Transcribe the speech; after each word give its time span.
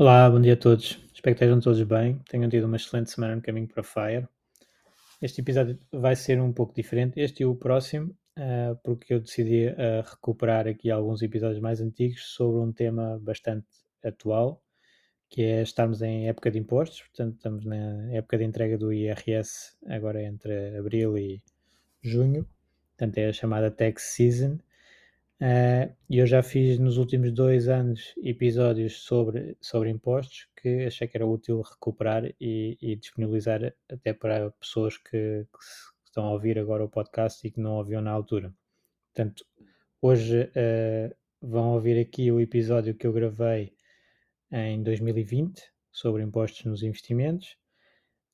Olá, 0.00 0.30
bom 0.30 0.40
dia 0.40 0.54
a 0.54 0.56
todos. 0.56 0.98
Espero 1.12 1.36
que 1.36 1.44
estejam 1.44 1.60
todos 1.60 1.82
bem. 1.82 2.18
Tenham 2.26 2.48
tido 2.48 2.64
uma 2.64 2.76
excelente 2.76 3.10
semana 3.10 3.36
no 3.36 3.42
caminho 3.42 3.68
para 3.68 3.82
Fire. 3.82 4.26
Este 5.20 5.42
episódio 5.42 5.78
vai 5.92 6.16
ser 6.16 6.40
um 6.40 6.54
pouco 6.54 6.74
diferente, 6.74 7.20
este 7.20 7.42
e 7.42 7.44
o 7.44 7.54
próximo, 7.54 8.16
uh, 8.38 8.74
porque 8.82 9.12
eu 9.12 9.20
decidi 9.20 9.66
uh, 9.66 10.00
recuperar 10.10 10.66
aqui 10.66 10.90
alguns 10.90 11.20
episódios 11.20 11.60
mais 11.60 11.82
antigos 11.82 12.32
sobre 12.32 12.62
um 12.62 12.72
tema 12.72 13.18
bastante 13.20 13.66
atual, 14.02 14.62
que 15.28 15.42
é 15.42 15.60
estarmos 15.60 16.00
em 16.00 16.30
época 16.30 16.50
de 16.50 16.58
impostos, 16.58 17.02
portanto 17.02 17.34
estamos 17.34 17.66
na 17.66 18.10
época 18.10 18.38
de 18.38 18.44
entrega 18.44 18.78
do 18.78 18.94
IRS 18.94 19.76
agora 19.86 20.22
entre 20.22 20.78
abril 20.78 21.18
e 21.18 21.42
junho, 22.00 22.48
portanto 22.96 23.18
é 23.18 23.28
a 23.28 23.32
chamada 23.34 23.70
tax 23.70 24.14
season, 24.14 24.58
Uh, 25.40 25.90
eu 26.10 26.26
já 26.26 26.42
fiz 26.42 26.78
nos 26.78 26.98
últimos 26.98 27.32
dois 27.32 27.66
anos 27.66 28.14
episódios 28.22 29.02
sobre, 29.04 29.56
sobre 29.58 29.88
impostos 29.88 30.46
que 30.54 30.84
achei 30.84 31.08
que 31.08 31.16
era 31.16 31.26
útil 31.26 31.62
recuperar 31.62 32.26
e, 32.38 32.76
e 32.78 32.94
disponibilizar 32.94 33.74
até 33.88 34.12
para 34.12 34.50
pessoas 34.50 34.98
que, 34.98 35.46
que, 35.50 35.58
estão 36.04 36.26
a 36.26 36.32
ouvir 36.32 36.58
agora 36.58 36.84
o 36.84 36.90
podcast 36.90 37.46
e 37.46 37.50
que 37.50 37.58
não 37.58 37.76
ouviam 37.76 38.02
na 38.02 38.10
altura. 38.10 38.52
Portanto, 39.14 39.46
hoje 40.02 40.42
uh, 40.42 41.16
vão 41.40 41.72
ouvir 41.72 41.98
aqui 41.98 42.30
o 42.30 42.38
episódio 42.38 42.94
que 42.94 43.06
eu 43.06 43.12
gravei 43.12 43.72
em 44.52 44.82
2020 44.82 45.62
sobre 45.90 46.22
impostos 46.22 46.66
nos 46.66 46.82
investimentos. 46.82 47.56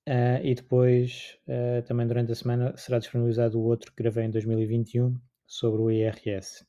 Uh, 0.09 0.43
e 0.43 0.55
depois, 0.55 1.39
também 1.87 2.07
durante 2.07 2.33
a 2.33 2.35
semana, 2.35 2.77
será 2.77 2.99
disponibilizado 2.99 3.61
o 3.61 3.65
outro 3.65 3.93
que 3.93 4.03
gravei 4.03 4.25
em 4.25 4.31
2021 4.31 5.21
sobre 5.47 5.83
o 5.83 5.91
IRS. 5.91 6.67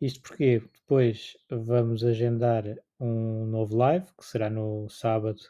Isto 0.00 0.22
porque 0.22 0.60
depois 0.60 1.36
vamos 1.50 2.04
agendar 2.04 2.64
um 3.00 3.46
novo 3.46 3.76
live, 3.76 4.06
que 4.16 4.24
será 4.24 4.48
no 4.48 4.88
sábado, 4.88 5.40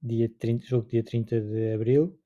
dia 0.00 0.28
30, 0.28 0.64
jogo 0.66 0.88
dia 0.88 1.02
30 1.02 1.40
de 1.40 1.72
abril, 1.74 2.16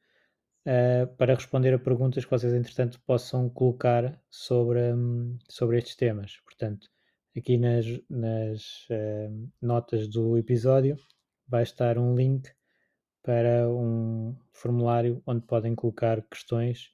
uh, 0.66 1.06
para 1.16 1.34
responder 1.34 1.72
a 1.72 1.78
perguntas 1.78 2.24
que 2.24 2.30
vocês, 2.30 2.52
entretanto, 2.52 3.00
possam 3.06 3.48
colocar 3.48 4.20
sobre, 4.30 4.92
um, 4.92 5.38
sobre 5.48 5.78
estes 5.78 5.96
temas. 5.96 6.38
Portanto, 6.44 6.86
aqui 7.34 7.56
nas, 7.56 7.86
nas 8.10 8.86
uh, 8.91 9.50
notas 9.62 10.06
do 10.06 10.36
episódio 10.36 10.96
vai 11.46 11.62
estar 11.62 11.96
um 11.96 12.14
link 12.14 12.50
para 13.22 13.69
um 13.70 14.36
formulário 14.52 15.22
onde 15.26 15.46
podem 15.46 15.74
colocar 15.74 16.20
questões 16.22 16.91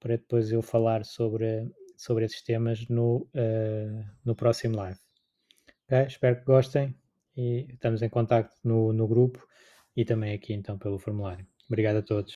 para 0.00 0.16
depois 0.16 0.50
eu 0.50 0.62
falar 0.62 1.04
sobre 1.04 1.70
sobre 1.96 2.24
esses 2.24 2.42
temas 2.42 2.88
no, 2.88 3.28
uh, 3.34 4.04
no 4.24 4.34
próximo 4.34 4.76
live. 4.76 4.98
Okay? 5.86 6.06
Espero 6.06 6.36
que 6.36 6.44
gostem 6.44 6.94
e 7.36 7.66
estamos 7.72 8.02
em 8.02 8.08
contato 8.08 8.52
no, 8.62 8.92
no 8.92 9.06
grupo 9.06 9.46
e 9.96 10.04
também 10.04 10.34
aqui 10.34 10.52
então 10.52 10.78
pelo 10.78 10.98
formulário. 10.98 11.46
Obrigado 11.68 11.96
a 11.96 12.02
todos. 12.02 12.34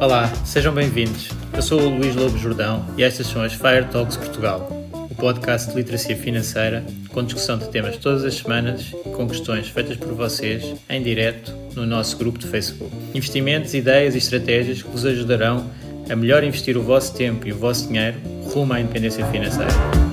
Olá, 0.00 0.28
sejam 0.44 0.72
bem-vindos. 0.72 1.28
Eu 1.52 1.60
sou 1.60 1.80
o 1.80 1.98
Luís 1.98 2.14
Lobo 2.14 2.38
Jordão 2.38 2.86
e 2.96 3.02
estas 3.02 3.26
são 3.26 3.42
as 3.42 3.52
Fire 3.52 3.90
Talks 3.90 4.16
Portugal, 4.16 4.68
o 5.10 5.14
podcast 5.16 5.70
de 5.70 5.76
literacia 5.76 6.16
financeira 6.16 6.84
com 7.12 7.24
discussão 7.24 7.58
de 7.58 7.68
temas 7.70 7.96
todas 7.96 8.24
as 8.24 8.36
semanas 8.36 8.92
e 8.92 9.10
com 9.10 9.26
questões 9.26 9.68
feitas 9.68 9.96
por 9.96 10.14
vocês 10.14 10.76
em 10.88 11.02
direto 11.02 11.50
no 11.74 11.84
nosso 11.84 12.16
grupo 12.16 12.38
de 12.38 12.46
Facebook. 12.46 12.94
Investimentos, 13.12 13.74
ideias 13.74 14.14
e 14.14 14.18
estratégias 14.18 14.82
que 14.82 14.88
vos 14.88 15.04
ajudarão 15.04 15.68
a 16.10 16.16
melhor 16.16 16.42
investir 16.44 16.76
o 16.76 16.82
vosso 16.82 17.14
tempo 17.14 17.46
e 17.46 17.52
o 17.52 17.56
vosso 17.56 17.88
dinheiro 17.88 18.16
rumo 18.52 18.72
à 18.72 18.80
independência 18.80 19.24
financeira. 19.26 20.07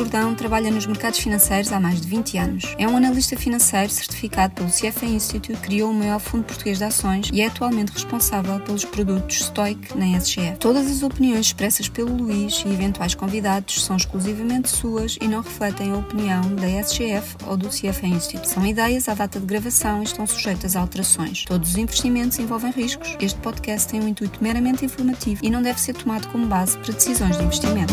Jordão 0.00 0.34
trabalha 0.34 0.70
nos 0.70 0.86
mercados 0.86 1.18
financeiros 1.18 1.70
há 1.70 1.78
mais 1.78 2.00
de 2.00 2.08
20 2.08 2.38
anos. 2.38 2.74
É 2.78 2.88
um 2.88 2.96
analista 2.96 3.36
financeiro 3.36 3.92
certificado 3.92 4.54
pelo 4.54 4.70
CFA 4.70 5.04
Institute, 5.04 5.60
criou 5.60 5.90
o 5.90 5.94
maior 5.94 6.18
fundo 6.18 6.44
português 6.44 6.78
de 6.78 6.84
ações 6.84 7.28
e 7.30 7.42
é 7.42 7.48
atualmente 7.48 7.92
responsável 7.92 8.58
pelos 8.60 8.82
produtos 8.82 9.44
Stoic 9.44 9.94
na 9.94 10.18
SGF. 10.18 10.56
Todas 10.58 10.90
as 10.90 11.02
opiniões 11.02 11.48
expressas 11.48 11.86
pelo 11.86 12.16
Luís 12.16 12.64
e 12.64 12.72
eventuais 12.72 13.14
convidados 13.14 13.84
são 13.84 13.94
exclusivamente 13.94 14.70
suas 14.70 15.18
e 15.20 15.28
não 15.28 15.42
refletem 15.42 15.92
a 15.92 15.98
opinião 15.98 16.54
da 16.54 16.66
SGF 16.82 17.36
ou 17.46 17.58
do 17.58 17.68
CFA 17.68 18.06
Institute. 18.06 18.48
São 18.48 18.64
ideias 18.64 19.06
à 19.06 19.12
data 19.12 19.38
de 19.38 19.44
gravação 19.44 20.00
e 20.00 20.04
estão 20.04 20.26
sujeitas 20.26 20.76
a 20.76 20.80
alterações. 20.80 21.44
Todos 21.44 21.72
os 21.72 21.76
investimentos 21.76 22.38
envolvem 22.38 22.72
riscos. 22.72 23.18
Este 23.20 23.38
podcast 23.40 23.86
tem 23.88 24.00
um 24.00 24.08
intuito 24.08 24.42
meramente 24.42 24.82
informativo 24.82 25.44
e 25.44 25.50
não 25.50 25.60
deve 25.60 25.78
ser 25.78 25.92
tomado 25.92 26.26
como 26.28 26.46
base 26.46 26.78
para 26.78 26.94
decisões 26.94 27.36
de 27.36 27.44
investimento. 27.44 27.92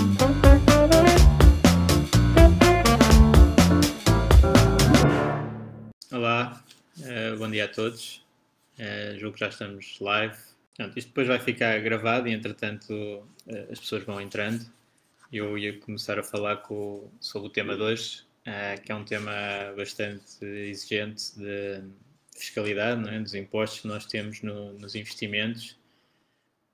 Uh, 7.07 7.37
bom 7.37 7.49
dia 7.49 7.65
a 7.65 7.67
todos. 7.67 8.25
Uh, 8.77 9.17
julgo 9.17 9.33
que 9.33 9.39
já 9.39 9.49
estamos 9.49 9.99
live. 9.99 10.35
Portanto, 10.75 10.97
isto 10.97 11.07
depois 11.07 11.27
vai 11.27 11.39
ficar 11.39 11.79
gravado 11.81 12.27
e, 12.27 12.33
entretanto, 12.33 12.93
uh, 12.93 13.71
as 13.71 13.79
pessoas 13.79 14.03
vão 14.03 14.19
entrando. 14.21 14.65
Eu 15.31 15.57
ia 15.57 15.77
começar 15.79 16.19
a 16.19 16.23
falar 16.23 16.57
com, 16.57 17.09
sobre 17.19 17.47
o 17.49 17.51
tema 17.51 17.75
de 17.75 17.81
hoje, 17.81 18.23
uh, 18.47 18.81
que 18.81 18.91
é 18.91 18.95
um 18.95 19.03
tema 19.03 19.31
bastante 19.75 20.45
exigente 20.45 21.37
de 21.37 21.83
fiscalidade, 22.35 23.07
é? 23.09 23.19
dos 23.19 23.33
impostos 23.33 23.81
que 23.81 23.87
nós 23.87 24.05
temos 24.05 24.41
no, 24.41 24.73
nos 24.73 24.95
investimentos. 24.95 25.77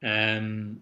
Um, 0.03 0.77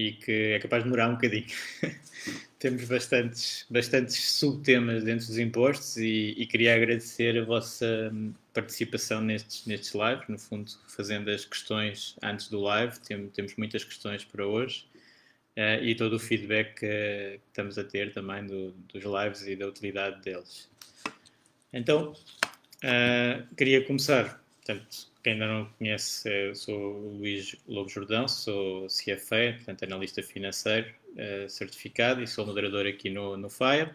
e 0.00 0.12
que 0.12 0.32
é 0.54 0.58
capaz 0.58 0.82
de 0.82 0.88
demorar 0.88 1.08
um 1.08 1.14
bocadinho. 1.14 1.44
Temos 2.58 2.84
bastantes, 2.84 3.66
bastantes 3.70 4.32
subtemas 4.32 5.04
dentro 5.04 5.26
dos 5.26 5.38
impostos 5.38 5.96
e, 5.98 6.34
e, 6.36 6.46
queria 6.46 6.74
agradecer 6.74 7.38
a 7.38 7.44
vossa 7.44 8.12
participação 8.52 9.20
nestes, 9.20 9.66
nestes 9.66 9.94
lives, 9.94 10.28
no 10.28 10.38
fundo, 10.38 10.70
fazendo 10.88 11.30
as 11.30 11.44
questões 11.44 12.16
antes 12.22 12.48
do 12.48 12.60
live. 12.60 12.98
Tem, 13.00 13.28
temos 13.28 13.56
muitas 13.56 13.84
questões 13.84 14.24
para 14.24 14.46
hoje 14.46 14.86
uh, 15.56 15.82
e 15.82 15.94
todo 15.94 16.16
o 16.16 16.18
feedback 16.18 16.80
que, 16.80 16.86
que 16.86 17.40
estamos 17.48 17.78
a 17.78 17.84
ter 17.84 18.12
também 18.12 18.46
do, 18.46 18.72
dos 18.92 19.04
lives 19.04 19.46
e 19.46 19.56
da 19.56 19.66
utilidade 19.66 20.20
deles. 20.22 20.68
Então, 21.72 22.12
uh, 22.12 23.54
queria 23.54 23.84
começar, 23.86 24.42
portanto, 24.56 25.09
quem 25.22 25.34
ainda 25.34 25.46
não 25.46 25.66
conhece, 25.78 26.28
eu 26.28 26.54
sou 26.54 26.94
o 26.94 27.18
Luís 27.18 27.56
Lobo 27.66 27.88
Jordão, 27.88 28.26
sou 28.26 28.86
CFA, 28.86 29.54
portanto 29.56 29.82
analista 29.84 30.22
financeiro 30.22 30.92
uh, 31.12 31.48
certificado 31.48 32.22
e 32.22 32.26
sou 32.26 32.46
moderador 32.46 32.86
aqui 32.86 33.10
no, 33.10 33.36
no 33.36 33.50
FIRE. 33.50 33.90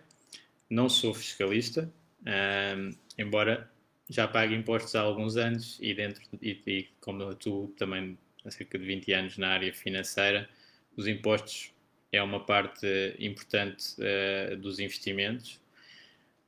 Não 0.70 0.88
sou 0.88 1.14
fiscalista, 1.14 1.92
uh, 2.22 2.96
embora 3.18 3.70
já 4.10 4.28
pague 4.28 4.54
impostos 4.54 4.96
há 4.96 5.02
alguns 5.02 5.36
anos 5.36 5.80
e, 5.82 5.94
dentro, 5.94 6.22
e, 6.42 6.62
e 6.68 6.88
como 7.02 7.34
tu 7.36 7.74
também 7.78 8.18
há 8.46 8.52
cerca 8.52 8.78
de 8.78 8.86
20 8.86 9.12
anos 9.14 9.38
na 9.38 9.50
área 9.50 9.74
financeira, 9.74 10.48
os 10.96 11.08
impostos 11.08 11.74
é 12.12 12.22
uma 12.22 12.40
parte 12.46 12.88
importante 13.20 13.96
uh, 14.00 14.56
dos 14.58 14.80
investimentos 14.80 15.56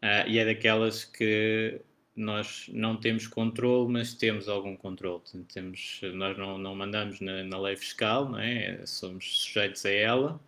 uh, 0.03 0.27
e 0.27 0.37
é 0.37 0.45
daquelas 0.45 1.03
que 1.03 1.81
nós 2.17 2.67
não 2.73 2.97
temos 2.97 3.27
controle, 3.27 3.91
mas 3.93 4.13
temos 4.15 4.49
algum 4.49 4.75
controle. 4.75 5.21
Temos, 5.53 6.01
nós 6.15 6.35
não, 6.35 6.57
não 6.57 6.75
mandamos 6.75 7.21
na, 7.21 7.43
na, 7.43 7.59
lei 7.59 7.75
fiscal, 7.77 8.27
não 8.27 8.39
é? 8.39 8.83
somos 8.87 9.43
sujeitos 9.43 9.85
a 9.85 9.91
ela, 9.91 10.39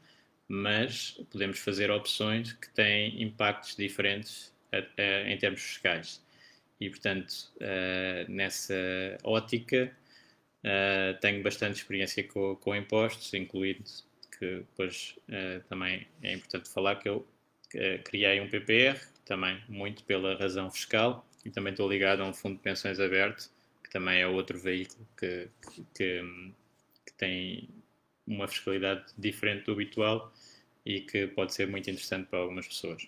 mas 0.47 1.11
podemos 1.31 1.59
fazer 1.59 1.91
opções 1.91 2.53
que 2.53 2.69
têm 2.71 3.21
impactos 3.21 3.75
diferentes 3.75 4.51
a, 4.73 4.77
a, 4.77 5.29
em 5.29 5.37
termos 5.37 5.61
fiscais. 5.61 6.25
E, 6.81 6.89
portanto, 6.89 7.31
uh, 7.57 8.31
nessa 8.31 8.73
ótica, 9.23 9.91
uh, 10.63 11.19
tenho 11.21 11.43
bastante 11.43 11.75
experiência 11.75 12.23
com, 12.23 12.55
com 12.55 12.75
impostos, 12.75 13.31
incluindo 13.35 13.83
que 14.39 14.55
depois 14.57 15.15
uh, 15.27 15.61
também 15.69 16.07
é 16.23 16.33
importante 16.33 16.67
falar 16.69 16.95
que 16.95 17.09
eu 17.09 17.27
criei 18.03 18.41
um 18.41 18.49
PPR, 18.49 18.99
também 19.23 19.61
muito 19.69 20.03
pela 20.03 20.35
razão 20.35 20.71
fiscal, 20.71 21.28
e 21.45 21.49
também 21.49 21.71
estou 21.71 21.89
ligado 21.89 22.21
a 22.21 22.25
um 22.25 22.33
fundo 22.33 22.55
de 22.55 22.61
pensões 22.61 22.99
aberto, 22.99 23.49
que 23.83 23.89
também 23.89 24.21
é 24.21 24.27
outro 24.27 24.59
veículo 24.59 25.07
que, 25.17 25.49
que, 25.95 26.21
que 27.05 27.13
tem 27.17 27.69
uma 28.27 28.47
fiscalidade 28.47 29.05
diferente 29.17 29.65
do 29.65 29.71
habitual 29.71 30.31
e 30.85 31.01
que 31.01 31.27
pode 31.27 31.53
ser 31.53 31.67
muito 31.67 31.89
interessante 31.89 32.27
para 32.27 32.39
algumas 32.39 32.67
pessoas. 32.67 33.07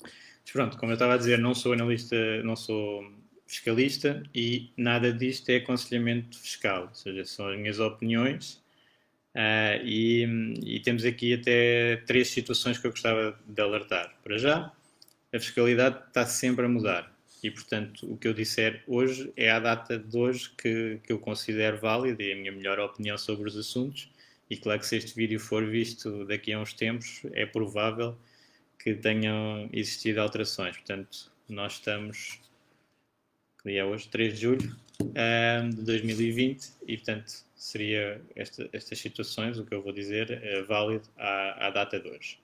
Mas 0.00 0.52
pronto, 0.52 0.78
como 0.78 0.92
eu 0.92 0.94
estava 0.94 1.14
a 1.14 1.16
dizer, 1.16 1.38
não 1.38 1.54
sou 1.54 1.72
analista, 1.72 2.42
não 2.42 2.56
sou 2.56 3.12
fiscalista 3.46 4.22
e 4.34 4.70
nada 4.76 5.12
disto 5.12 5.48
é 5.50 5.56
aconselhamento 5.56 6.38
fiscal, 6.38 6.88
ou 6.88 6.94
seja, 6.94 7.24
são 7.24 7.48
as 7.48 7.58
minhas 7.58 7.80
opiniões 7.80 8.62
uh, 9.34 9.82
e, 9.82 10.54
e, 10.64 10.80
temos 10.80 11.04
aqui 11.04 11.34
até 11.34 11.96
três 12.06 12.28
situações 12.28 12.78
que 12.78 12.86
eu 12.86 12.90
gostava 12.90 13.38
de 13.46 13.60
alertar. 13.60 14.14
Para 14.22 14.36
já, 14.38 14.72
a 15.32 15.38
fiscalidade 15.38 15.98
está 16.08 16.26
sempre 16.26 16.66
a 16.66 16.68
mudar 16.68 17.17
e, 17.42 17.50
portanto, 17.50 18.10
o 18.10 18.16
que 18.16 18.26
eu 18.26 18.34
disser 18.34 18.82
hoje 18.86 19.32
é 19.36 19.50
a 19.50 19.60
data 19.60 19.98
de 19.98 20.16
hoje 20.16 20.50
que, 20.50 21.00
que 21.04 21.12
eu 21.12 21.18
considero 21.18 21.78
válida 21.78 22.22
e 22.22 22.32
a 22.32 22.36
minha 22.36 22.52
melhor 22.52 22.78
opinião 22.80 23.16
sobre 23.16 23.48
os 23.48 23.56
assuntos. 23.56 24.10
E 24.50 24.56
claro 24.56 24.80
que 24.80 24.86
se 24.86 24.96
este 24.96 25.14
vídeo 25.14 25.38
for 25.38 25.64
visto 25.64 26.24
daqui 26.24 26.52
a 26.52 26.60
uns 26.60 26.72
tempos, 26.72 27.22
é 27.32 27.46
provável 27.46 28.16
que 28.78 28.94
tenham 28.94 29.68
existido 29.72 30.20
alterações. 30.20 30.76
Portanto, 30.76 31.30
nós 31.48 31.74
estamos, 31.74 32.40
que 33.62 33.70
dia 33.70 33.82
é 33.82 33.84
hoje? 33.84 34.08
3 34.08 34.34
de 34.34 34.40
julho 34.40 34.76
de 35.70 35.82
2020 35.82 36.72
e, 36.86 36.96
portanto, 36.96 37.32
seria 37.54 38.20
esta, 38.34 38.68
estas 38.72 38.98
situações, 38.98 39.58
o 39.58 39.64
que 39.64 39.74
eu 39.74 39.82
vou 39.82 39.92
dizer, 39.92 40.30
é 40.42 40.62
válido 40.62 41.08
à, 41.16 41.66
à 41.66 41.70
data 41.70 42.00
de 42.00 42.08
hoje. 42.08 42.38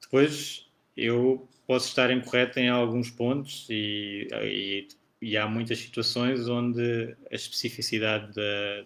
Depois, 0.00 0.66
eu 0.96 1.48
posso 1.66 1.88
estar 1.88 2.10
incorreto 2.10 2.58
em 2.58 2.68
alguns 2.68 3.10
pontos 3.10 3.66
e, 3.70 4.28
e, 4.42 4.88
e 5.20 5.36
há 5.36 5.46
muitas 5.46 5.78
situações 5.78 6.48
onde 6.48 7.16
a 7.30 7.34
especificidade 7.34 8.34
da, 8.34 8.84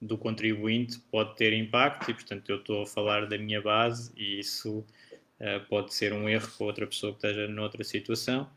do 0.00 0.18
contribuinte 0.18 0.98
pode 1.10 1.36
ter 1.36 1.52
impacto 1.52 2.10
e, 2.10 2.14
portanto, 2.14 2.48
eu 2.48 2.56
estou 2.56 2.82
a 2.82 2.86
falar 2.86 3.26
da 3.26 3.38
minha 3.38 3.60
base 3.60 4.12
e 4.16 4.40
isso 4.40 4.78
uh, 4.78 5.66
pode 5.68 5.94
ser 5.94 6.12
um 6.12 6.28
erro 6.28 6.48
para 6.56 6.66
outra 6.66 6.86
pessoa 6.86 7.12
que 7.12 7.18
esteja 7.18 7.46
noutra 7.48 7.84
situação, 7.84 8.50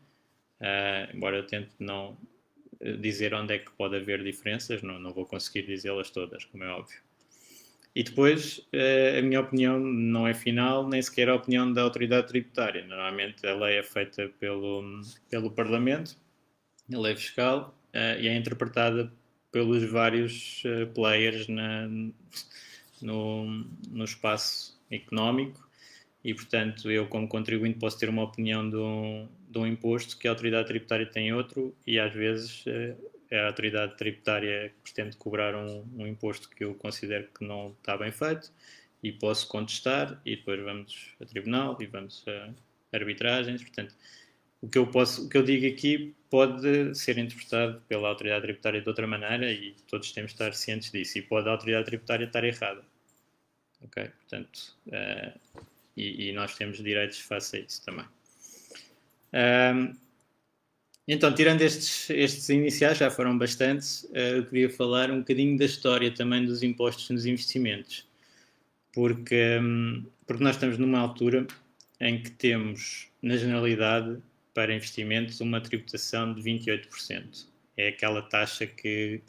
uh, 0.60 1.16
embora 1.16 1.36
eu 1.36 1.46
tente 1.46 1.72
não 1.78 2.16
dizer 3.00 3.32
onde 3.32 3.54
é 3.54 3.58
que 3.58 3.70
pode 3.72 3.96
haver 3.96 4.22
diferenças, 4.22 4.82
não, 4.82 4.98
não 4.98 5.12
vou 5.12 5.24
conseguir 5.24 5.62
dizê-las 5.66 6.10
todas, 6.10 6.44
como 6.44 6.64
é 6.64 6.68
óbvio. 6.68 7.05
E 7.96 8.02
depois, 8.02 8.58
uh, 8.74 9.18
a 9.18 9.22
minha 9.22 9.40
opinião 9.40 9.80
não 9.80 10.28
é 10.28 10.34
final, 10.34 10.86
nem 10.86 11.00
sequer 11.00 11.30
a 11.30 11.34
opinião 11.34 11.72
da 11.72 11.80
autoridade 11.80 12.28
tributária. 12.28 12.84
Normalmente 12.84 13.46
a 13.46 13.54
lei 13.54 13.78
é 13.78 13.82
feita 13.82 14.30
pelo, 14.38 15.00
pelo 15.30 15.50
Parlamento, 15.50 16.14
a 16.92 16.98
lei 16.98 17.16
fiscal, 17.16 17.74
uh, 17.94 18.20
e 18.20 18.28
é 18.28 18.36
interpretada 18.36 19.10
pelos 19.50 19.82
vários 19.90 20.62
uh, 20.66 20.86
players 20.92 21.48
na, 21.48 21.88
no, 23.00 23.64
no 23.88 24.04
espaço 24.04 24.78
económico 24.90 25.66
e, 26.22 26.34
portanto, 26.34 26.90
eu, 26.90 27.06
como 27.06 27.26
contribuinte, 27.26 27.78
posso 27.78 27.98
ter 27.98 28.10
uma 28.10 28.24
opinião 28.24 28.68
de 28.68 28.76
um, 28.76 29.26
de 29.48 29.58
um 29.58 29.66
imposto 29.66 30.18
que 30.18 30.28
a 30.28 30.32
autoridade 30.32 30.68
tributária 30.68 31.06
tem 31.06 31.32
outro 31.32 31.74
e, 31.86 31.98
às 31.98 32.12
vezes, 32.12 32.62
é 33.30 33.40
a 33.40 33.46
autoridade 33.48 33.96
tributária 33.96 34.68
que 34.68 34.92
pretende 34.92 35.16
cobrar 35.16 35.54
um, 35.54 35.84
um, 35.96 36.06
imposto 36.06 36.48
que 36.48 36.64
eu 36.64 36.74
considero 36.74 37.28
que 37.36 37.44
não 37.44 37.70
está 37.78 37.96
bem 37.96 38.12
feito 38.12 38.52
e 39.02 39.12
posso 39.12 39.48
contestar 39.48 40.20
e 40.24 40.36
depois 40.36 40.60
vamos 40.62 41.14
a 41.20 41.24
tribunal 41.24 41.76
e 41.80 41.86
vamos 41.86 42.24
a 42.28 42.96
arbitragens. 42.96 43.62
Portanto, 43.62 43.94
o 44.60 44.68
que 44.68 44.78
eu 44.78 44.86
posso, 44.86 45.26
o 45.26 45.28
que 45.28 45.36
eu 45.36 45.42
digo 45.42 45.66
aqui 45.66 46.14
pode 46.30 46.94
ser 46.94 47.18
interpretado 47.18 47.80
pela 47.88 48.08
autoridade 48.08 48.42
tributária 48.42 48.80
de 48.80 48.88
outra 48.88 49.06
maneira 49.06 49.50
e 49.52 49.74
todos 49.88 50.12
temos 50.12 50.30
de 50.30 50.34
estar 50.34 50.54
cientes 50.54 50.90
disso. 50.90 51.18
E 51.18 51.22
pode 51.22 51.48
a 51.48 51.52
autoridade 51.52 51.86
tributária 51.86 52.24
estar 52.24 52.44
errada. 52.44 52.84
Ok? 53.82 54.08
Portanto, 54.08 54.76
uh, 54.88 55.40
e, 55.96 56.28
e, 56.28 56.32
nós 56.32 56.54
temos 56.56 56.82
direitos 56.82 57.20
face 57.20 57.56
a 57.56 57.60
isso 57.60 57.84
também. 57.84 58.06
Um, 59.32 60.05
então, 61.08 61.32
tirando 61.32 61.62
estes, 61.62 62.10
estes 62.10 62.48
iniciais, 62.48 62.98
já 62.98 63.10
foram 63.10 63.38
bastantes, 63.38 64.04
uh, 64.04 64.38
eu 64.38 64.46
queria 64.46 64.68
falar 64.68 65.10
um 65.10 65.18
bocadinho 65.18 65.56
da 65.56 65.64
história 65.64 66.10
também 66.10 66.44
dos 66.44 66.62
impostos 66.62 67.08
nos 67.10 67.26
investimentos. 67.26 68.06
Porque, 68.92 69.58
um, 69.60 70.04
porque 70.26 70.42
nós 70.42 70.56
estamos 70.56 70.78
numa 70.78 70.98
altura 70.98 71.46
em 72.00 72.22
que 72.22 72.30
temos, 72.30 73.08
na 73.22 73.36
generalidade, 73.36 74.18
para 74.52 74.74
investimentos, 74.74 75.40
uma 75.40 75.60
tributação 75.60 76.34
de 76.34 76.42
28%. 76.42 77.46
É 77.76 77.88
aquela 77.88 78.22
taxa 78.22 78.66
que 78.66 79.20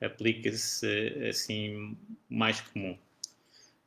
aplica-se 0.00 0.86
assim 1.28 1.96
mais 2.28 2.60
comum. 2.60 2.96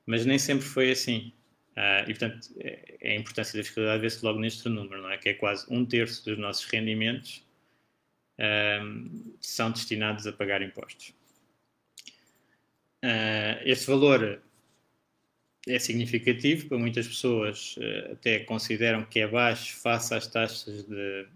Mas 0.05 0.25
nem 0.25 0.39
sempre 0.39 0.65
foi 0.65 0.91
assim. 0.91 1.31
Uh, 1.77 2.09
e, 2.09 2.15
portanto, 2.15 2.49
é, 2.59 2.97
é 3.01 3.11
a 3.11 3.15
importância 3.15 3.55
da 3.55 3.63
fiscalidade 3.63 4.01
vê-se 4.01 4.25
logo 4.25 4.39
neste 4.39 4.67
número, 4.67 4.99
não 4.99 5.11
é? 5.11 5.17
Que 5.19 5.29
é 5.29 5.33
quase 5.35 5.63
um 5.69 5.85
terço 5.85 6.25
dos 6.25 6.35
nossos 6.35 6.65
rendimentos 6.65 7.45
um, 8.81 9.35
são 9.39 9.69
destinados 9.69 10.25
a 10.25 10.33
pagar 10.33 10.63
impostos. 10.63 11.13
Uh, 13.03 13.61
este 13.63 13.85
valor 13.85 14.41
é 15.67 15.77
significativo 15.77 16.67
para 16.67 16.79
muitas 16.79 17.07
pessoas, 17.07 17.75
uh, 17.77 18.13
até 18.13 18.39
consideram 18.39 19.05
que 19.05 19.19
é 19.19 19.27
baixo 19.27 19.77
face 19.77 20.15
às 20.15 20.25
taxas 20.25 20.83
de, 20.83 21.27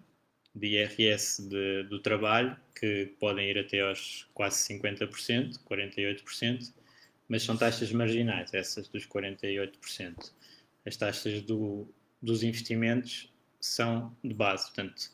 de 0.55 0.67
IRS 0.69 1.47
de, 1.47 1.83
do 1.83 1.99
trabalho, 1.99 2.57
que 2.73 3.13
podem 3.19 3.47
ir 3.47 3.59
até 3.59 3.81
aos 3.81 4.27
quase 4.33 4.73
50%, 4.73 5.59
48% 5.69 6.80
mas 7.31 7.43
são 7.43 7.55
taxas 7.55 7.89
marginais, 7.93 8.53
essas 8.53 8.89
dos 8.89 9.07
48%. 9.07 10.33
As 10.85 10.97
taxas 10.97 11.41
do, 11.41 11.87
dos 12.21 12.43
investimentos 12.43 13.33
são 13.57 14.13
de 14.21 14.33
base, 14.33 14.65
portanto, 14.65 15.09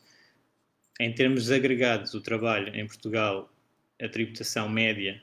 em 0.98 1.14
termos 1.14 1.52
agregados, 1.52 2.14
o 2.14 2.20
trabalho 2.20 2.74
em 2.74 2.84
Portugal, 2.88 3.48
a 4.02 4.08
tributação 4.08 4.68
média, 4.68 5.22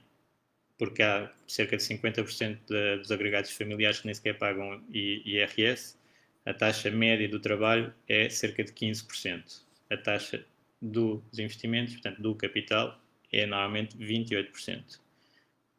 porque 0.78 1.04
há 1.04 1.30
cerca 1.46 1.76
de 1.76 1.84
50% 1.84 2.60
de, 2.66 2.98
dos 3.00 3.12
agregados 3.12 3.52
familiares 3.52 4.00
que 4.00 4.06
nem 4.06 4.14
sequer 4.14 4.38
pagam 4.38 4.82
IRS, 4.90 5.98
a 6.46 6.54
taxa 6.54 6.90
média 6.90 7.28
do 7.28 7.42
trabalho 7.42 7.94
é 8.08 8.30
cerca 8.30 8.64
de 8.64 8.72
15%. 8.72 9.64
A 9.90 9.98
taxa 9.98 10.46
dos 10.82 11.22
investimentos, 11.38 11.96
portanto, 11.96 12.22
do 12.22 12.34
capital, 12.36 12.98
é 13.34 13.46
normalmente 13.46 13.98
28%. 13.98 15.02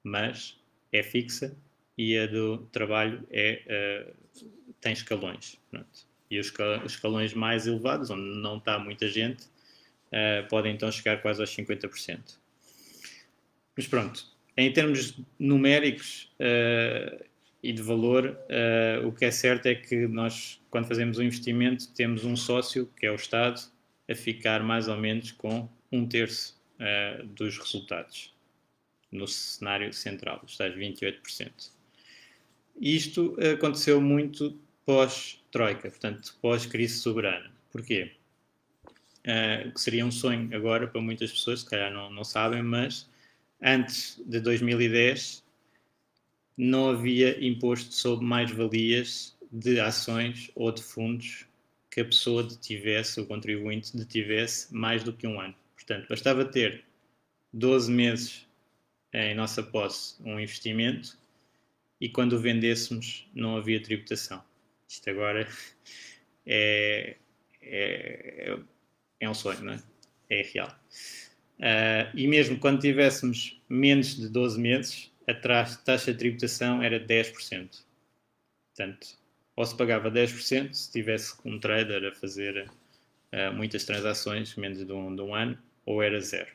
Mas 0.05 0.61
é 0.97 1.03
fixa 1.03 1.57
e 1.97 2.17
a 2.19 2.27
do 2.27 2.59
trabalho 2.73 3.27
é, 3.31 4.07
uh, 4.07 4.43
tem 4.81 4.93
escalões. 4.93 5.59
Pronto. 5.71 6.07
E 6.31 6.39
os 6.39 6.53
escalões 6.85 7.33
mais 7.35 7.67
elevados, 7.67 8.11
onde 8.11 8.23
não 8.41 8.59
está 8.59 8.79
muita 8.79 9.09
gente, 9.09 9.45
uh, 9.45 10.47
podem 10.49 10.75
então 10.75 10.91
chegar 10.91 11.23
quase 11.23 11.41
aos 11.41 11.55
50%. 11.55 12.39
Mas 13.77 13.87
pronto, 13.87 14.27
em 14.57 14.73
termos 14.73 15.19
numéricos 15.39 16.31
uh, 16.41 17.25
e 17.63 17.73
de 17.73 17.83
valor, 17.83 18.39
o 19.05 19.11
que 19.11 19.25
é 19.25 19.31
certo 19.33 19.67
é 19.67 19.75
que 19.75 20.07
nós, 20.07 20.63
quando 20.71 20.87
fazemos 20.87 21.19
um 21.19 21.23
investimento, 21.23 21.93
temos 21.95 22.25
um 22.25 22.37
sócio, 22.37 22.89
que 22.97 23.05
é 23.05 23.11
o 23.11 23.17
Estado, 23.17 23.61
a 24.09 24.15
ficar 24.15 24.63
mais 24.63 24.87
ou 24.87 24.97
menos 24.97 25.33
com 25.33 25.69
um 25.91 26.07
terço 26.07 26.57
dos 27.35 27.59
resultados 27.59 28.36
no 29.11 29.27
cenário 29.27 29.93
central, 29.93 30.43
os 30.45 30.57
tais 30.57 30.75
28%. 30.75 31.71
Isto 32.81 33.37
aconteceu 33.55 34.01
muito 34.01 34.59
pós-Troika, 34.85 35.91
portanto, 35.91 36.37
pós-crise 36.41 36.99
soberana. 36.99 37.51
Porquê? 37.73 38.13
Uh, 39.27 39.73
que 39.73 39.81
seria 39.81 40.07
um 40.07 40.11
sonho 40.11 40.55
agora 40.55 40.87
para 40.87 41.01
muitas 41.01 41.33
pessoas, 41.33 41.61
se 41.61 41.71
calhar 41.71 41.93
não, 41.93 42.11
não 42.11 42.23
sabem, 42.23 42.63
mas 42.63 43.09
antes 43.61 44.23
de 44.25 44.39
2010 44.39 45.45
não 46.57 46.91
havia 46.91 47.45
imposto 47.45 47.93
sobre 47.93 48.25
mais-valias 48.25 49.37
de 49.51 49.81
ações 49.81 50.51
ou 50.55 50.71
de 50.71 50.83
fundos 50.83 51.47
que 51.91 52.01
a 52.01 52.05
pessoa 52.05 52.43
detivesse, 52.43 53.21
o 53.21 53.27
contribuinte 53.27 53.97
detivesse 53.97 54.73
mais 54.75 55.03
do 55.03 55.13
que 55.13 55.27
um 55.27 55.41
ano. 55.41 55.55
Portanto, 55.75 56.07
bastava 56.09 56.45
ter 56.45 56.85
12 57.53 57.91
meses 57.91 58.47
em 59.17 59.35
nossa 59.35 59.63
posse 59.63 60.17
um 60.23 60.39
investimento 60.39 61.19
e 62.01 62.09
quando 62.09 62.35
o 62.35 62.39
vendêssemos 62.39 63.29
não 63.35 63.57
havia 63.57 63.83
tributação. 63.83 64.45
Isto 64.89 65.11
agora 65.11 65.49
é, 66.45 67.17
é, 67.63 68.59
é 69.21 69.31
um 69.31 69.35
sonho, 69.35 69.63
não 69.63 69.73
é? 69.73 69.83
É 70.29 70.43
real. 70.43 70.69
Uh, 71.59 72.13
e 72.15 72.27
mesmo 72.27 72.59
quando 72.59 72.81
tivéssemos 72.81 73.61
menos 73.69 74.15
de 74.15 74.29
12 74.29 74.61
meses, 74.61 75.13
a 75.27 75.35
taxa 75.35 76.13
de 76.13 76.19
tributação 76.19 76.83
era 76.83 77.01
10%. 77.01 77.85
Portanto, 78.69 79.07
ou 79.57 79.65
se 79.65 79.77
pagava 79.77 80.11
10% 80.11 80.75
se 80.75 80.93
tivesse 80.93 81.35
um 81.45 81.59
trader 81.59 82.05
a 82.05 82.15
fazer 82.15 82.69
uh, 83.33 83.53
muitas 83.55 83.85
transações, 83.85 84.55
menos 84.57 84.85
de 84.85 84.93
um, 84.93 85.17
de 85.17 85.23
um 85.23 85.35
ano, 85.35 85.59
ou 85.87 86.03
era 86.03 86.21
zero. 86.21 86.51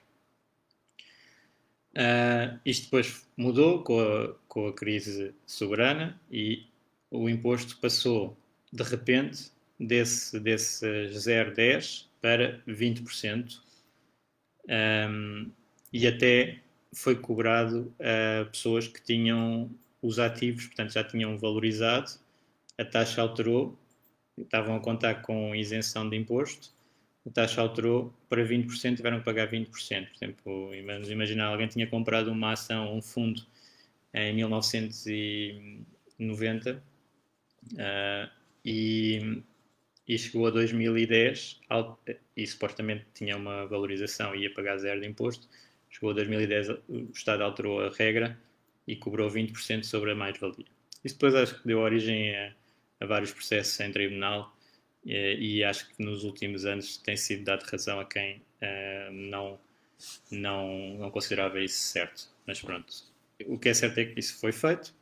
Uh, 1.94 2.60
isto 2.66 2.86
depois 2.86 3.28
mudou 3.36 3.84
com 3.84 4.00
a, 4.00 4.34
com 4.48 4.68
a 4.68 4.74
crise 4.74 5.36
soberana 5.46 6.20
e 6.32 6.66
o 7.10 7.30
imposto 7.30 7.78
passou 7.80 8.38
de 8.72 8.82
repente 8.84 9.52
desse, 9.78 10.40
desses 10.40 10.82
0,10 10.82 12.06
para 12.22 12.62
20% 12.66 13.60
um, 14.70 15.52
e 15.92 16.08
até 16.08 16.60
foi 16.94 17.16
cobrado 17.16 17.94
a 18.00 18.46
pessoas 18.46 18.88
que 18.88 19.02
tinham 19.02 19.70
os 20.02 20.20
ativos, 20.20 20.68
portanto 20.68 20.94
já 20.94 21.04
tinham 21.04 21.38
valorizado, 21.38 22.12
a 22.78 22.86
taxa 22.86 23.22
alterou, 23.22 23.78
estavam 24.38 24.76
a 24.76 24.80
contar 24.80 25.22
com 25.22 25.56
isenção 25.56 26.10
de 26.10 26.18
imposto, 26.18 26.72
a 27.26 27.30
taxa 27.30 27.62
alterou 27.62 28.14
para 28.28 28.44
20%, 28.44 28.96
tiveram 28.96 29.20
que 29.20 29.26
pagar 29.26 29.48
20%. 29.50 29.70
Por 29.70 29.80
exemplo, 30.16 30.72
vamos 30.86 31.10
imaginar, 31.10 31.48
alguém 31.48 31.68
tinha 31.68 31.88
comprado 31.88 32.32
uma 32.32 32.54
ação, 32.54 32.96
um 32.96 33.02
fundo, 33.02 33.46
em 34.14 34.34
1990 34.36 36.84
uh, 37.74 38.30
e, 38.66 39.42
e, 40.08 40.18
chegou 40.18 40.48
a 40.48 40.50
2010 40.50 41.62
e 42.36 42.48
supostamente 42.48 43.06
tinha 43.14 43.38
uma 43.38 43.66
valorização 43.66 44.36
e 44.36 44.44
ia 44.44 44.54
pagar 44.54 44.78
zero 44.78 45.00
de 45.00 45.08
imposto. 45.08 45.48
Chegou 45.90 46.12
a 46.12 46.14
2010, 46.14 46.70
o 46.70 47.10
Estado 47.14 47.44
alterou 47.44 47.82
a 47.82 47.90
regra 47.90 48.38
e 48.88 48.96
cobrou 48.96 49.30
20% 49.30 49.84
sobre 49.84 50.12
a 50.12 50.16
mais-valia. 50.16 50.66
Isso 51.04 51.16
depois 51.16 51.36
acho 51.36 51.62
que 51.62 51.68
deu 51.68 51.80
origem 51.80 52.36
a, 52.36 52.54
a 53.00 53.06
vários 53.06 53.32
processos 53.32 53.80
em 53.80 53.92
tribunal 53.92 54.56
e, 55.06 55.58
e, 55.58 55.64
acho 55.64 55.90
que 55.90 56.04
nos 56.04 56.24
últimos 56.24 56.66
anos 56.66 56.98
tem 56.98 57.18
sido 57.18 57.44
dado 57.44 57.64
razão 57.64 58.00
a 58.00 58.06
quem 58.06 58.38
uh, 58.38 59.12
não, 59.12 59.60
não, 60.30 60.98
não 61.00 61.12
considerava 61.12 61.60
isso 61.60 61.80
certo. 61.80 62.30
Mas 62.46 62.62
pronto, 62.62 62.94
o 63.46 63.58
que 63.58 63.70
é 63.70 63.74
certo 63.74 63.98
é 63.98 64.06
que 64.06 64.20
isso 64.20 64.40
foi 64.40 64.52
feito. 64.52 64.94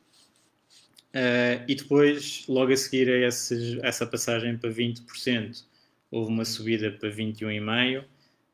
Uh, 1.10 1.64
e 1.66 1.74
depois, 1.74 2.44
logo 2.48 2.72
a 2.72 2.76
seguir 2.76 3.10
a, 3.10 3.26
esse, 3.26 3.78
essa 3.82 4.06
passagem 4.06 4.56
para 4.56 4.70
20%, 4.70 5.64
houve 6.10 6.30
uma 6.30 6.44
subida 6.44 6.90
para 6.90 7.10
21,5% 7.10 8.04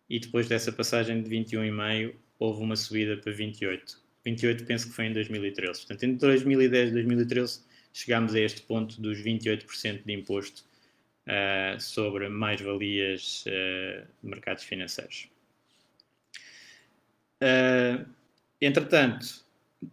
e 0.08 0.20
depois 0.20 0.48
dessa 0.48 0.72
passagem 0.72 1.22
de 1.22 1.30
21,5% 1.30 2.14
houve 2.38 2.62
uma 2.62 2.76
subida 2.76 3.16
para 3.16 3.32
28%. 3.32 3.98
28 4.24 4.64
penso 4.64 4.88
que 4.88 4.94
foi 4.94 5.06
em 5.06 5.12
2013. 5.12 5.80
Portanto, 5.80 6.02
entre 6.02 6.28
2010 6.28 6.90
e 6.90 6.92
2013 6.92 7.60
chegámos 7.92 8.34
a 8.34 8.40
este 8.40 8.62
ponto 8.62 9.00
dos 9.00 9.18
28% 9.18 10.04
de 10.04 10.12
imposto 10.12 10.64
uh, 11.26 11.80
sobre 11.80 12.28
mais-valias 12.28 13.44
uh, 13.46 14.06
de 14.22 14.28
mercados 14.28 14.64
financeiros. 14.64 15.28
Uh, 17.42 18.06
entretanto, 18.60 19.44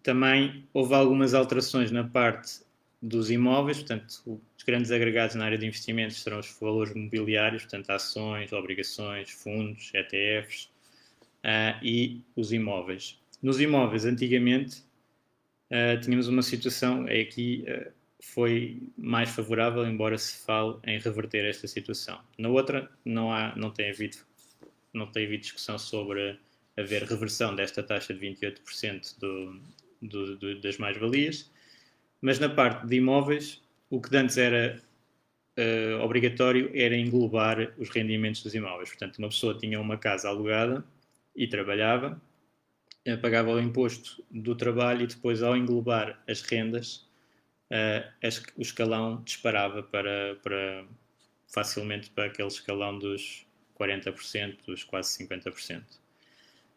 também 0.01 0.67
houve 0.73 0.93
algumas 0.93 1.33
alterações 1.33 1.91
na 1.91 2.03
parte 2.03 2.61
dos 3.01 3.29
imóveis, 3.29 3.79
portanto, 3.79 4.41
os 4.57 4.63
grandes 4.63 4.91
agregados 4.91 5.35
na 5.35 5.45
área 5.45 5.57
de 5.57 5.65
investimentos 5.65 6.21
serão 6.21 6.39
os 6.39 6.57
valores 6.59 6.93
mobiliários, 6.93 7.63
portanto, 7.63 7.89
ações, 7.89 8.53
obrigações, 8.53 9.29
fundos, 9.29 9.91
ETFs 9.93 10.69
uh, 11.43 11.83
e 11.83 12.21
os 12.35 12.53
imóveis. 12.53 13.19
Nos 13.41 13.59
imóveis, 13.59 14.05
antigamente, 14.05 14.85
uh, 15.69 15.99
tínhamos 15.99 16.29
uma 16.29 16.41
situação, 16.41 17.05
é 17.09 17.19
aqui 17.19 17.65
foi 18.23 18.81
mais 18.97 19.29
favorável, 19.29 19.85
embora 19.85 20.17
se 20.17 20.45
fale 20.45 20.77
em 20.85 20.97
reverter 20.97 21.45
esta 21.45 21.67
situação. 21.67 22.19
Na 22.37 22.47
outra, 22.47 22.89
não, 23.03 23.31
há, 23.31 23.53
não, 23.55 23.69
tem, 23.69 23.91
havido, 23.91 24.17
não 24.93 25.05
tem 25.07 25.25
havido 25.25 25.41
discussão 25.41 25.77
sobre 25.77 26.39
haver 26.75 27.03
reversão 27.03 27.53
desta 27.53 27.83
taxa 27.83 28.13
de 28.13 28.25
28% 28.25 29.19
do, 29.19 29.59
do, 30.01 30.37
do, 30.37 30.61
das 30.61 30.77
mais-valias, 30.77 31.51
mas 32.21 32.39
na 32.39 32.47
parte 32.47 32.87
de 32.87 32.95
imóveis, 32.95 33.61
o 33.89 34.01
que 34.01 34.15
antes 34.15 34.37
era 34.37 34.81
uh, 35.59 36.01
obrigatório 36.01 36.71
era 36.73 36.95
englobar 36.95 37.73
os 37.77 37.89
rendimentos 37.89 38.41
dos 38.41 38.55
imóveis. 38.55 38.89
Portanto, 38.89 39.17
uma 39.17 39.27
pessoa 39.27 39.57
tinha 39.57 39.79
uma 39.79 39.97
casa 39.97 40.29
alugada 40.29 40.83
e 41.35 41.45
trabalhava, 41.45 42.19
pagava 43.21 43.51
o 43.51 43.59
imposto 43.59 44.23
do 44.31 44.55
trabalho 44.55 45.03
e 45.03 45.07
depois, 45.07 45.43
ao 45.43 45.57
englobar 45.57 46.23
as 46.27 46.41
rendas, 46.41 47.05
uh, 47.73 48.27
o 48.57 48.61
escalão 48.61 49.21
disparava 49.23 49.81
para, 49.81 50.35
para 50.43 50.85
facilmente 51.47 52.09
para 52.11 52.25
aquele 52.25 52.47
escalão 52.47 52.97
dos 52.99 53.45
40%, 53.79 54.57
dos 54.65 54.83
quase 54.83 55.17
50%. 55.25 55.83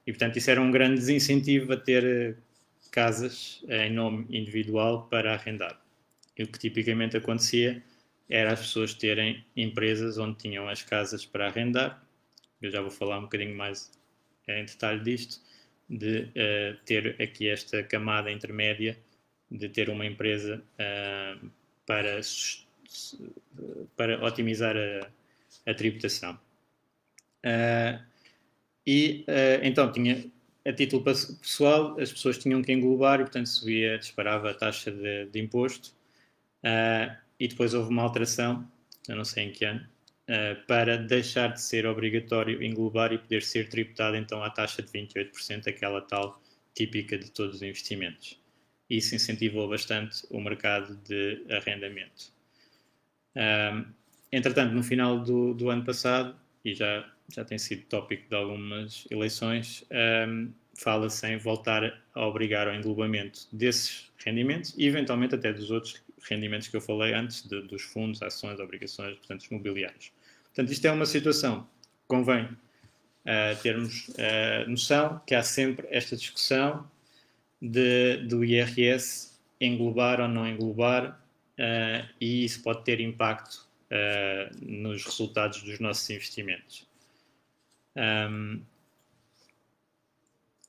E, 0.07 0.12
portanto, 0.12 0.37
isso 0.37 0.50
era 0.50 0.61
um 0.61 0.71
grande 0.71 0.97
desincentivo 0.97 1.73
a 1.73 1.76
ter 1.76 2.05
eh, 2.05 2.35
casas 2.93 3.65
em 3.69 3.93
nome 3.93 4.25
individual 4.31 5.09
para 5.09 5.35
arrendar. 5.35 5.81
E 6.38 6.45
o 6.45 6.47
que 6.47 6.59
tipicamente 6.59 7.17
acontecia 7.17 7.83
era 8.29 8.53
as 8.53 8.61
pessoas 8.61 8.95
terem 8.95 9.45
empresas 9.57 10.17
onde 10.17 10.38
tinham 10.38 10.69
as 10.69 10.83
casas 10.83 11.26
para 11.26 11.49
arrendar. 11.49 12.03
Eu 12.62 12.71
já 12.71 12.81
vou 12.81 12.91
falar 12.91 13.19
um 13.19 13.23
bocadinho 13.23 13.57
mais 13.57 13.91
em 14.47 14.65
detalhe 14.65 15.03
disto, 15.03 15.41
de 15.88 16.21
uh, 16.21 16.76
ter 16.85 17.21
aqui 17.21 17.49
esta 17.49 17.83
camada 17.83 18.31
intermédia 18.31 18.97
de 19.50 19.69
ter 19.69 19.88
uma 19.88 20.05
empresa 20.05 20.62
uh, 20.75 21.50
para, 21.87 22.21
para 23.97 24.25
otimizar 24.25 24.76
a, 24.76 25.71
a 25.71 25.75
tributação. 25.75 26.38
Uh, 27.45 28.03
e 28.87 29.25
uh, 29.29 29.65
então 29.65 29.91
tinha 29.93 30.25
a 30.67 30.73
título 30.73 31.05
pessoal, 31.05 31.99
as 32.00 32.12
pessoas 32.12 32.38
tinham 32.38 32.61
que 32.61 32.73
englobar 32.73 33.21
e, 33.21 33.25
portanto, 33.25 33.47
subia, 33.47 33.99
disparava 33.99 34.50
a 34.50 34.55
taxa 34.55 34.91
de, 34.91 35.26
de 35.26 35.41
imposto. 35.41 35.95
e 37.38 37.47
depois 37.47 37.73
houve 37.73 37.91
uma 37.91 38.03
alteração, 38.03 38.69
eu 39.09 39.15
não 39.15 39.25
sei 39.25 39.45
em 39.45 39.53
que 39.53 39.65
ano, 39.65 39.87
para 40.67 40.97
deixar 40.99 41.53
de 41.53 41.62
ser 41.62 41.87
obrigatório 41.87 42.61
englobar 42.65 43.12
e 43.12 43.19
poder 43.19 43.45
ser 43.45 43.69
tributado 43.69 44.17
então 44.17 44.43
à 44.43 44.50
taxa 44.50 44.83
de 44.83 44.91
28%, 44.91 45.69
aquela 45.69 46.00
tal 46.00 46.43
típica 46.75 47.17
de 47.17 47.31
todos 47.31 47.57
os 47.57 47.62
investimentos 47.62 48.37
isso 48.88 49.14
incentivou 49.14 49.69
bastante 49.69 50.25
o 50.31 50.40
mercado 50.40 50.97
de 51.05 51.45
arrendamento. 51.50 52.33
Um, 53.35 53.85
entretanto, 54.33 54.73
no 54.73 54.83
final 54.83 55.19
do, 55.21 55.55
do, 55.55 55.71
ano 55.71 55.85
passado, 55.85 56.37
e 56.64 56.75
já, 56.75 57.09
já 57.35 57.45
tem 57.45 57.59
sido 57.59 57.83
tópico 57.87 58.28
de 58.28 58.35
algumas 58.35 59.07
eleições, 59.11 59.85
um, 60.28 60.50
fala-se 60.75 61.26
em 61.26 61.37
voltar 61.37 62.02
a 62.14 62.26
obrigar 62.26 62.69
ao 62.69 62.75
englobamento 62.75 63.49
desses 63.52 64.11
rendimentos 64.25 64.75
e, 64.76 64.87
eventualmente, 64.87 65.35
até 65.35 65.52
dos 65.52 65.71
outros 65.71 66.02
rendimentos 66.28 66.69
que 66.69 66.76
eu 66.76 66.81
falei 66.81 67.12
antes, 67.12 67.47
de, 67.47 67.62
dos 67.62 67.83
fundos, 67.83 68.23
ações, 68.23 68.59
obrigações, 68.61 69.16
portanto, 69.19 69.40
os 69.40 69.50
mobiliários. 69.50 70.12
Portanto, 70.45 70.73
isto 70.73 70.87
é 70.87 70.93
uma 70.93 71.07
situação 71.07 71.62
que 71.62 72.09
convém 72.09 72.45
uh, 72.45 73.62
termos 73.62 74.09
uh, 74.09 74.69
noção 74.69 75.21
que 75.26 75.35
há 75.35 75.43
sempre 75.43 75.87
esta 75.90 76.16
discussão 76.16 76.88
de, 77.61 78.19
do 78.29 78.45
IRS 78.45 79.37
englobar 79.61 80.21
ou 80.21 80.29
não 80.29 80.47
englobar, 80.47 81.21
uh, 81.59 82.09
e 82.21 82.45
isso 82.45 82.63
pode 82.63 82.85
ter 82.85 83.01
impacto 83.01 83.67
uh, 83.91 84.57
nos 84.61 85.05
resultados 85.05 85.63
dos 85.63 85.79
nossos 85.81 86.09
investimentos. 86.11 86.87
Um, 87.97 88.63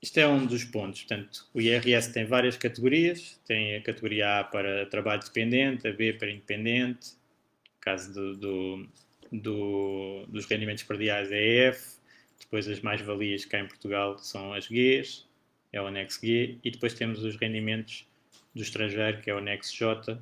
isto 0.01 0.20
é 0.20 0.27
um 0.27 0.46
dos 0.46 0.63
pontos. 0.63 1.01
Portanto, 1.01 1.46
o 1.53 1.60
IRS 1.60 2.13
tem 2.13 2.25
várias 2.25 2.56
categorias. 2.56 3.39
Tem 3.46 3.75
a 3.75 3.82
categoria 3.82 4.39
A 4.39 4.44
para 4.44 4.86
trabalho 4.86 5.22
dependente, 5.22 5.88
a 5.88 5.91
B 5.91 6.13
para 6.13 6.32
independente, 6.32 7.12
no 7.12 7.82
caso 7.82 8.13
do, 8.13 8.38
do, 8.38 8.89
do, 9.32 10.25
dos 10.27 10.46
rendimentos 10.46 10.84
perdiais 10.84 11.32
é 11.32 11.67
F, 11.67 11.98
depois 12.39 12.67
as 12.67 12.79
mais-valias 12.79 13.44
cá 13.46 13.60
em 13.60 13.67
Portugal 13.67 14.17
são 14.20 14.53
as 14.53 14.67
Gs, 14.67 15.25
é 15.71 15.81
o 15.81 15.88
anexo 15.88 16.25
G, 16.25 16.57
e 16.63 16.71
depois 16.71 16.93
temos 16.93 17.24
os 17.24 17.36
rendimentos 17.36 18.07
do 18.55 18.62
estrangeiro, 18.62 19.21
que 19.21 19.29
é 19.29 19.33
o 19.33 19.38
anexo 19.38 19.75
J, 19.75 20.13
uh, 20.13 20.21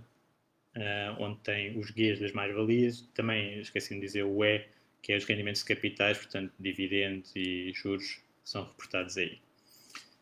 onde 1.19 1.39
tem 1.39 1.77
os 1.77 1.91
Gs 1.91 2.19
das 2.19 2.31
mais-valias. 2.33 3.01
Também 3.13 3.59
esqueci 3.59 3.95
de 3.95 4.01
dizer 4.01 4.23
o 4.23 4.43
E, 4.43 4.65
que 5.01 5.13
é 5.13 5.17
os 5.17 5.25
rendimentos 5.25 5.63
de 5.63 5.73
capitais, 5.73 6.17
portanto, 6.17 6.53
dividendos 6.59 7.31
e 7.35 7.71
juros 7.73 8.19
são 8.43 8.63
reportados 8.63 9.17
aí. 9.17 9.39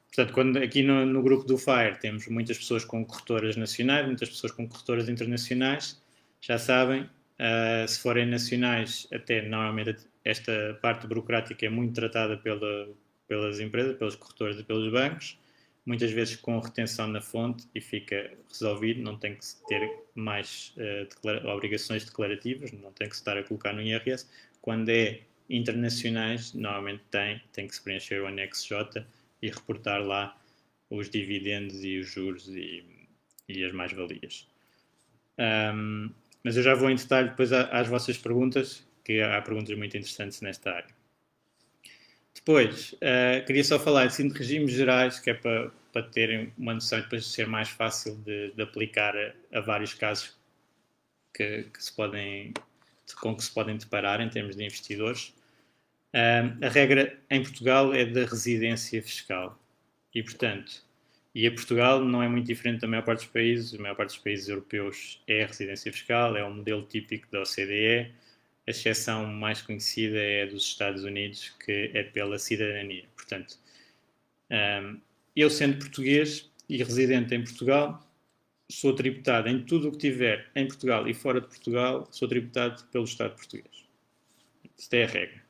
Portanto, 0.07 0.33
quando 0.33 0.57
aqui 0.57 0.83
no, 0.83 1.05
no, 1.05 1.23
grupo 1.23 1.43
do 1.43 1.57
FIRE 1.57 1.97
temos 1.99 2.27
muitas 2.27 2.57
pessoas 2.57 2.85
com 2.85 3.03
corretoras 3.03 3.55
nacionais, 3.55 4.05
muitas 4.05 4.29
pessoas 4.29 4.51
com 4.51 4.67
corretoras 4.67 5.09
internacionais, 5.09 5.99
já 6.39 6.59
sabem, 6.59 7.01
uh, 7.03 7.87
se 7.87 7.99
forem 7.99 8.27
nacionais, 8.27 9.07
até 9.11 9.41
normalmente 9.41 10.05
esta 10.23 10.77
parte 10.81 11.07
burocrática 11.07 11.65
é 11.65 11.69
muito 11.69 11.95
tratada 11.95 12.37
pela, 12.37 12.89
pelas 13.33 13.59
empresas, 13.59 13.97
pelos 13.97 14.15
corretores 14.15 14.59
e 14.59 14.63
pelos 14.63 14.91
bancos, 14.91 15.39
muitas 15.83 16.11
vezes 16.11 16.35
com 16.35 16.59
retenção 16.59 17.07
na 17.07 17.19
fonte 17.19 17.67
e 17.73 17.81
fica 17.81 18.31
resolvido, 18.47 19.01
não 19.01 19.17
tem 19.17 19.33
que 19.33 19.43
ter 19.67 19.91
mais 20.13 20.71
uh, 20.77 21.47
obrigações 21.47 22.05
declarativas, 22.05 22.71
não 22.71 22.91
tem 22.91 23.09
que 23.09 23.15
estar 23.15 23.35
a 23.35 23.41
colocar 23.41 23.73
no 23.73 23.81
IRS. 23.81 24.29
Quando 24.61 24.89
é 24.89 25.21
internacionais, 25.49 26.53
normalmente 26.53 27.01
tem, 27.09 27.41
tem 27.51 27.67
que 27.67 27.75
se 27.75 27.81
preencher 27.81 28.21
o 28.21 28.27
anexo 28.27 28.67
J 28.69 29.03
e 29.41 29.49
reportar 29.49 29.99
lá 29.99 30.39
os 30.91 31.09
dividendos 31.09 31.83
e 31.83 31.97
os 31.97 32.07
juros 32.07 32.47
e, 32.49 32.85
e 33.49 33.63
as 33.65 33.73
mais-valias. 33.73 34.47
Um, 35.39 36.11
mas 36.43 36.55
eu 36.55 36.61
já 36.61 36.75
vou 36.75 36.87
em 36.87 36.95
detalhe 36.95 37.29
depois 37.29 37.51
às 37.51 37.87
vossas 37.87 38.15
perguntas, 38.15 38.87
que 39.03 39.21
há 39.21 39.41
perguntas 39.41 39.75
muito 39.75 39.97
interessantes 39.97 40.39
nesta 40.39 40.69
área. 40.69 41.02
Depois, 42.35 42.93
uh, 42.93 43.45
queria 43.45 43.63
só 43.63 43.79
falar 43.79 44.07
assim, 44.07 44.27
de 44.27 44.37
regimes 44.37 44.71
gerais, 44.71 45.19
que 45.19 45.29
é 45.29 45.33
para, 45.33 45.71
para 45.91 46.03
terem 46.03 46.51
uma 46.57 46.73
noção 46.73 46.99
e 46.99 47.03
depois 47.03 47.25
ser 47.27 47.47
mais 47.47 47.69
fácil 47.69 48.15
de, 48.17 48.51
de 48.51 48.61
aplicar 48.61 49.15
a, 49.15 49.33
a, 49.57 49.61
vários 49.61 49.93
casos 49.93 50.35
que, 51.33 51.63
que, 51.63 51.83
se 51.83 51.93
podem, 51.93 52.53
com 53.21 53.35
que 53.35 53.43
se 53.43 53.51
podem 53.51 53.77
deparar 53.77 54.19
em 54.21 54.29
termos 54.29 54.55
de 54.55 54.63
investidores. 54.63 55.33
a 56.13 56.69
regra 56.69 57.17
em 57.29 57.41
Portugal 57.43 57.93
é 57.93 58.05
da 58.05 58.25
residência 58.25 59.01
fiscal. 59.01 59.59
E, 60.13 60.21
portanto, 60.21 60.83
e 61.35 61.47
a 61.47 61.51
Portugal 61.51 61.99
não 61.99 62.21
é 62.21 62.27
muito 62.27 62.45
diferente 62.45 62.81
da 62.81 62.87
maior 62.87 63.03
parte 63.03 63.19
dos 63.21 63.27
países. 63.29 63.73
A 63.73 63.81
maior 63.81 63.95
parte 63.95 64.09
dos 64.09 64.19
países 64.19 64.47
europeus 64.49 65.21
é 65.27 65.43
a 65.43 65.47
residência 65.47 65.91
fiscal, 65.91 66.37
é 66.37 66.45
um 66.45 66.55
modelo 66.55 66.83
típico 66.83 67.27
da 67.31 67.41
OCDE. 67.41 68.11
A 68.65 68.71
exceção 68.71 69.25
mais 69.25 69.61
conhecida 69.61 70.17
é 70.17 70.43
a 70.43 70.45
dos 70.45 70.63
Estados 70.63 71.03
Unidos, 71.03 71.49
que 71.65 71.91
é 71.93 72.03
pela 72.03 72.39
cidadania. 72.39 73.05
Portanto, 73.15 73.57
eu 75.35 75.49
sendo 75.49 75.79
português 75.79 76.49
e 76.69 76.77
residente 76.77 77.35
em 77.35 77.43
Portugal, 77.43 78.07
sou 78.71 78.93
tributado 78.95 79.49
em 79.49 79.63
tudo 79.63 79.89
o 79.89 79.91
que 79.91 79.97
tiver 79.97 80.49
em 80.55 80.67
Portugal 80.67 81.07
e 81.07 81.13
fora 81.13 81.41
de 81.41 81.47
Portugal, 81.47 82.07
sou 82.11 82.27
tributado 82.27 82.83
pelo 82.85 83.03
Estado 83.03 83.35
português. 83.35 83.85
Isto 84.77 84.93
é 84.93 85.03
a 85.03 85.07
regra. 85.07 85.43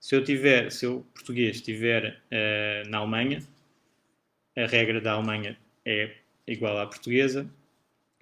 Se 0.00 0.16
eu 0.16 0.24
tiver, 0.24 0.72
se 0.72 0.86
eu 0.86 1.06
português 1.14 1.56
estiver 1.56 2.22
uh, 2.32 2.88
na 2.88 2.98
Alemanha, 2.98 3.46
a 4.56 4.66
regra 4.66 5.00
da 5.00 5.12
Alemanha 5.12 5.58
é 5.84 6.16
igual 6.46 6.78
à 6.78 6.86
portuguesa 6.86 7.48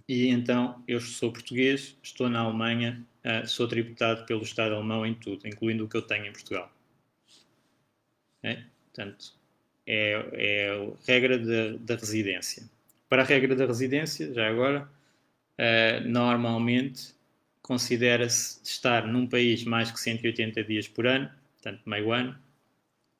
e 0.08 0.28
então 0.28 0.82
eu 0.88 1.00
sou 1.00 1.32
português, 1.32 1.96
estou 2.02 2.28
na 2.28 2.40
Alemanha, 2.40 3.06
uh, 3.24 3.46
sou 3.46 3.68
tributado 3.68 4.24
pelo 4.26 4.42
Estado 4.42 4.74
alemão 4.74 5.04
em 5.06 5.14
tudo, 5.14 5.46
incluindo 5.46 5.84
o 5.84 5.88
que 5.88 5.96
eu 5.96 6.02
tenho 6.02 6.26
em 6.26 6.32
Portugal. 6.32 6.72
É? 8.42 8.62
Portanto, 8.86 9.34
é, 9.86 10.28
é 10.32 10.70
a 10.70 11.06
regra 11.06 11.38
da 11.78 11.94
residência. 11.94 12.68
Para 13.08 13.22
a 13.22 13.24
regra 13.24 13.56
da 13.56 13.66
residência, 13.66 14.32
já 14.32 14.48
agora, 14.48 14.88
uh, 15.58 16.08
normalmente 16.08 17.14
considera-se 17.62 18.60
estar 18.64 19.06
num 19.06 19.26
país 19.26 19.64
mais 19.64 19.90
que 19.90 20.00
180 20.00 20.64
dias 20.64 20.88
por 20.88 21.06
ano, 21.06 21.30
portanto 21.54 21.82
meio 21.86 22.12
ano, 22.12 22.38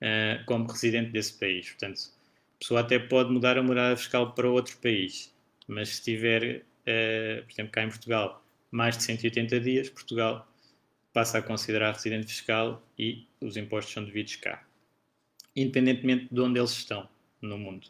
uh, 0.02 0.44
como 0.46 0.66
residente 0.66 1.10
desse 1.10 1.38
país. 1.38 1.68
Portanto, 1.70 2.00
a 2.56 2.58
pessoa 2.58 2.80
até 2.80 2.98
pode 2.98 3.30
mudar 3.30 3.58
a 3.58 3.62
morada 3.62 3.96
fiscal 3.96 4.32
para 4.32 4.48
outro 4.48 4.76
país, 4.78 5.34
mas 5.66 5.88
se 5.88 5.94
estiver, 5.96 6.62
uh, 6.62 7.44
por 7.44 7.52
exemplo, 7.52 7.72
cá 7.72 7.82
em 7.82 7.88
Portugal, 7.88 8.44
mais 8.70 8.96
de 8.96 9.02
180 9.04 9.60
dias, 9.60 9.88
Portugal 9.88 10.50
passa 11.12 11.38
a 11.38 11.42
considerar 11.42 11.92
residente 11.92 12.26
fiscal 12.26 12.86
e 12.98 13.26
os 13.40 13.56
impostos 13.56 13.92
são 13.92 14.04
devidos 14.04 14.36
cá, 14.36 14.66
independentemente 15.56 16.28
de 16.32 16.40
onde 16.40 16.58
eles 16.58 16.72
estão 16.72 17.08
no 17.40 17.58
mundo. 17.58 17.88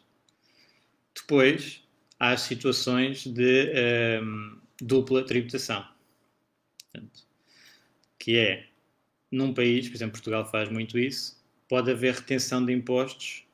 Depois, 1.15 1.83
às 2.19 2.41
situações 2.41 3.25
de 3.25 3.71
um, 4.21 4.59
dupla 4.81 5.25
tributação. 5.25 5.85
Portanto, 6.91 7.27
que 8.17 8.37
é, 8.37 8.67
num 9.31 9.53
país, 9.53 9.87
por 9.87 9.95
exemplo, 9.95 10.13
Portugal 10.13 10.49
faz 10.49 10.69
muito 10.69 10.97
isso, 10.97 11.39
pode 11.67 11.91
haver 11.91 12.15
retenção 12.15 12.65
de 12.65 12.73
impostos 12.73 13.45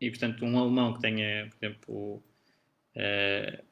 e, 0.00 0.10
portanto, 0.10 0.44
um 0.44 0.58
alemão 0.58 0.94
que 0.94 1.00
tenha, 1.00 1.48
por 1.48 1.64
exemplo, 1.64 2.22
uh, 2.96 3.64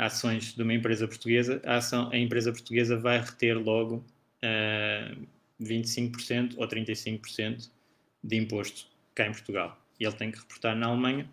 ações 0.00 0.54
de 0.54 0.62
uma 0.62 0.74
empresa 0.74 1.06
portuguesa, 1.06 1.60
a, 1.64 1.76
ação, 1.76 2.10
a 2.10 2.16
empresa 2.16 2.50
portuguesa 2.52 2.96
vai 2.96 3.20
reter 3.20 3.54
logo 3.56 4.04
uh, 4.42 5.26
25% 5.60 6.54
ou 6.56 6.66
35% 6.66 7.70
de 8.24 8.36
imposto 8.36 8.86
cá 9.14 9.26
em 9.26 9.32
Portugal. 9.32 9.78
E 9.98 10.04
ele 10.04 10.16
tem 10.16 10.30
que 10.30 10.38
reportar 10.38 10.74
na 10.74 10.86
Alemanha 10.86 11.28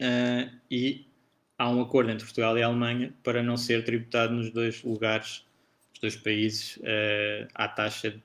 uh, 0.00 0.56
e 0.70 1.06
há 1.58 1.68
um 1.68 1.80
acordo 1.82 2.10
entre 2.10 2.24
Portugal 2.24 2.56
e 2.56 2.62
Alemanha 2.62 3.12
para 3.22 3.42
não 3.42 3.56
ser 3.56 3.84
tributado 3.84 4.32
nos 4.32 4.50
dois 4.50 4.82
lugares, 4.82 5.44
nos 5.90 6.00
dois 6.00 6.16
países, 6.16 6.76
uh, 6.76 7.48
à 7.54 7.66
taxa 7.66 8.20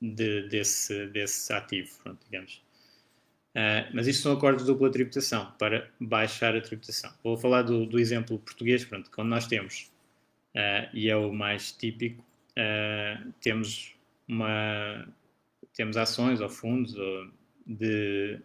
de, 0.00 0.48
desse, 0.48 1.06
desse 1.06 1.52
ativo, 1.52 1.90
pronto, 2.02 2.18
digamos. 2.24 2.65
Uh, 3.56 3.88
mas 3.94 4.06
isto 4.06 4.22
são 4.22 4.32
acordos 4.32 4.64
de 4.64 4.70
dupla 4.70 4.90
tributação, 4.90 5.50
para 5.58 5.90
baixar 5.98 6.54
a 6.54 6.60
tributação. 6.60 7.10
Vou 7.24 7.38
falar 7.38 7.62
do, 7.62 7.86
do 7.86 7.98
exemplo 7.98 8.38
português, 8.38 8.84
pronto, 8.84 9.10
quando 9.10 9.28
nós 9.28 9.46
temos, 9.46 9.90
uh, 10.54 10.86
e 10.92 11.08
é 11.08 11.16
o 11.16 11.32
mais 11.32 11.72
típico, 11.72 12.22
uh, 12.50 13.32
temos, 13.40 13.96
uma, 14.28 15.08
temos 15.74 15.96
ações 15.96 16.42
ou 16.42 16.50
fundos 16.50 16.94
ou 16.98 17.30
de 17.66 18.38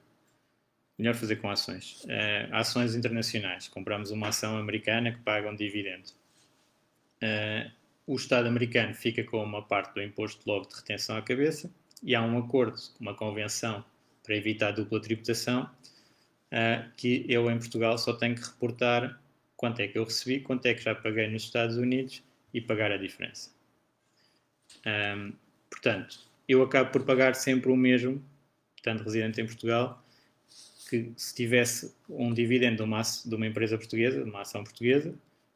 melhor 0.98 1.14
fazer 1.16 1.36
com 1.38 1.50
ações. 1.50 2.06
Ações 2.52 2.96
internacionais. 2.96 3.68
Compramos 3.68 4.12
uma 4.12 4.30
ação 4.30 4.58
americana 4.58 5.12
que 5.12 5.20
paga 5.20 5.50
um 5.50 5.56
dividendo. 5.56 6.10
O 8.06 8.16
Estado 8.16 8.48
americano 8.48 8.94
fica 8.94 9.24
com 9.24 9.44
uma 9.44 9.64
parte 9.64 9.96
do 9.96 10.02
imposto 10.02 10.42
logo 10.48 10.68
de 10.68 10.76
retenção 10.76 11.18
à 11.18 11.22
cabeça 11.22 11.72
e 12.04 12.14
há 12.14 12.22
um 12.22 12.38
acordo, 12.38 12.78
uma 13.00 13.16
convenção 13.16 13.84
para 14.32 14.38
evitar 14.38 14.72
dupla 14.72 15.02
tributação, 15.02 15.70
uh, 16.54 16.90
que 16.96 17.26
eu 17.28 17.52
em 17.52 17.58
Portugal 17.58 17.98
só 17.98 18.14
tenho 18.14 18.34
que 18.34 18.42
reportar 18.42 19.22
quanto 19.58 19.82
é 19.82 19.90
que 19.90 19.98
eu 19.98 20.06
recebi, 20.06 20.40
quanto 20.40 20.66
é 20.68 20.74
que 20.74 20.82
já 20.82 20.96
paguei 20.96 21.28
nos 21.28 21.44
Estados 21.44 21.76
Unidos 21.76 22.24
e 22.54 22.62
pagar 22.62 22.94
a 22.94 22.98
diferença. 22.98 23.52
Um, 24.86 25.34
portanto, 25.70 26.18
eu 26.48 26.64
acabo 26.64 26.92
por 26.92 27.04
pagar 27.04 27.36
sempre 27.36 27.70
o 27.70 27.76
mesmo, 27.76 28.24
portanto, 28.78 29.04
residente 29.04 29.42
em 29.42 29.46
Portugal, 29.46 30.02
que 30.90 31.12
se 31.18 31.36
tivesse 31.36 31.94
um 32.08 32.34
dividendo 32.34 32.78
de 32.78 32.84
uma, 32.84 33.02
de 33.02 33.36
uma 33.36 33.48
empresa 33.48 33.78
portuguesa, 33.78 34.24
de 34.24 34.30
uma 34.30 34.42
ação 34.42 34.64
portuguesa, 34.64 35.14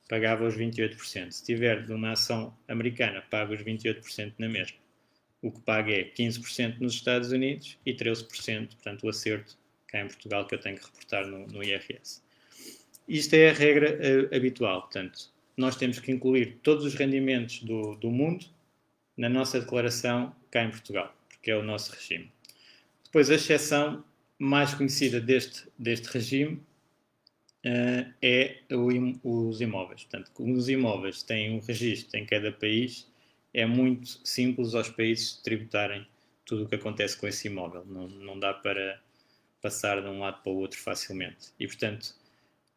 pagava 0.09 0.45
os 0.45 0.57
28%. 0.57 1.31
Se 1.31 1.45
tiver 1.45 1.85
de 1.85 1.93
uma 1.93 2.11
ação 2.11 2.53
americana, 2.67 3.21
paga 3.21 3.53
os 3.53 3.61
28% 3.61 4.33
na 4.37 4.49
mesma. 4.49 4.84
O 5.45 5.51
que 5.51 5.61
paga 5.61 5.91
é 5.91 6.03
15% 6.03 6.79
nos 6.79 6.95
Estados 6.95 7.31
Unidos 7.31 7.77
e 7.85 7.93
13%, 7.93 8.69
portanto, 8.69 9.03
o 9.03 9.09
acerto 9.09 9.55
cá 9.85 10.01
em 10.01 10.07
Portugal 10.07 10.47
que 10.47 10.55
eu 10.55 10.59
tenho 10.59 10.75
que 10.75 10.83
reportar 10.83 11.27
no, 11.27 11.45
no 11.45 11.63
IRS. 11.63 12.23
Isto 13.07 13.35
é 13.35 13.51
a 13.51 13.53
regra 13.53 13.91
uh, 13.93 14.35
habitual, 14.35 14.81
portanto, 14.81 15.29
nós 15.55 15.75
temos 15.75 15.99
que 15.99 16.11
incluir 16.11 16.57
todos 16.63 16.83
os 16.83 16.95
rendimentos 16.95 17.61
do, 17.61 17.93
do 17.97 18.09
mundo 18.09 18.47
na 19.15 19.29
nossa 19.29 19.59
declaração 19.59 20.35
cá 20.49 20.63
em 20.63 20.71
Portugal, 20.71 21.15
porque 21.29 21.51
é 21.51 21.55
o 21.55 21.61
nosso 21.61 21.91
regime. 21.91 22.31
Depois, 23.03 23.29
a 23.29 23.35
exceção 23.35 24.03
mais 24.39 24.73
conhecida 24.73 25.21
deste, 25.21 25.67
deste 25.77 26.07
regime 26.07 26.55
uh, 27.63 28.11
é 28.19 28.61
o, 28.71 29.47
os 29.47 29.61
imóveis. 29.61 30.05
Portanto, 30.05 30.31
os 30.39 30.69
imóveis 30.69 31.21
têm 31.21 31.51
um 31.51 31.59
registro 31.59 32.19
em 32.19 32.25
cada 32.25 32.51
país, 32.51 33.07
é 33.55 33.65
muito 33.65 34.19
simples 34.27 34.75
aos 34.75 34.89
países 34.89 35.37
tributarem 35.37 36.05
tudo 36.45 36.65
o 36.65 36.67
que 36.67 36.75
acontece 36.75 37.15
com 37.17 37.25
esse 37.25 37.47
imóvel. 37.47 37.85
Não, 37.85 38.09
não 38.09 38.37
dá 38.37 38.53
para 38.53 39.01
passar 39.61 40.01
de 40.01 40.09
um 40.09 40.19
lado 40.19 40.43
para 40.43 40.51
o 40.51 40.57
outro 40.57 40.77
facilmente. 40.77 41.53
E, 41.57 41.65
portanto, 41.65 42.13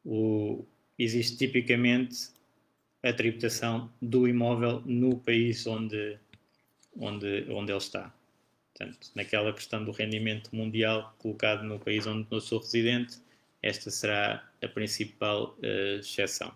o, 0.04 0.64
existe 0.96 1.36
tipicamente 1.36 2.28
a 3.02 3.12
tributação 3.12 3.92
do 4.00 4.28
imóvel 4.28 4.80
no 4.86 5.18
país 5.18 5.66
onde, 5.66 6.16
onde, 6.96 7.44
onde 7.50 7.72
ele 7.72 7.78
está. 7.78 8.14
Portanto, 8.72 9.10
naquela 9.16 9.52
questão 9.52 9.84
do 9.84 9.90
rendimento 9.90 10.54
mundial 10.54 11.12
colocado 11.18 11.64
no 11.64 11.80
país 11.80 12.06
onde 12.06 12.28
eu 12.30 12.40
sou 12.40 12.60
residente, 12.60 13.16
esta 13.60 13.90
será 13.90 14.48
a 14.62 14.68
principal 14.68 15.58
uh, 15.58 15.98
exceção. 15.98 16.54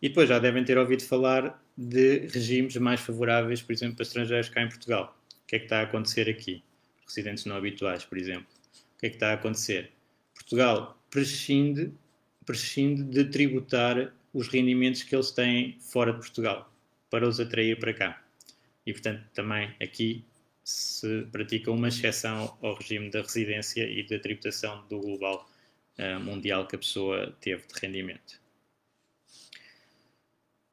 E 0.00 0.08
depois 0.08 0.28
já 0.28 0.38
devem 0.38 0.62
ter 0.62 0.78
ouvido 0.78 1.02
falar 1.02 1.60
de 1.76 2.26
regimes 2.28 2.76
mais 2.76 3.00
favoráveis, 3.00 3.60
por 3.60 3.72
exemplo, 3.72 3.96
para 3.96 4.04
estrangeiros 4.04 4.48
cá 4.48 4.62
em 4.62 4.68
Portugal. 4.68 5.18
O 5.44 5.46
que 5.46 5.56
é 5.56 5.58
que 5.58 5.66
está 5.66 5.80
a 5.80 5.82
acontecer 5.82 6.28
aqui? 6.28 6.62
Residentes 7.06 7.44
não 7.44 7.56
habituais, 7.56 8.04
por 8.04 8.18
exemplo. 8.18 8.46
O 8.96 8.98
que 8.98 9.06
é 9.06 9.10
que 9.10 9.16
está 9.16 9.30
a 9.30 9.34
acontecer? 9.34 9.92
Portugal 10.34 11.00
prescinde, 11.10 11.92
prescinde 12.44 13.04
de 13.04 13.24
tributar 13.24 14.12
os 14.32 14.48
rendimentos 14.48 15.02
que 15.02 15.14
eles 15.14 15.30
têm 15.30 15.78
fora 15.80 16.12
de 16.12 16.18
Portugal, 16.18 16.70
para 17.10 17.26
os 17.26 17.40
atrair 17.40 17.78
para 17.78 17.94
cá. 17.94 18.22
E, 18.84 18.92
portanto, 18.92 19.24
também 19.34 19.74
aqui 19.80 20.24
se 20.62 21.26
pratica 21.30 21.70
uma 21.70 21.88
exceção 21.88 22.56
ao 22.60 22.74
regime 22.74 23.10
da 23.10 23.22
residência 23.22 23.88
e 23.88 24.02
da 24.06 24.18
tributação 24.18 24.84
do 24.88 24.98
global 25.00 25.48
uh, 25.98 26.20
mundial 26.20 26.66
que 26.66 26.76
a 26.76 26.78
pessoa 26.78 27.34
teve 27.40 27.62
de 27.66 27.80
rendimento. 27.80 28.40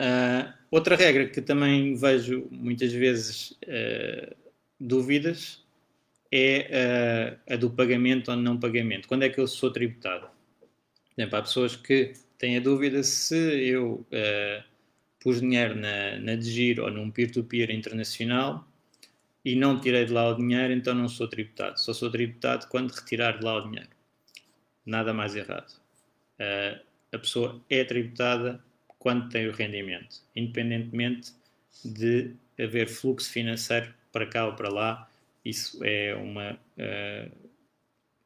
Uh, 0.03 0.51
outra 0.69 0.97
regra 0.97 1.29
que 1.29 1.41
também 1.41 1.95
vejo 1.95 2.45
muitas 2.51 2.91
vezes 2.91 3.51
uh, 3.51 4.35
dúvidas 4.77 5.63
é 6.29 7.37
a 7.47 7.55
do 7.55 7.69
pagamento 7.69 8.31
ou 8.31 8.35
não 8.35 8.59
pagamento. 8.59 9.07
Quando 9.07 9.23
é 9.23 9.29
que 9.29 9.39
eu 9.39 9.47
sou 9.47 9.71
tributado? 9.71 10.27
Por 10.27 11.21
exemplo, 11.21 11.37
há 11.37 11.41
pessoas 11.43 11.75
que 11.75 12.13
têm 12.39 12.57
a 12.57 12.59
dúvida 12.59 13.03
se 13.03 13.35
eu 13.35 14.03
pus 15.19 15.39
dinheiro 15.39 15.75
na, 15.75 16.17
na 16.17 16.35
DGIR 16.35 16.79
ou 16.79 16.89
num 16.89 17.11
peer-to-peer 17.11 17.69
-peer 17.69 17.77
internacional 17.77 18.67
e 19.45 19.55
não 19.55 19.79
tirei 19.79 20.05
de 20.05 20.11
lá 20.11 20.27
o 20.29 20.35
dinheiro, 20.35 20.73
então 20.73 20.95
não 20.95 21.07
sou 21.07 21.27
tributado. 21.27 21.79
Só 21.79 21.93
sou 21.93 22.09
tributado 22.09 22.67
quando 22.67 22.91
retirar 22.91 23.37
de 23.37 23.45
lá 23.45 23.57
o 23.57 23.69
dinheiro. 23.69 23.89
Nada 24.83 25.13
mais 25.13 25.35
errado. 25.35 25.71
Uh, 26.39 26.81
a 27.11 27.19
pessoa 27.19 27.61
é 27.69 27.83
tributada 27.83 28.59
quando 29.03 29.27
tem 29.27 29.49
o 29.49 29.51
rendimento, 29.51 30.21
independentemente 30.33 31.33
de 31.83 32.31
haver 32.57 32.87
fluxo 32.87 33.29
financeiro 33.29 33.93
para 34.13 34.25
cá 34.25 34.45
ou 34.45 34.53
para 34.53 34.69
lá, 34.69 35.11
isso 35.43 35.83
é 35.83 36.15
uma, 36.15 36.53
uh, 36.53 37.31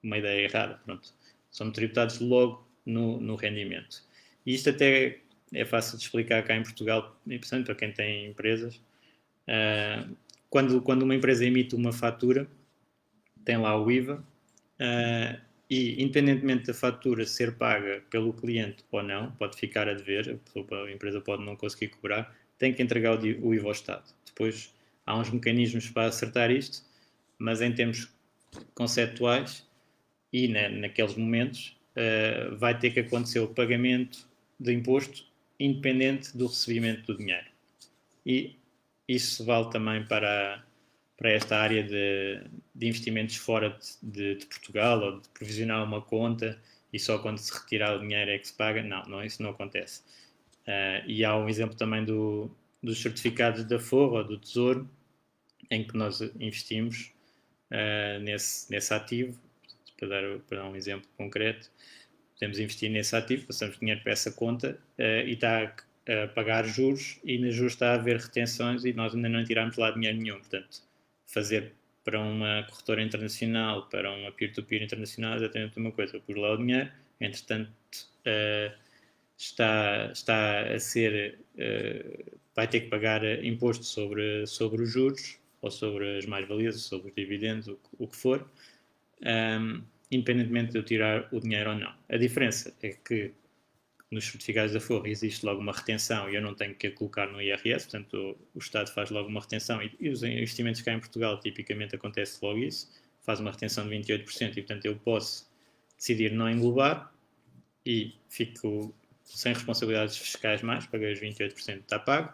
uma 0.03 0.19
ideia 0.19 0.43
errada. 0.43 0.79
Pronto. 0.85 1.11
São 1.49 1.71
tributados 1.71 2.19
logo 2.19 2.63
no, 2.85 3.19
no 3.19 3.35
rendimento. 3.35 4.03
E 4.45 4.53
isto 4.53 4.69
até 4.69 5.17
é 5.51 5.65
fácil 5.65 5.97
de 5.97 6.03
explicar 6.03 6.43
cá 6.43 6.55
em 6.55 6.61
Portugal, 6.61 7.19
para 7.65 7.73
quem 7.73 7.91
tem 7.91 8.27
empresas. 8.27 8.75
Uh, 9.47 10.15
quando, 10.47 10.79
quando 10.83 11.01
uma 11.01 11.15
empresa 11.15 11.43
emite 11.43 11.73
uma 11.73 11.91
fatura, 11.91 12.47
tem 13.43 13.57
lá 13.57 13.81
o 13.81 13.89
IVA, 13.89 14.23
uh, 14.79 15.41
e 15.69 16.01
independentemente 16.01 16.67
da 16.67 16.73
fatura 16.73 17.25
ser 17.25 17.55
paga 17.55 18.01
pelo 18.09 18.33
cliente 18.33 18.83
ou 18.91 19.03
não, 19.03 19.31
pode 19.31 19.57
ficar 19.57 19.87
a 19.89 19.93
dever, 19.93 20.39
a 20.55 20.91
empresa 20.91 21.19
pode 21.19 21.43
não 21.43 21.55
conseguir 21.55 21.89
cobrar, 21.89 22.35
tem 22.57 22.73
que 22.73 22.81
entregar 22.81 23.19
o 23.19 23.53
IVA 23.53 23.65
ao 23.65 23.71
Estado. 23.71 24.03
Depois 24.25 24.73
há 25.05 25.17
uns 25.17 25.29
mecanismos 25.29 25.89
para 25.89 26.07
acertar 26.07 26.51
isto, 26.51 26.83
mas 27.37 27.61
em 27.61 27.73
termos 27.73 28.09
conceptuais 28.73 29.67
e 30.31 30.47
na, 30.47 30.69
naqueles 30.69 31.15
momentos 31.15 31.77
uh, 31.95 32.55
vai 32.55 32.77
ter 32.77 32.91
que 32.91 33.01
acontecer 33.01 33.39
o 33.39 33.47
pagamento 33.47 34.27
de 34.59 34.73
imposto 34.73 35.25
independente 35.59 36.37
do 36.37 36.47
recebimento 36.47 37.11
do 37.11 37.17
dinheiro. 37.17 37.47
E 38.25 38.55
isso 39.07 39.45
vale 39.45 39.69
também 39.69 40.05
para, 40.05 40.63
para 41.17 41.31
esta 41.31 41.57
área 41.57 41.83
de, 41.83 42.41
de 42.75 42.87
investimentos 42.87 43.35
fora 43.35 43.77
de, 44.01 44.35
de, 44.35 44.45
Portugal 44.45 45.01
ou 45.01 45.19
de 45.19 45.27
provisionar 45.29 45.83
uma 45.83 46.01
conta 46.01 46.57
e 46.93 46.99
só 46.99 47.17
quando 47.17 47.39
se 47.39 47.51
retirar 47.51 47.95
o 47.95 47.99
dinheiro 47.99 48.31
é 48.31 48.37
que 48.37 48.47
se 48.47 48.53
paga. 48.53 48.83
Não, 48.83 49.03
não 49.03 49.23
isso 49.23 49.41
não 49.41 49.49
acontece. 49.49 50.01
Uh, 50.67 51.03
e 51.07 51.25
há 51.25 51.35
um 51.35 51.49
exemplo 51.49 51.75
também 51.75 52.05
do, 52.05 52.51
dos 52.83 53.01
certificados 53.01 53.63
da 53.65 53.79
Forra 53.79 54.23
do 54.23 54.37
Tesouro, 54.37 54.89
em 55.71 55.83
que 55.85 55.97
nós 55.97 56.21
investimos 56.39 57.11
uh, 57.71 58.19
nesse, 58.21 58.71
nesse 58.71 58.93
ativo. 58.93 59.37
Para 59.97 60.09
dar, 60.09 60.39
para 60.47 60.57
dar 60.59 60.69
um 60.69 60.75
exemplo 60.75 61.09
concreto, 61.17 61.71
podemos 62.35 62.59
investir 62.59 62.91
nesse 62.91 63.15
ativo, 63.15 63.47
passamos 63.47 63.79
dinheiro 63.79 64.01
para 64.03 64.11
essa 64.11 64.31
conta 64.31 64.77
uh, 64.99 65.27
e 65.27 65.33
está 65.33 65.63
a, 65.63 66.23
a, 66.23 66.27
pagar 66.27 66.65
juros 66.65 67.19
e 67.23 67.39
nos 67.39 67.55
juros 67.55 67.73
está 67.73 67.93
a 67.93 67.95
haver 67.95 68.17
retenções 68.17 68.85
e 68.85 68.93
nós 68.93 69.15
ainda 69.15 69.27
não 69.27 69.43
tiramos 69.43 69.75
lá 69.77 69.89
dinheiro 69.89 70.17
nenhum. 70.17 70.37
Portanto, 70.37 70.86
fazer 71.27 71.73
para 72.03 72.19
uma 72.19 72.63
corretora 72.69 73.03
internacional, 73.03 73.87
para 73.89 74.11
uma 74.11 74.31
peer-to-peer 74.31 74.81
-peer 74.81 74.85
internacional, 74.85 75.33
é 75.33 75.37
exatamente 75.37 75.77
a 75.77 75.81
mesma 75.81 75.91
coisa. 75.91 76.15
Eu 76.15 76.21
pus 76.21 76.35
lá 76.35 76.53
o 76.53 76.57
dinheiro, 76.57 76.89
entretanto, 77.19 77.69
uh, 78.25 78.73
está, 79.37 80.09
está 80.13 80.61
a 80.73 80.79
ser, 80.79 81.37
uh, 81.55 82.39
vai 82.55 82.67
ter 82.67 82.81
que 82.81 82.87
pagar 82.87 83.23
imposto 83.43 83.83
sobre, 83.83 84.47
sobre 84.47 84.83
os 84.83 84.91
juros, 84.91 85.37
ou 85.61 85.71
sobre 85.71 86.17
as 86.17 86.25
mais-valias, 86.25 86.81
sobre 86.81 87.09
os 87.09 87.15
dividendos, 87.15 87.67
o, 87.67 87.79
o 87.99 88.07
que 88.07 88.15
for, 88.15 88.49
um, 89.21 89.83
independentemente 90.11 90.71
de 90.71 90.77
eu 90.77 90.83
tirar 90.83 91.27
o 91.31 91.39
dinheiro 91.39 91.71
ou 91.71 91.75
não. 91.75 91.93
A 92.09 92.17
diferença 92.17 92.73
é 92.81 92.89
que 92.89 93.33
nos 94.09 94.25
certificados 94.25 94.73
da 94.73 94.79
Forra 94.79 95.09
existe 95.09 95.45
logo 95.45 95.59
uma 95.59 95.73
retenção 95.73 96.29
e 96.29 96.35
eu 96.35 96.41
não 96.41 96.53
tenho 96.53 96.73
que 96.73 96.89
colocar 96.91 97.27
no 97.27 97.41
IRS, 97.41 97.87
portanto 97.87 98.37
o, 98.53 98.59
Estado 98.59 98.91
faz 98.91 99.09
logo 99.09 99.27
uma 99.27 99.41
retenção 99.41 99.81
e, 99.81 99.93
e, 99.99 100.09
os 100.09 100.23
investimentos 100.23 100.81
cá 100.81 100.93
em 100.93 100.99
Portugal 100.99 101.39
tipicamente 101.39 101.95
acontece 101.95 102.39
logo 102.41 102.59
isso, 102.59 102.89
faz 103.21 103.39
uma 103.39 103.51
retenção 103.51 103.87
de 103.87 103.95
28% 103.95 104.51
e 104.51 104.53
portanto 104.61 104.85
eu 104.85 104.95
posso 104.95 105.49
decidir 105.97 106.31
não 106.31 106.49
englobar 106.49 107.11
e 107.85 108.13
fico 108.29 108.93
sem 109.23 109.53
responsabilidades 109.53 110.17
fiscais 110.17 110.61
mais, 110.61 110.85
paguei 110.85 111.11
os 111.11 111.19
28% 111.19 111.79
está 111.79 111.99
pago 111.99 112.31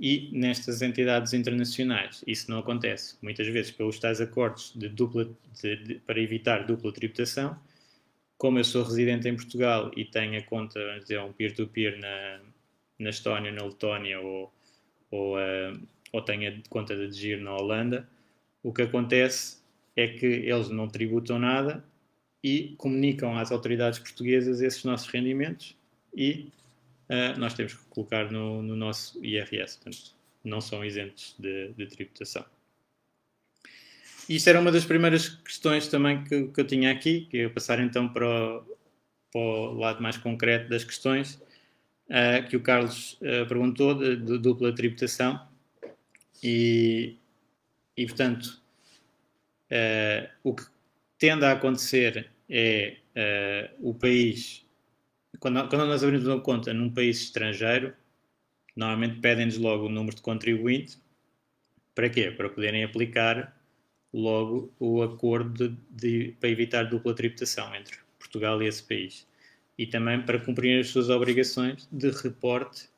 e 0.00 0.30
nestas 0.32 0.80
entidades 0.80 1.34
internacionais 1.34 2.24
isso 2.26 2.50
não 2.50 2.60
acontece. 2.60 3.16
Muitas 3.20 3.46
vezes 3.48 3.70
pelos 3.70 3.98
tais 3.98 4.20
acordos 4.20 4.72
de 4.74 4.88
dupla, 4.88 5.28
de, 5.60 5.76
de, 5.76 5.94
para 5.96 6.18
evitar 6.18 6.64
dupla 6.64 6.90
tributação, 6.90 7.58
como 8.40 8.58
eu 8.58 8.64
sou 8.64 8.82
residente 8.82 9.28
em 9.28 9.36
Portugal 9.36 9.90
e 9.94 10.02
tenho 10.02 10.38
a 10.38 10.42
conta, 10.42 10.82
vamos 10.82 11.02
dizer, 11.02 11.20
um 11.20 11.30
peer-to-peer 11.30 11.98
-peer 11.98 12.00
na, 12.00 12.40
na 12.98 13.10
Estónia, 13.10 13.52
na 13.52 13.62
Letónia 13.62 14.18
ou, 14.18 14.50
ou, 15.10 15.36
uh, 15.36 15.78
ou 16.10 16.22
tenho 16.22 16.50
a 16.50 16.68
conta 16.70 16.96
de 16.96 17.12
Gir 17.12 17.38
na 17.38 17.54
Holanda, 17.54 18.08
o 18.62 18.72
que 18.72 18.80
acontece 18.80 19.58
é 19.94 20.08
que 20.08 20.24
eles 20.24 20.70
não 20.70 20.88
tributam 20.88 21.38
nada 21.38 21.84
e 22.42 22.74
comunicam 22.78 23.36
às 23.36 23.52
autoridades 23.52 23.98
portuguesas 23.98 24.62
esses 24.62 24.84
nossos 24.84 25.08
rendimentos 25.08 25.76
e 26.16 26.48
uh, 27.10 27.38
nós 27.38 27.52
temos 27.52 27.74
que 27.74 27.84
colocar 27.90 28.32
no, 28.32 28.62
no, 28.62 28.74
nosso 28.74 29.22
IRS, 29.22 29.76
portanto, 29.76 30.16
não 30.42 30.62
são 30.62 30.82
isentos 30.82 31.36
de, 31.38 31.74
de 31.74 31.86
tributação. 31.88 32.46
Isto 34.30 34.48
era 34.48 34.60
uma 34.60 34.70
das 34.70 34.84
primeiras 34.84 35.28
questões 35.28 35.88
também 35.88 36.22
que, 36.22 36.46
que 36.46 36.60
eu 36.60 36.64
tinha 36.64 36.92
aqui, 36.92 37.22
que 37.22 37.38
eu 37.38 37.50
passar 37.50 37.80
então 37.80 38.08
para 38.08 38.24
o, 38.24 38.78
para 39.32 39.40
o 39.40 39.74
lado 39.74 40.00
mais 40.00 40.16
concreto 40.16 40.70
das 40.70 40.84
questões, 40.84 41.34
uh, 42.08 42.48
que 42.48 42.56
o 42.56 42.60
Carlos 42.60 43.14
uh, 43.14 43.44
perguntou, 43.48 43.92
de, 43.92 44.14
de, 44.14 44.38
dupla 44.38 44.72
tributação. 44.72 45.48
E, 46.40 47.16
e 47.96 48.06
portanto, 48.06 48.62
uh, 49.68 50.30
o 50.44 50.54
que 50.54 50.62
tende 51.18 51.44
a 51.44 51.50
acontecer 51.50 52.30
é 52.48 52.98
o 53.80 53.92
país 53.92 54.64
quando, 55.40 55.68
quando 55.68 55.86
nós 55.86 56.04
abrimos 56.04 56.26
uma 56.28 56.40
conta 56.40 56.72
num 56.72 56.88
país 56.88 57.20
estrangeiro, 57.20 57.92
normalmente 58.76 59.18
pedem-nos 59.20 59.58
logo 59.58 59.86
o 59.86 59.88
número 59.88 60.14
de 60.14 60.22
contribuinte. 60.22 60.98
Para 61.96 62.08
quê? 62.08 62.30
Para 62.30 62.48
poderem 62.48 62.84
aplicar 62.84 63.59
logo 64.12 64.72
o 64.78 65.02
acordo 65.02 65.68
de, 65.68 65.76
de, 65.90 66.36
para 66.40 66.48
evitar 66.48 66.84
dupla 66.84 67.14
tributação 67.14 67.74
entre 67.74 67.96
Portugal 68.18 68.62
e 68.62 68.66
esse 68.66 68.82
país. 68.82 69.26
E 69.78 69.86
também 69.86 70.20
para 70.22 70.38
cumprir 70.38 70.80
as 70.80 70.88
suas 70.88 71.08
obrigações 71.08 71.88
de 71.90 72.10
reporte 72.10 72.88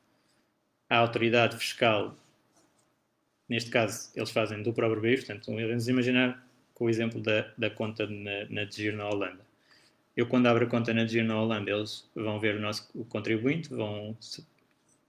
à 0.88 0.98
autoridade 0.98 1.57
fiscal. 1.57 2.16
Neste 3.48 3.70
caso, 3.70 4.11
eles 4.14 4.31
fazem 4.31 4.62
do 4.62 4.72
próprio 4.72 5.03
país, 5.03 5.25
portanto, 5.25 5.46
vamos 5.46 5.88
imaginar 5.88 6.46
com 6.75 6.87
o 6.87 6.90
exemplo 6.90 7.20
da, 7.20 7.53
da 7.57 7.70
conta 7.70 8.07
na, 8.07 8.46
na 8.48 8.64
DGIR 8.64 8.96
na 8.96 9.09
Holanda 9.09 9.53
eu 10.16 10.27
quando 10.27 10.46
abro 10.46 10.66
a 10.66 10.68
conta 10.68 10.92
na 10.92 11.07
Giro 11.07 11.27
na 11.27 11.40
Holanda, 11.40 11.70
eles 11.70 12.09
vão 12.14 12.38
ver 12.38 12.57
o 12.57 12.61
nosso 12.61 12.88
o 12.94 13.05
contribuinte, 13.05 13.68
vão 13.70 14.16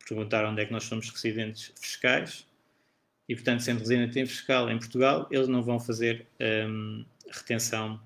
perguntar 0.08 0.46
onde 0.46 0.62
é 0.62 0.66
que 0.66 0.72
nós 0.72 0.84
somos 0.86 1.10
residentes 1.10 1.74
fiscais 1.80 2.48
e, 3.34 3.36
portanto, 3.36 3.64
sendo 3.64 3.80
residente 3.80 4.28
fiscal 4.28 4.70
em 4.70 4.78
Portugal, 4.78 5.28
eles 5.32 5.48
não 5.48 5.64
vão 5.64 5.80
fazer 5.80 6.28
um, 6.70 7.04
retenção 7.32 8.00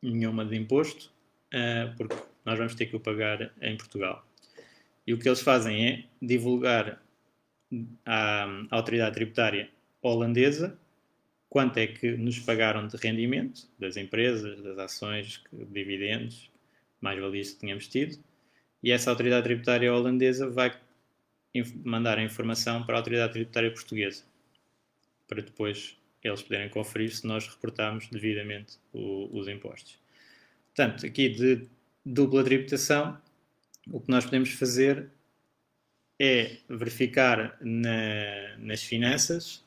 nenhuma 0.00 0.44
de 0.44 0.56
imposto, 0.56 1.12
uh, 1.52 1.92
porque 1.96 2.14
nós 2.44 2.56
vamos 2.56 2.76
ter 2.76 2.86
que 2.86 2.94
o 2.94 3.00
pagar 3.00 3.52
em 3.60 3.76
Portugal. 3.76 4.24
E 5.04 5.12
o 5.12 5.18
que 5.18 5.28
eles 5.28 5.40
fazem 5.40 5.84
é 5.84 6.04
divulgar 6.22 7.02
à, 8.06 8.44
à 8.70 8.76
autoridade 8.76 9.16
tributária 9.16 9.68
holandesa 10.00 10.78
quanto 11.48 11.78
é 11.78 11.88
que 11.88 12.12
nos 12.12 12.38
pagaram 12.38 12.86
de 12.86 12.96
rendimento 12.98 13.68
das 13.80 13.96
empresas, 13.96 14.62
das 14.62 14.78
ações, 14.78 15.42
dividendos, 15.72 16.48
mais-valias 17.00 17.50
que 17.50 17.58
tínhamos 17.58 17.88
tido, 17.88 18.16
e 18.80 18.92
essa 18.92 19.10
autoridade 19.10 19.42
tributária 19.42 19.92
holandesa 19.92 20.48
vai 20.48 20.72
mandar 21.84 22.18
a 22.18 22.22
informação 22.22 22.84
para 22.84 22.94
a 22.94 22.98
autoridade 22.98 23.32
tributária 23.32 23.70
portuguesa, 23.70 24.24
para 25.26 25.42
depois 25.42 25.96
eles 26.22 26.42
poderem 26.42 26.68
conferir 26.68 27.14
se 27.14 27.26
nós 27.26 27.46
reportarmos 27.46 28.08
devidamente 28.08 28.78
o, 28.92 29.28
os 29.32 29.48
impostos. 29.48 29.98
Portanto, 30.74 31.06
aqui 31.06 31.28
de 31.28 31.66
dupla 32.04 32.44
tributação, 32.44 33.20
o 33.90 34.00
que 34.00 34.10
nós 34.10 34.24
podemos 34.24 34.50
fazer 34.50 35.10
é 36.18 36.58
verificar 36.68 37.58
na, 37.60 38.56
nas 38.58 38.82
finanças 38.82 39.64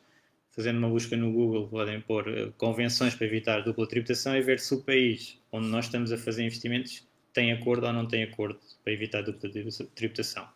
fazendo 0.54 0.78
uma 0.78 0.90
busca 0.90 1.18
no 1.18 1.32
Google, 1.32 1.68
podem 1.68 2.00
pôr 2.00 2.28
uh, 2.28 2.52
convenções 2.54 3.16
para 3.16 3.26
evitar 3.26 3.62
dupla 3.62 3.88
tributação 3.88 4.38
e 4.38 4.42
ver 4.42 4.60
se 4.60 4.74
o 4.74 4.82
país 4.82 5.38
onde 5.52 5.68
nós 5.68 5.86
estamos 5.86 6.12
a 6.12 6.18
fazer 6.18 6.44
investimentos 6.44 7.06
tem 7.34 7.52
acordo 7.52 7.88
ou 7.88 7.94
não 7.94 8.08
tem 8.08 8.24
acordo 8.24 8.60
para 8.84 8.94
evitar 8.94 9.24
dupla 9.24 9.50
tributação. 9.96 10.48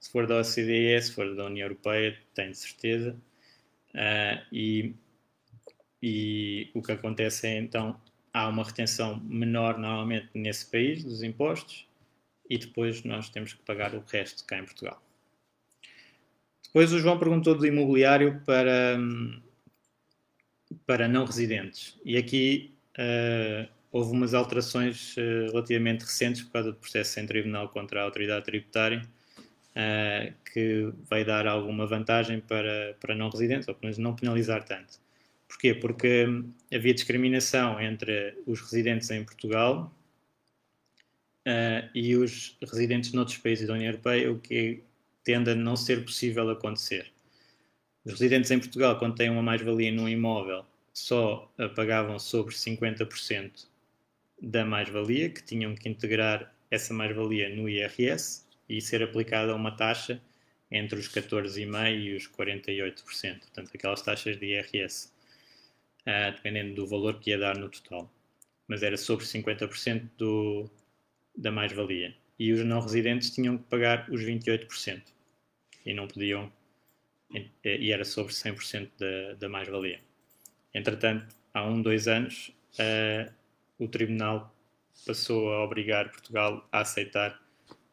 Se 0.00 0.10
for 0.10 0.26
da 0.26 0.40
OCDE, 0.40 1.00
se 1.02 1.12
for 1.12 1.34
da 1.34 1.46
União 1.46 1.66
Europeia, 1.66 2.16
de 2.36 2.54
certeza. 2.54 3.16
Uh, 3.94 4.44
e, 4.52 4.94
e 6.02 6.70
o 6.74 6.82
que 6.82 6.92
acontece 6.92 7.46
é 7.46 7.58
então 7.58 8.00
há 8.32 8.48
uma 8.48 8.64
retenção 8.64 9.18
menor 9.24 9.78
normalmente 9.78 10.28
nesse 10.34 10.70
país 10.70 11.02
dos 11.02 11.22
impostos 11.22 11.88
e 12.48 12.58
depois 12.58 13.02
nós 13.04 13.28
temos 13.28 13.52
que 13.52 13.62
pagar 13.62 13.94
o 13.94 14.04
resto 14.06 14.44
cá 14.46 14.58
em 14.58 14.64
Portugal. 14.64 15.02
Depois 16.64 16.92
o 16.92 16.98
João 16.98 17.18
perguntou 17.18 17.54
do 17.54 17.66
imobiliário 17.66 18.42
para, 18.44 18.98
para 20.86 21.08
não 21.08 21.24
residentes. 21.24 21.98
E 22.04 22.16
aqui 22.16 22.74
uh, 22.98 23.68
houve 23.90 24.12
umas 24.12 24.34
alterações 24.34 25.16
uh, 25.16 25.50
relativamente 25.50 26.02
recentes 26.02 26.42
por 26.42 26.52
causa 26.52 26.72
do 26.72 26.78
processo 26.78 27.18
em 27.20 27.26
tribunal 27.26 27.70
contra 27.70 28.00
a 28.00 28.04
autoridade 28.04 28.44
tributária. 28.44 29.02
Uh, 29.78 30.34
que 30.52 30.92
vai 31.08 31.24
dar 31.24 31.46
alguma 31.46 31.86
vantagem 31.86 32.40
para, 32.40 32.96
para 33.00 33.14
não 33.14 33.30
residentes, 33.30 33.68
ou 33.68 33.74
pelo 33.74 33.84
menos 33.84 33.98
não 33.98 34.16
penalizar 34.16 34.64
tanto. 34.64 34.98
Porquê? 35.46 35.72
Porque 35.72 36.26
havia 36.72 36.92
discriminação 36.92 37.80
entre 37.80 38.36
os 38.46 38.60
residentes 38.60 39.10
em 39.10 39.24
Portugal 39.24 39.92
uh, 41.46 41.88
e 41.94 42.16
os 42.16 42.58
residentes 42.60 43.12
noutros 43.12 43.38
países 43.38 43.66
da 43.66 43.74
União 43.74 43.90
Europeia, 43.90 44.30
o 44.32 44.38
que 44.38 44.82
tende 45.24 45.50
a 45.50 45.54
não 45.54 45.76
ser 45.76 46.04
possível 46.04 46.50
acontecer. 46.50 47.10
Os 48.04 48.12
residentes 48.12 48.50
em 48.50 48.58
Portugal, 48.58 48.98
quando 48.98 49.16
têm 49.16 49.30
uma 49.30 49.42
mais-valia 49.42 49.92
num 49.92 50.08
imóvel, 50.08 50.64
só 50.92 51.52
pagavam 51.76 52.18
sobre 52.18 52.54
50% 52.54 53.66
da 54.40 54.64
mais-valia, 54.64 55.28
que 55.28 55.42
tinham 55.42 55.74
que 55.74 55.88
integrar 55.88 56.52
essa 56.70 56.94
mais-valia 56.94 57.54
no 57.54 57.68
IRS 57.68 58.47
e 58.68 58.80
ser 58.80 59.02
aplicada 59.02 59.54
uma 59.54 59.76
taxa 59.76 60.20
entre 60.70 60.98
os 60.98 61.08
14,5% 61.08 61.98
e 61.98 62.14
os 62.14 62.28
48%, 62.28 63.40
portanto, 63.40 63.70
aquelas 63.74 64.02
taxas 64.02 64.36
de 64.38 64.46
IRS, 64.46 65.12
uh, 66.02 66.32
dependendo 66.34 66.74
do 66.74 66.86
valor 66.86 67.18
que 67.18 67.30
ia 67.30 67.38
dar 67.38 67.56
no 67.56 67.68
total. 67.68 68.12
Mas 68.66 68.82
era 68.82 68.96
sobre 68.96 69.24
50% 69.24 70.10
do, 70.18 70.70
da 71.34 71.50
mais-valia. 71.50 72.14
E 72.38 72.52
os 72.52 72.64
não 72.64 72.80
residentes 72.80 73.30
tinham 73.30 73.56
que 73.56 73.64
pagar 73.64 74.08
os 74.10 74.22
28% 74.22 75.02
e 75.86 75.94
não 75.94 76.06
podiam, 76.06 76.52
e 77.64 77.90
era 77.90 78.04
sobre 78.04 78.32
100% 78.32 78.90
da, 78.98 79.34
da 79.34 79.48
mais-valia. 79.48 80.00
Entretanto, 80.74 81.34
há 81.54 81.64
um, 81.64 81.80
dois 81.80 82.06
anos, 82.06 82.52
uh, 82.74 83.32
o 83.78 83.88
Tribunal 83.88 84.54
passou 85.06 85.52
a 85.52 85.64
obrigar 85.64 86.10
Portugal 86.10 86.68
a 86.70 86.80
aceitar 86.80 87.40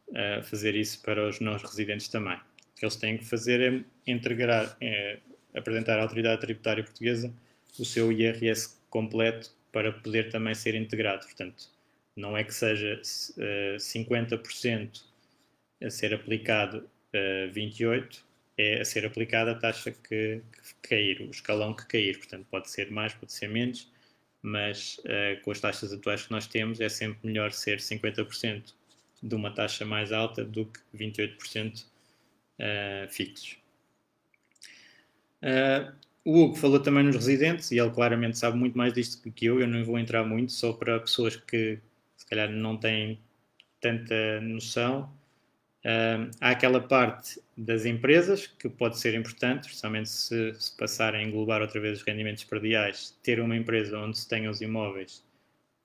uh, 0.08 0.42
fazer 0.44 0.74
isso 0.74 1.02
para 1.02 1.28
os 1.28 1.40
não 1.40 1.56
residentes 1.56 2.08
também. 2.08 2.36
O 2.36 2.78
que 2.78 2.84
eles 2.84 2.96
têm 2.96 3.16
que 3.16 3.24
fazer 3.24 3.60
é 3.60 4.10
integrar, 4.10 4.76
é, 4.80 5.18
apresentar 5.54 5.98
à 5.98 6.02
Autoridade 6.02 6.40
Tributária 6.40 6.84
Portuguesa 6.84 7.32
o 7.78 7.84
seu 7.84 8.12
IRS 8.12 8.76
completo 8.90 9.50
para 9.72 9.92
poder 9.92 10.30
também 10.30 10.54
ser 10.54 10.74
integrado. 10.74 11.24
Portanto, 11.26 11.70
não 12.16 12.36
é 12.36 12.42
que 12.42 12.54
seja 12.54 12.94
uh, 12.94 13.76
50% 13.76 15.02
a 15.82 15.90
ser 15.90 16.14
aplicado 16.14 16.88
uh, 17.12 17.52
28%, 17.52 18.22
é 18.58 18.80
a 18.80 18.84
ser 18.86 19.04
aplicada 19.04 19.52
a 19.52 19.54
taxa 19.54 19.90
que, 19.90 20.40
que, 20.80 20.88
cair, 20.88 21.20
o 21.20 21.30
escalão 21.30 21.74
que 21.74 21.86
cair. 21.86 22.16
Portanto, 22.16 22.46
pode 22.50 22.70
ser 22.70 22.90
mais, 22.90 23.12
pode 23.12 23.32
ser 23.32 23.48
menos, 23.48 23.92
mas 24.40 24.98
uh, 25.00 25.40
com 25.42 25.50
as 25.50 25.60
taxas 25.60 25.92
atuais 25.92 26.24
que 26.24 26.30
nós 26.30 26.46
temos, 26.46 26.80
é 26.80 26.88
sempre 26.88 27.18
melhor 27.22 27.52
ser 27.52 27.78
50% 27.78 28.72
de 29.22 29.34
uma 29.34 29.50
taxa 29.50 29.84
mais 29.84 30.12
alta 30.12 30.44
do 30.44 30.66
que 30.66 30.80
28% 30.94 31.84
uh, 31.84 33.08
fixos. 33.10 33.58
Uh, 35.42 35.92
o 36.24 36.42
Hugo 36.42 36.56
falou 36.56 36.80
também 36.80 37.04
nos 37.04 37.14
residentes 37.14 37.70
e 37.70 37.78
ele 37.78 37.90
claramente 37.90 38.36
sabe 38.36 38.58
muito 38.58 38.76
mais 38.76 38.92
disto 38.92 39.30
que 39.30 39.46
eu. 39.46 39.60
Eu 39.60 39.68
não 39.68 39.84
vou 39.84 39.98
entrar 39.98 40.24
muito, 40.24 40.52
só 40.52 40.72
para 40.72 40.98
pessoas 40.98 41.36
que 41.36 41.78
se 42.16 42.26
calhar 42.26 42.50
não 42.50 42.76
têm 42.76 43.20
tanta 43.80 44.40
noção. 44.40 45.12
Uh, 45.84 46.28
há 46.40 46.50
aquela 46.50 46.80
parte 46.80 47.40
das 47.56 47.84
empresas 47.84 48.48
que 48.48 48.68
pode 48.68 48.98
ser 48.98 49.14
importante, 49.14 49.68
especialmente 49.68 50.10
se, 50.10 50.52
se 50.54 50.76
passarem 50.76 51.24
a 51.24 51.28
englobar 51.28 51.62
outra 51.62 51.80
vez 51.80 52.00
os 52.00 52.04
rendimentos 52.04 52.42
perdiais. 52.42 53.16
Ter 53.22 53.38
uma 53.38 53.56
empresa 53.56 53.96
onde 53.96 54.18
se 54.18 54.28
tenham 54.28 54.50
os 54.50 54.60
imóveis 54.60 55.24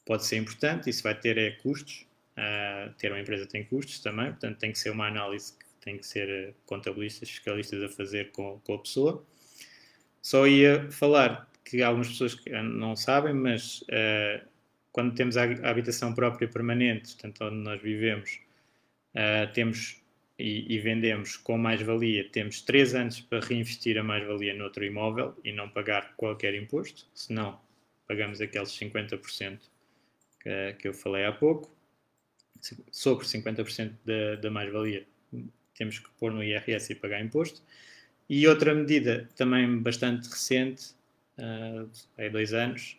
pode 0.03 0.25
ser 0.25 0.37
importante, 0.37 0.89
isso 0.89 1.03
vai 1.03 1.13
ter 1.13 1.37
é, 1.37 1.51
custos. 1.51 2.07
Uh, 2.37 2.93
ter 2.93 3.11
uma 3.11 3.19
empresa 3.19 3.45
tem 3.45 3.63
custos 3.65 3.99
também, 3.99 4.27
portanto 4.27 4.57
tem 4.57 4.71
que 4.71 4.79
ser 4.79 4.89
uma 4.89 5.07
análise 5.07 5.53
que 5.57 5.65
tem 5.81 5.97
que 5.97 6.05
ser 6.05 6.29
eh, 6.29 6.53
contabilistas, 6.65 7.29
fiscalistas 7.29 7.83
a 7.83 7.89
fazer 7.89 8.31
com, 8.31 8.59
com 8.63 8.75
a 8.75 8.79
pessoa. 8.79 9.25
Só 10.21 10.47
ia 10.47 10.89
falar 10.91 11.49
que 11.65 11.81
algumas 11.81 12.07
pessoas 12.09 12.37
não 12.63 12.95
sabem, 12.95 13.33
mas 13.33 13.81
uh, 13.81 14.47
quando 14.91 15.15
temos 15.15 15.35
a 15.37 15.43
habitação 15.43 16.13
própria 16.13 16.47
permanente, 16.47 17.13
portanto 17.13 17.43
onde 17.45 17.55
nós 17.55 17.81
vivemos, 17.81 18.39
uh, 19.15 19.51
temos 19.53 19.99
e, 20.37 20.75
e, 20.75 20.79
vendemos 20.79 21.37
com 21.37 21.57
mais-valia, 21.57 22.27
temos 22.29 22.61
3 22.61 22.95
anos 22.95 23.21
para 23.21 23.45
reinvestir 23.45 23.97
a 23.97 24.03
mais-valia 24.03 24.55
noutro 24.55 24.83
imóvel 24.83 25.35
e 25.43 25.51
não 25.51 25.69
pagar 25.69 26.15
qualquer 26.15 26.55
imposto, 26.55 27.07
senão 27.13 27.59
pagamos 28.07 28.41
aqueles 28.41 28.69
50% 28.69 29.59
que, 30.39 30.73
que 30.79 30.87
eu 30.87 30.93
falei 30.93 31.25
há 31.25 31.31
pouco 31.31 31.71
sobre 32.91 33.25
50% 33.25 33.93
da, 34.05 34.35
da 34.35 34.51
mais-valia 34.51 35.05
temos 35.81 35.97
que 35.97 36.09
pôr 36.19 36.31
no 36.31 36.43
IRS 36.43 36.91
e 36.91 36.95
pagar 36.95 37.21
imposto. 37.21 37.61
E 38.29 38.47
outra 38.47 38.73
medida 38.73 39.27
também 39.35 39.79
bastante 39.79 40.29
recente, 40.29 40.93
uh, 41.39 41.89
há 42.19 42.29
dois 42.29 42.53
anos, 42.53 42.97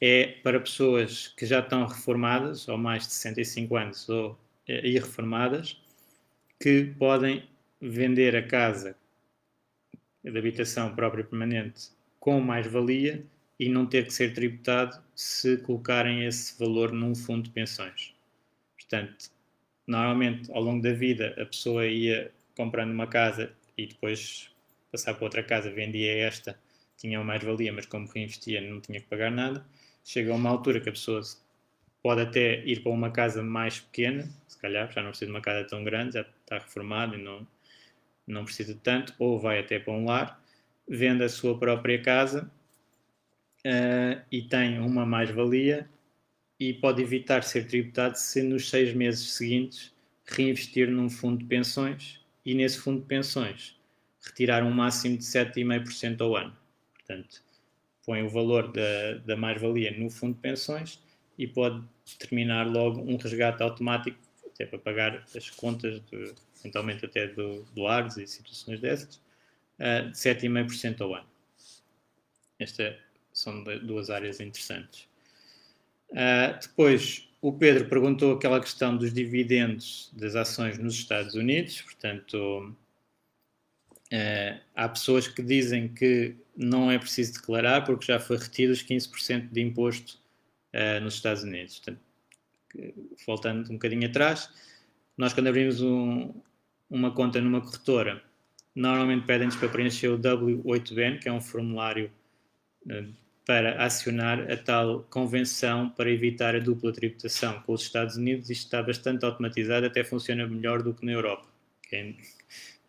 é 0.00 0.38
para 0.42 0.58
pessoas 0.58 1.28
que 1.28 1.44
já 1.44 1.60
estão 1.60 1.84
reformadas, 1.84 2.68
ou 2.68 2.78
mais 2.78 3.06
de 3.06 3.12
65 3.12 3.76
anos, 3.76 4.08
ou 4.08 4.30
uh, 4.32 4.38
irreformadas, 4.66 5.80
que 6.58 6.84
podem 6.98 7.46
vender 7.80 8.34
a 8.34 8.42
casa 8.42 8.96
de 10.24 10.38
habitação 10.38 10.94
própria 10.94 11.24
permanente 11.24 11.90
com 12.18 12.40
mais-valia 12.40 13.24
e 13.58 13.68
não 13.68 13.84
ter 13.84 14.06
que 14.06 14.12
ser 14.12 14.32
tributado 14.32 15.02
se 15.14 15.58
colocarem 15.58 16.24
esse 16.24 16.58
valor 16.58 16.92
num 16.92 17.14
fundo 17.14 17.44
de 17.44 17.50
pensões. 17.50 18.14
Portanto, 18.90 19.30
normalmente 19.86 20.50
ao 20.50 20.60
longo 20.60 20.82
da 20.82 20.92
vida 20.92 21.32
a 21.40 21.46
pessoa 21.46 21.86
ia 21.86 22.32
comprando 22.56 22.90
uma 22.90 23.06
casa 23.06 23.52
e 23.78 23.86
depois 23.86 24.50
passar 24.90 25.14
para 25.14 25.24
outra 25.24 25.42
casa, 25.44 25.70
vendia 25.70 26.12
esta, 26.26 26.58
tinha 26.96 27.20
uma 27.20 27.24
mais-valia, 27.24 27.72
mas 27.72 27.86
como 27.86 28.08
reinvestia 28.08 28.60
não 28.60 28.80
tinha 28.80 29.00
que 29.00 29.06
pagar 29.06 29.30
nada. 29.30 29.64
Chega 30.04 30.32
a 30.32 30.34
uma 30.34 30.50
altura 30.50 30.80
que 30.80 30.88
a 30.88 30.92
pessoa 30.92 31.22
pode 32.02 32.22
até 32.22 32.64
ir 32.64 32.82
para 32.82 32.90
uma 32.90 33.12
casa 33.12 33.42
mais 33.44 33.78
pequena, 33.78 34.28
se 34.48 34.58
calhar 34.58 34.90
já 34.90 35.02
não 35.02 35.10
precisa 35.10 35.30
de 35.30 35.36
uma 35.36 35.40
casa 35.40 35.68
tão 35.68 35.84
grande, 35.84 36.14
já 36.14 36.22
está 36.22 36.58
reformado 36.58 37.14
e 37.14 37.22
não, 37.22 37.46
não 38.26 38.44
precisa 38.44 38.74
de 38.74 38.80
tanto, 38.80 39.14
ou 39.20 39.38
vai 39.38 39.60
até 39.60 39.78
para 39.78 39.92
um 39.92 40.04
lar, 40.04 40.42
vende 40.88 41.22
a 41.22 41.28
sua 41.28 41.56
própria 41.56 42.02
casa 42.02 42.50
uh, 43.64 44.20
e 44.32 44.42
tem 44.42 44.80
uma 44.80 45.06
mais-valia 45.06 45.88
e 46.60 46.74
pode 46.74 47.00
evitar 47.00 47.42
ser 47.42 47.66
tributado 47.66 48.16
se 48.16 48.42
nos 48.42 48.68
seis 48.68 48.94
meses 48.94 49.32
seguintes 49.32 49.92
reinvestir 50.26 50.90
num 50.90 51.08
fundo 51.08 51.38
de 51.38 51.46
pensões 51.46 52.20
e 52.44 52.54
nesse 52.54 52.78
fundo 52.78 53.00
de 53.00 53.06
pensões 53.06 53.80
retirar 54.22 54.62
um 54.62 54.70
máximo 54.70 55.16
de 55.16 55.24
7,5% 55.24 56.20
ao 56.20 56.36
ano. 56.36 56.54
Portanto, 56.94 57.42
põe 58.04 58.22
o 58.22 58.28
valor 58.28 58.70
da, 58.70 59.14
da 59.24 59.36
mais-valia 59.36 59.96
no 59.98 60.10
fundo 60.10 60.34
de 60.34 60.40
pensões 60.40 61.02
e 61.38 61.46
pode 61.46 61.82
terminar 62.18 62.66
logo 62.66 63.00
um 63.00 63.16
resgate 63.16 63.62
automático, 63.62 64.18
até 64.46 64.66
para 64.66 64.78
pagar 64.78 65.24
as 65.34 65.48
contas, 65.48 66.02
de, 66.10 66.34
eventualmente 66.58 67.06
até 67.06 67.28
do, 67.28 67.62
do 67.74 67.86
ARS 67.86 68.18
e 68.18 68.26
situações 68.26 68.78
dessas, 68.80 69.16
uh, 69.78 70.10
de 70.10 70.16
7,5% 70.16 71.00
ao 71.00 71.14
ano. 71.14 71.26
Estas 72.58 72.94
são 73.32 73.64
duas 73.82 74.10
áreas 74.10 74.38
interessantes. 74.40 75.09
Uh, 76.10 76.58
depois, 76.60 77.28
o 77.40 77.52
Pedro 77.52 77.88
perguntou 77.88 78.34
aquela 78.34 78.60
questão 78.60 78.96
dos 78.96 79.12
dividendos 79.12 80.10
das 80.12 80.34
ações 80.34 80.78
nos 80.78 80.94
Estados 80.94 81.34
Unidos. 81.34 81.80
Portanto, 81.82 82.76
uh, 84.12 84.60
há 84.74 84.88
pessoas 84.88 85.28
que 85.28 85.42
dizem 85.42 85.88
que 85.88 86.36
não 86.56 86.90
é 86.90 86.98
preciso 86.98 87.34
declarar 87.34 87.84
porque 87.84 88.06
já 88.06 88.18
foi 88.18 88.36
retido 88.36 88.72
os 88.72 88.82
15% 88.82 89.50
de 89.50 89.60
imposto 89.60 90.18
uh, 90.74 91.00
nos 91.00 91.14
Estados 91.14 91.42
Unidos. 91.42 91.78
Portanto, 91.78 92.00
voltando 93.26 93.70
um 93.70 93.74
bocadinho 93.74 94.06
atrás, 94.06 94.50
nós 95.16 95.32
quando 95.32 95.48
abrimos 95.48 95.80
um, 95.80 96.32
uma 96.88 97.10
conta 97.12 97.40
numa 97.40 97.60
corretora, 97.60 98.22
normalmente 98.74 99.26
pedem-nos 99.26 99.56
para 99.56 99.68
preencher 99.68 100.08
o 100.08 100.18
W8BN, 100.18 101.20
que 101.20 101.28
é 101.28 101.32
um 101.32 101.40
formulário 101.40 102.10
para 103.50 103.82
acionar 103.82 104.48
a 104.48 104.56
tal 104.56 105.02
convenção 105.10 105.90
para 105.90 106.08
evitar 106.08 106.54
a 106.54 106.60
dupla 106.60 106.92
tributação 106.92 107.60
com 107.62 107.72
os 107.72 107.82
Estados 107.82 108.14
Unidos. 108.14 108.48
Isto 108.48 108.66
está 108.66 108.80
bastante 108.80 109.24
automatizado, 109.24 109.86
até 109.86 110.04
funciona 110.04 110.46
melhor 110.46 110.84
do 110.84 110.94
que 110.94 111.04
na 111.04 111.10
Europa. 111.10 111.48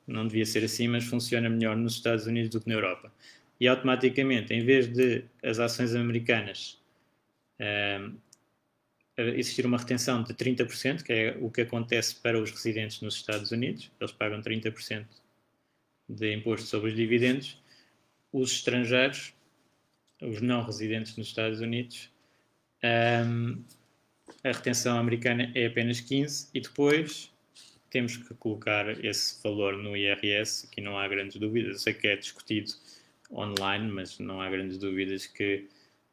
Não 0.06 0.28
devia 0.28 0.46
ser 0.46 0.64
assim, 0.64 0.88
mas 0.88 1.04
funciona 1.04 1.50
melhor 1.50 1.76
nos 1.76 1.96
Estados 1.96 2.28
Unidos 2.28 2.52
do 2.52 2.62
que 2.62 2.70
na 2.70 2.76
Europa. 2.76 3.12
E 3.60 3.68
automaticamente, 3.68 4.54
em 4.54 4.64
vez 4.64 4.88
de 4.88 5.24
as 5.42 5.58
ações 5.58 5.96
americanas 5.96 6.80
um, 7.60 8.16
existir 9.18 9.66
uma 9.66 9.80
retenção 9.80 10.22
de 10.22 10.32
30%, 10.36 11.02
que 11.02 11.12
é 11.12 11.38
o 11.42 11.50
que 11.50 11.62
acontece 11.62 12.14
para 12.18 12.40
os 12.40 12.52
residentes 12.52 13.02
nos 13.02 13.16
Estados 13.16 13.52
Unidos, 13.52 13.92
eles 14.00 14.12
pagam 14.12 14.40
30% 14.44 15.08
de 16.08 16.36
imposto 16.36 16.68
sobre 16.68 16.92
os 16.92 16.96
dividendos, 16.96 17.60
os 18.32 18.52
estrangeiros 18.52 19.34
os 20.22 20.42
não 20.42 20.64
residentes 20.64 21.18
nos 21.18 21.28
Estados 21.28 21.60
Unidos, 21.60 22.10
um, 22.84 23.64
a 24.44 24.52
retenção 24.52 24.98
americana 24.98 25.52
é 25.54 25.66
apenas 25.66 26.00
15 26.00 26.50
e 26.54 26.62
depois 26.62 27.32
temos 27.90 28.16
que 28.18 28.34
colocar 28.36 29.04
esse 29.04 29.42
valor 29.44 29.78
no 29.78 29.96
IRS, 29.96 30.66
aqui 30.66 30.80
não 30.80 30.98
há 30.98 31.08
grandes 31.08 31.38
dúvidas. 31.38 31.74
Eu 31.74 31.80
sei 31.80 31.94
que 31.94 32.08
é 32.08 32.16
discutido 32.16 32.72
online, 33.32 33.92
mas 33.92 34.18
não 34.18 34.42
há 34.42 34.50
grandes 34.50 34.78
dúvidas 34.78 35.28
que 35.28 35.68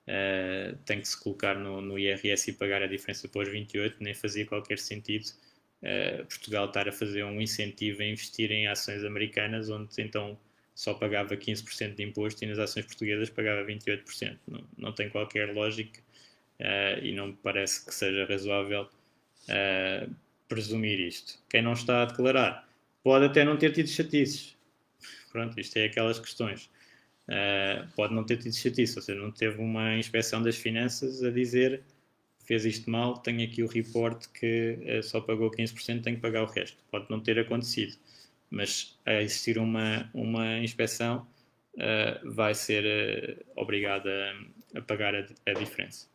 uh, 0.08 0.76
tem 0.84 1.00
que 1.00 1.08
se 1.08 1.22
colocar 1.22 1.54
no, 1.54 1.80
no, 1.80 1.98
IRS 1.98 2.50
e 2.50 2.52
pagar 2.52 2.82
a 2.82 2.86
diferença 2.86 3.30
os 3.32 3.48
28, 3.48 3.96
nem 4.00 4.12
fazia 4.12 4.44
qualquer 4.44 4.78
sentido 4.78 5.26
uh, 5.82 6.24
Portugal 6.26 6.66
estar 6.66 6.88
a 6.88 6.92
fazer 6.92 7.24
um 7.24 7.40
incentivo 7.40 8.02
a 8.02 8.06
investir 8.06 8.50
em 8.50 8.66
ações 8.66 9.04
americanas, 9.04 9.70
onde 9.70 10.02
então 10.02 10.36
só 10.78 10.94
pagava 10.94 11.36
15% 11.36 11.96
de 11.96 12.04
imposto 12.04 12.44
e 12.44 12.46
nas 12.46 12.56
ações 12.56 12.86
portuguesas 12.86 13.28
pagava 13.28 13.66
28%. 13.66 14.38
Não, 14.46 14.64
não 14.78 14.92
tem 14.92 15.10
qualquer 15.10 15.52
lógica 15.52 15.98
uh, 16.60 17.04
e 17.04 17.12
não 17.12 17.26
me 17.26 17.32
parece 17.42 17.84
que 17.84 17.92
seja 17.92 18.24
razoável 18.24 18.88
presumir 20.46 21.00
isto. 21.00 21.42
Quem 21.48 21.62
não 21.62 21.72
está 21.72 22.02
a 22.02 22.04
declarar 22.04 22.68
pode 23.02 23.24
até 23.24 23.44
não 23.44 23.56
ter 23.56 23.72
tido 23.72 23.88
chatices. 23.88 24.56
Pronto, 25.32 25.58
isto 25.58 25.76
é 25.78 25.86
aquelas 25.86 26.20
questões. 26.20 26.70
Uh, 27.26 27.88
pode 27.96 28.14
não 28.14 28.22
ter 28.22 28.36
tido 28.36 28.54
chatice, 28.54 28.96
ou 28.96 29.02
seja, 29.02 29.20
não 29.20 29.32
teve 29.32 29.60
uma 29.60 29.96
inspeção 29.96 30.40
das 30.40 30.56
finanças 30.56 31.24
a 31.24 31.30
dizer 31.30 31.82
fez 32.44 32.64
isto 32.64 32.88
mal, 32.88 33.18
tenho 33.18 33.42
aqui 33.42 33.64
o 33.64 33.66
report 33.66 34.26
que 34.32 34.78
uh, 34.86 35.02
só 35.02 35.20
pagou 35.20 35.50
15%, 35.50 36.02
tenho 36.04 36.16
que 36.16 36.22
pagar 36.22 36.44
o 36.44 36.46
resto. 36.46 36.76
Pode 36.88 37.10
não 37.10 37.18
ter 37.18 37.36
acontecido, 37.36 37.96
mas 38.50 38.98
a 39.04 39.22
existir 39.22 39.58
uma, 39.58 40.08
uma 40.14 40.58
inspeção, 40.58 41.26
uh, 41.74 42.30
vai 42.32 42.54
ser 42.54 43.46
obrigado 43.56 44.08
a, 44.08 44.78
a 44.78 44.82
pagar 44.82 45.14
a, 45.14 45.26
a 45.46 45.52
diferença. 45.52 46.06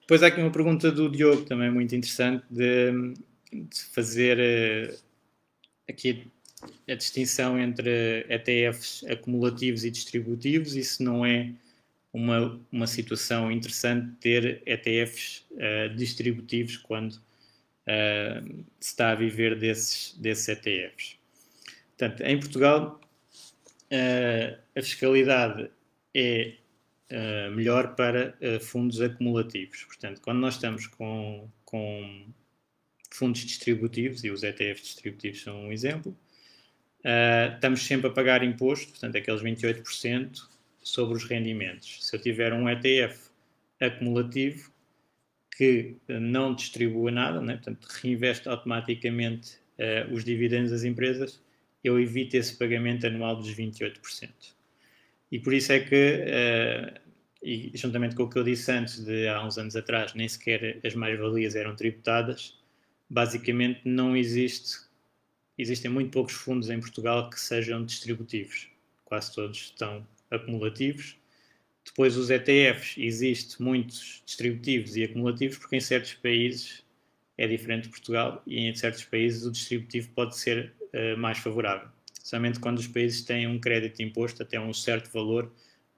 Depois 0.00 0.22
há 0.22 0.28
aqui 0.28 0.40
uma 0.40 0.50
pergunta 0.50 0.90
do 0.90 1.10
Diogo, 1.10 1.44
também 1.44 1.70
muito 1.70 1.94
interessante, 1.94 2.44
de, 2.50 3.14
de 3.52 3.84
fazer 3.92 4.38
uh, 4.38 4.98
aqui 5.88 6.26
a 6.88 6.94
distinção 6.94 7.58
entre 7.58 8.26
ETFs 8.28 9.04
acumulativos 9.04 9.84
e 9.84 9.90
distributivos. 9.90 10.74
Isso 10.74 11.02
não 11.02 11.24
é 11.24 11.52
uma, 12.12 12.58
uma 12.72 12.86
situação 12.86 13.52
interessante 13.52 14.16
ter 14.20 14.62
ETFs 14.66 15.44
uh, 15.52 15.94
distributivos 15.94 16.76
quando 16.76 17.20
uh, 17.88 18.64
se 18.78 18.90
está 18.90 19.10
a 19.10 19.14
viver 19.14 19.58
desses, 19.58 20.14
desses 20.18 20.48
ETFs. 20.48 21.16
Portanto, 21.96 22.22
em 22.22 22.38
Portugal, 22.38 23.00
a 24.76 24.82
fiscalidade 24.82 25.70
é 26.14 26.54
uh, 27.10 27.54
melhor 27.54 27.94
para 27.94 28.36
uh, 28.40 28.60
fundos 28.60 29.00
acumulativos. 29.00 29.84
Portanto, 29.84 30.20
quando 30.20 30.38
nós 30.38 30.54
estamos 30.54 30.86
com, 30.86 31.48
com 31.64 32.26
fundos 33.10 33.40
distributivos, 33.40 34.24
e 34.24 34.30
os 34.30 34.42
ETFs 34.42 34.82
distributivos 34.82 35.42
são 35.42 35.66
um 35.66 35.72
exemplo, 35.72 36.16
uh, 37.00 37.54
estamos 37.54 37.82
sempre 37.82 38.08
a 38.08 38.12
pagar 38.12 38.42
imposto, 38.42 38.90
portanto, 38.90 39.16
aqueles 39.16 39.42
28% 39.42 40.46
sobre 40.82 41.16
os 41.16 41.24
rendimentos. 41.24 42.06
Se 42.06 42.16
eu 42.16 42.20
tiver 42.20 42.52
um 42.52 42.68
ETF 42.68 43.28
acumulativo 43.80 44.72
que 45.58 45.96
não 46.08 46.54
distribua 46.54 47.10
nada, 47.10 47.40
né? 47.40 47.54
portanto, 47.54 47.84
reinveste 48.00 48.48
automaticamente 48.48 49.58
os 50.12 50.24
dividendos 50.24 50.70
das 50.70 50.84
empresas, 50.84 51.40
eu 51.82 51.98
evito 51.98 52.36
esse 52.36 52.56
pagamento 52.56 53.06
anual 53.06 53.36
dos 53.36 53.52
28%. 53.52 54.30
E 55.30 55.38
por 55.38 55.52
isso 55.52 55.72
é 55.72 55.80
que, 55.80 56.24
uh, 56.24 57.00
e 57.42 57.72
juntamente 57.74 58.14
com 58.14 58.22
o 58.22 58.30
que 58.30 58.38
eu 58.38 58.44
disse 58.44 58.70
antes, 58.70 59.04
de 59.04 59.28
há 59.28 59.44
uns 59.44 59.58
anos 59.58 59.76
atrás, 59.76 60.14
nem 60.14 60.28
sequer 60.28 60.78
as 60.84 60.94
mais-valias 60.94 61.54
eram 61.54 61.76
tributadas, 61.76 62.56
basicamente 63.10 63.80
não 63.84 64.16
existe, 64.16 64.78
existem 65.56 65.90
muito 65.90 66.10
poucos 66.10 66.34
fundos 66.34 66.70
em 66.70 66.80
Portugal 66.80 67.28
que 67.30 67.38
sejam 67.38 67.84
distributivos. 67.84 68.68
Quase 69.04 69.34
todos 69.34 69.58
estão 69.58 70.06
acumulativos. 70.30 71.17
Depois 71.88 72.16
os 72.16 72.30
ETFs, 72.30 72.96
existe 72.96 73.60
muitos 73.60 74.22
distributivos 74.24 74.96
e 74.96 75.04
acumulativos, 75.04 75.58
porque 75.58 75.76
em 75.76 75.80
certos 75.80 76.14
países 76.14 76.84
é 77.36 77.46
diferente 77.46 77.84
de 77.84 77.90
Portugal 77.90 78.42
e 78.46 78.60
em 78.66 78.74
certos 78.74 79.04
países 79.04 79.44
o 79.44 79.50
distributivo 79.50 80.08
pode 80.10 80.36
ser 80.36 80.72
uh, 80.92 81.18
mais 81.18 81.38
favorável 81.38 81.88
somente 82.28 82.60
quando 82.60 82.78
os 82.78 82.86
países 82.86 83.22
têm 83.22 83.46
um 83.46 83.58
crédito 83.58 83.96
de 83.96 84.04
imposto 84.04 84.42
até 84.42 84.60
um 84.60 84.74
certo 84.74 85.10
valor, 85.10 85.50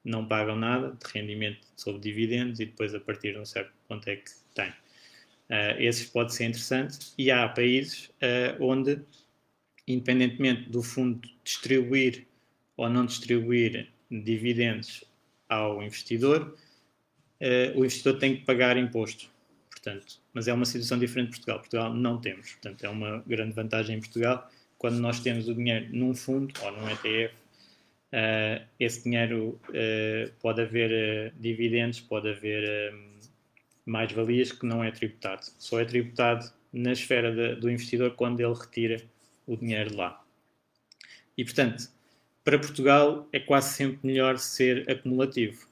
não 0.04 0.24
pagam 0.24 0.54
nada 0.54 0.92
de 0.92 1.12
rendimento 1.12 1.66
sobre 1.76 2.00
dividendos 2.00 2.60
e 2.60 2.66
depois 2.66 2.94
a 2.94 3.00
partir 3.00 3.32
de 3.32 3.38
um 3.40 3.44
certo 3.44 3.72
ponto 3.88 4.08
é 4.08 4.16
que 4.16 4.30
têm. 4.54 4.70
Uh, 4.70 5.74
esses 5.80 6.08
pode 6.08 6.32
ser 6.32 6.44
interessante 6.44 7.12
e 7.18 7.32
há 7.32 7.48
países 7.48 8.06
uh, 8.22 8.64
onde, 8.64 9.00
independentemente 9.88 10.70
do 10.70 10.84
fundo 10.84 11.28
distribuir 11.42 12.28
ou 12.76 12.88
não 12.88 13.04
distribuir 13.04 13.88
dividendos 14.08 15.02
ao 15.50 15.82
investidor, 15.82 16.56
uh, 17.40 17.78
o 17.78 17.80
investidor 17.80 18.18
tem 18.18 18.36
que 18.36 18.44
pagar 18.44 18.78
imposto. 18.78 19.28
Portanto, 19.68 20.20
mas 20.32 20.46
é 20.46 20.52
uma 20.52 20.64
situação 20.64 20.98
diferente 20.98 21.30
de 21.30 21.36
Portugal. 21.36 21.58
Portugal 21.58 21.94
não 21.94 22.20
temos. 22.20 22.52
Portanto, 22.52 22.84
é 22.84 22.88
uma 22.88 23.22
grande 23.26 23.52
vantagem 23.52 23.96
em 23.96 24.00
Portugal 24.00 24.50
quando 24.80 24.98
nós 24.98 25.20
temos 25.20 25.46
o 25.46 25.54
dinheiro 25.54 25.88
num 25.90 26.14
fundo 26.14 26.54
ou 26.62 26.72
num 26.72 26.88
ETF, 26.88 27.34
uh, 27.34 27.38
eh, 28.12 28.62
esse 28.78 29.04
dinheiro 29.04 29.60
uh, 29.68 30.32
pode 30.40 30.62
haver 30.62 31.34
dividendos, 31.38 32.00
pode 32.00 32.30
haver 32.30 32.94
mais-valias 33.84 34.52
que 34.52 34.64
não 34.64 34.82
é 34.82 34.90
tributado. 34.90 35.42
Só 35.58 35.78
é 35.80 35.84
tributado 35.84 36.50
na 36.72 36.92
esfera 36.92 37.30
de, 37.30 37.60
do 37.60 37.70
investidor 37.70 38.12
quando 38.12 38.40
ele 38.40 38.54
retira 38.54 39.02
o 39.46 39.54
dinheiro 39.54 39.94
lá. 39.94 40.24
E, 41.36 41.44
portanto, 41.44 41.90
para 42.44 42.58
Portugal 42.58 43.28
é 43.32 43.38
quase 43.38 43.74
sempre 43.74 43.98
melhor 44.02 44.38
ser 44.38 44.88
acumulativo 44.90 45.66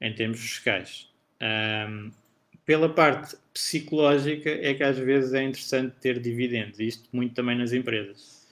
em 0.00 0.14
termos 0.14 0.40
fiscais. 0.40 1.08
Um, 1.40 2.10
pela 2.64 2.88
parte 2.88 3.36
psicológica 3.52 4.50
é 4.50 4.74
que 4.74 4.82
às 4.82 4.98
vezes 4.98 5.34
é 5.34 5.42
interessante 5.42 5.94
ter 6.00 6.18
dividendos, 6.18 6.80
isto 6.80 7.08
muito 7.12 7.34
também 7.34 7.56
nas 7.56 7.72
empresas, 7.72 8.46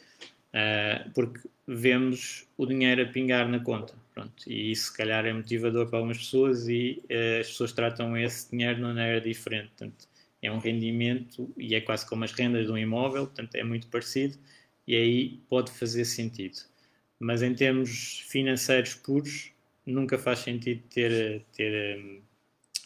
uh, 0.54 1.10
porque 1.14 1.40
vemos 1.66 2.46
o 2.56 2.66
dinheiro 2.66 3.02
a 3.02 3.06
pingar 3.06 3.48
na 3.48 3.58
conta, 3.58 3.94
pronto, 4.14 4.34
e 4.46 4.70
isso 4.70 4.90
se 4.90 4.96
calhar 4.96 5.24
é 5.24 5.32
motivador 5.32 5.88
para 5.88 5.98
algumas 5.98 6.18
pessoas 6.18 6.68
e 6.68 7.02
uh, 7.04 7.40
as 7.40 7.48
pessoas 7.48 7.72
tratam 7.72 8.16
esse 8.16 8.50
dinheiro 8.50 8.76
de 8.76 8.82
maneira 8.82 9.20
diferente, 9.20 9.68
portanto, 9.68 10.06
é 10.42 10.50
um 10.50 10.58
rendimento 10.58 11.50
e 11.56 11.74
é 11.74 11.80
quase 11.80 12.06
como 12.06 12.24
as 12.24 12.32
rendas 12.32 12.66
de 12.66 12.72
um 12.72 12.76
imóvel, 12.76 13.26
portanto 13.26 13.54
é 13.54 13.64
muito 13.64 13.86
parecido 13.86 14.36
e 14.86 14.96
aí 14.96 15.40
pode 15.48 15.70
fazer 15.70 16.04
sentido. 16.04 16.71
Mas 17.22 17.40
em 17.40 17.54
termos 17.54 18.18
financeiros 18.26 18.96
puros, 18.96 19.52
nunca 19.86 20.18
faz 20.18 20.40
sentido 20.40 20.82
ter, 20.90 21.44
ter 21.52 21.96
um, 21.96 22.20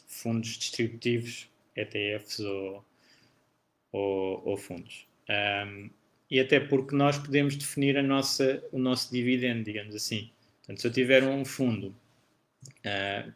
fundos 0.06 0.58
distributivos, 0.58 1.48
ETFs 1.74 2.40
ou, 2.40 2.84
ou, 3.92 4.42
ou 4.46 4.56
fundos. 4.58 5.08
Um, 5.30 5.88
e 6.30 6.38
até 6.38 6.60
porque 6.60 6.94
nós 6.94 7.16
podemos 7.18 7.56
definir 7.56 7.96
a 7.96 8.02
nossa, 8.02 8.62
o 8.70 8.78
nosso 8.78 9.10
dividendo, 9.10 9.64
digamos 9.64 9.94
assim. 9.94 10.30
Portanto, 10.58 10.82
se 10.82 10.86
eu 10.86 10.92
tiver 10.92 11.24
um 11.24 11.42
fundo, 11.42 11.96
uh, 12.84 13.32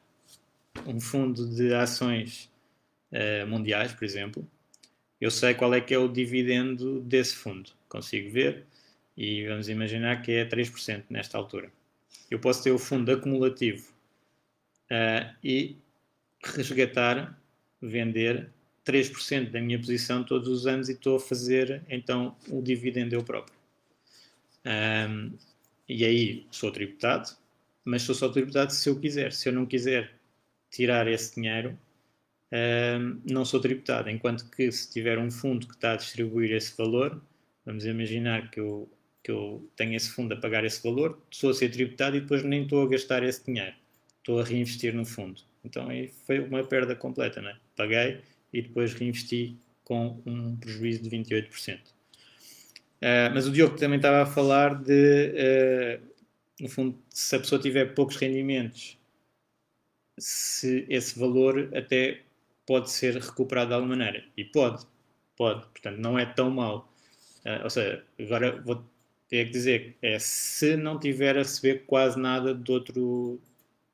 um 0.86 1.00
fundo 1.00 1.48
de 1.48 1.72
ações 1.72 2.52
uh, 3.10 3.46
mundiais, 3.46 3.94
por 3.94 4.04
exemplo, 4.04 4.46
eu 5.18 5.30
sei 5.30 5.54
qual 5.54 5.72
é 5.72 5.80
que 5.80 5.94
é 5.94 5.98
o 5.98 6.08
dividendo 6.08 7.00
desse 7.00 7.36
fundo. 7.36 7.70
Consigo 7.88 8.30
ver 8.30 8.66
e 9.20 9.46
vamos 9.46 9.68
imaginar 9.68 10.22
que 10.22 10.32
é 10.32 10.46
3% 10.46 11.04
nesta 11.10 11.36
altura. 11.36 11.70
Eu 12.30 12.38
posso 12.38 12.62
ter 12.62 12.70
o 12.70 12.78
fundo 12.78 13.12
acumulativo 13.12 13.92
uh, 14.90 15.36
e 15.44 15.76
resgatar, 16.42 17.38
vender 17.82 18.48
3% 18.82 19.50
da 19.50 19.60
minha 19.60 19.78
posição 19.78 20.24
todos 20.24 20.48
os 20.48 20.66
anos 20.66 20.88
e 20.88 20.92
estou 20.92 21.16
a 21.16 21.20
fazer 21.20 21.82
então 21.90 22.34
o 22.48 22.62
dividendo 22.62 23.14
eu 23.14 23.22
próprio. 23.22 23.54
Um, 24.64 25.32
e 25.86 26.02
aí 26.02 26.46
sou 26.50 26.72
tributado, 26.72 27.28
mas 27.84 28.00
sou 28.00 28.14
só 28.14 28.30
tributado 28.30 28.72
se 28.72 28.88
eu 28.88 28.98
quiser. 28.98 29.32
Se 29.34 29.50
eu 29.50 29.52
não 29.52 29.66
quiser 29.66 30.14
tirar 30.70 31.06
esse 31.06 31.34
dinheiro, 31.34 31.78
um, 32.98 33.20
não 33.30 33.44
sou 33.44 33.60
tributado. 33.60 34.08
Enquanto 34.08 34.48
que 34.50 34.72
se 34.72 34.90
tiver 34.90 35.18
um 35.18 35.30
fundo 35.30 35.66
que 35.66 35.74
está 35.74 35.92
a 35.92 35.96
distribuir 35.96 36.52
esse 36.52 36.74
valor, 36.74 37.22
vamos 37.66 37.84
imaginar 37.84 38.50
que 38.50 38.60
eu, 38.60 38.88
que 39.22 39.30
eu 39.30 39.68
tenho 39.76 39.94
esse 39.94 40.10
fundo 40.10 40.34
a 40.34 40.36
pagar 40.36 40.64
esse 40.64 40.82
valor, 40.82 41.20
sou 41.30 41.50
a 41.50 41.54
ser 41.54 41.70
tributado 41.70 42.16
e 42.16 42.20
depois 42.20 42.42
nem 42.42 42.62
estou 42.62 42.82
a 42.82 42.88
gastar 42.88 43.22
esse 43.22 43.44
dinheiro. 43.44 43.74
Estou 44.18 44.40
a 44.40 44.44
reinvestir 44.44 44.94
no 44.94 45.04
fundo. 45.04 45.40
Então 45.64 45.88
aí 45.88 46.08
foi 46.26 46.40
uma 46.40 46.64
perda 46.64 46.96
completa, 46.96 47.40
né? 47.40 47.56
Paguei 47.76 48.20
e 48.52 48.62
depois 48.62 48.94
reinvesti 48.94 49.56
com 49.84 50.22
um 50.24 50.56
prejuízo 50.56 51.02
de 51.02 51.10
28%. 51.10 51.78
Uh, 51.78 51.90
ah, 53.02 53.30
mas 53.32 53.46
o 53.46 53.50
Diogo 53.50 53.76
também 53.76 53.96
estava 53.96 54.22
a 54.22 54.26
falar 54.26 54.74
de, 54.82 55.32
uh, 55.32 56.06
no 56.60 56.68
fundo, 56.68 56.98
se 57.08 57.34
a 57.34 57.40
pessoa 57.40 57.60
tiver 57.60 57.94
poucos 57.94 58.16
rendimentos, 58.16 58.98
se 60.18 60.86
esse 60.88 61.18
valor 61.18 61.70
até 61.74 62.20
pode 62.66 62.90
ser 62.90 63.16
recuperado 63.16 63.68
de 63.68 63.74
alguma 63.74 63.96
maneira. 63.96 64.24
E 64.36 64.44
pode, 64.44 64.86
pode. 65.36 65.66
Portanto, 65.68 65.98
não 65.98 66.18
é 66.18 66.26
tão 66.26 66.50
mal. 66.50 66.92
Uh, 67.44 67.64
ou 67.64 67.70
seja, 67.70 68.04
agora 68.18 68.60
vou 68.60 68.84
ter 69.30 69.46
que 69.46 69.52
dizer 69.52 69.96
é 70.02 70.18
se 70.18 70.76
não 70.76 70.98
tiver 70.98 71.36
a 71.36 71.42
receber 71.42 71.84
quase 71.86 72.18
nada 72.18 72.52
de 72.52 72.70
outro, 72.70 73.40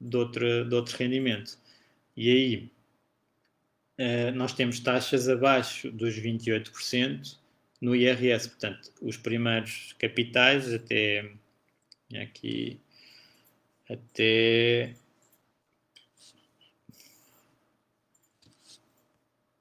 de 0.00 0.16
outro, 0.16 0.64
de 0.64 0.74
outro 0.74 0.96
rendimento. 0.96 1.58
E 2.16 2.30
aí 2.30 2.72
uh, 3.98 4.34
nós 4.34 4.54
temos 4.54 4.80
taxas 4.80 5.28
abaixo 5.28 5.90
dos 5.92 6.18
28% 6.18 7.36
no 7.82 7.94
IRS. 7.94 8.48
Portanto, 8.48 8.90
os 9.02 9.18
primeiros 9.18 9.94
capitais 9.98 10.72
até 10.72 11.30
aqui 12.14 12.80
até 13.90 14.94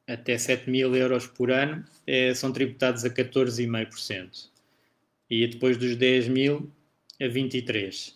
até 0.08 0.38
7 0.38 0.70
mil 0.70 0.96
euros 0.96 1.28
por 1.28 1.52
ano 1.52 1.86
é, 2.08 2.34
são 2.34 2.54
tributados 2.54 3.04
a 3.04 3.10
14,5%. 3.10 4.55
E 5.44 5.48
depois 5.48 5.76
dos 5.78 5.98
10 5.98 6.30
mil 6.30 6.72
a 7.22 7.26
23%. 7.26 8.14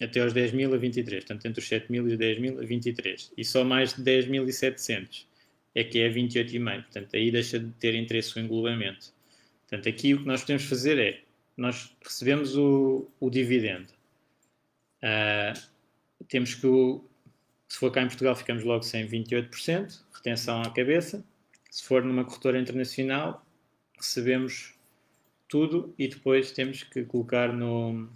Até 0.00 0.20
aos 0.20 0.32
10 0.32 0.52
mil 0.52 0.74
a 0.74 0.78
23%. 0.78 1.10
Portanto, 1.10 1.46
entre 1.46 1.60
os 1.60 1.68
7 1.68 1.92
mil 1.92 2.08
e 2.08 2.12
os 2.12 2.18
10 2.18 2.38
mil 2.40 2.60
a 2.60 2.64
23%. 2.64 3.32
E 3.36 3.44
só 3.44 3.62
mais 3.62 3.94
de 3.94 4.02
10.700 4.02 5.26
é 5.76 5.84
que 5.84 6.00
é 6.00 6.10
28,5%. 6.10 6.82
Portanto, 6.82 7.14
aí 7.14 7.30
deixa 7.30 7.58
de 7.60 7.70
ter 7.74 7.94
interesse 7.94 8.36
o 8.36 8.40
englobamento. 8.40 9.12
Portanto, 9.68 9.88
aqui 9.88 10.14
o 10.14 10.20
que 10.20 10.26
nós 10.26 10.40
podemos 10.40 10.64
fazer 10.64 10.98
é, 10.98 11.20
nós 11.56 11.96
recebemos 12.02 12.56
o, 12.56 13.08
o 13.20 13.30
dividendo. 13.30 13.92
Uh, 15.02 15.60
temos 16.28 16.54
que, 16.54 16.66
se 17.68 17.78
for 17.78 17.92
cá 17.92 18.02
em 18.02 18.08
Portugal, 18.08 18.34
ficamos 18.34 18.64
logo 18.64 18.82
sem 18.82 19.06
28%, 19.06 20.00
retenção 20.14 20.62
à 20.62 20.70
cabeça. 20.70 21.24
Se 21.70 21.84
for 21.84 22.02
numa 22.02 22.24
corretora 22.24 22.58
internacional, 22.58 23.46
recebemos 23.96 24.77
tudo 25.48 25.94
e 25.98 26.08
depois 26.08 26.52
temos 26.52 26.82
que 26.82 27.04
colocar 27.04 27.52
no. 27.52 28.08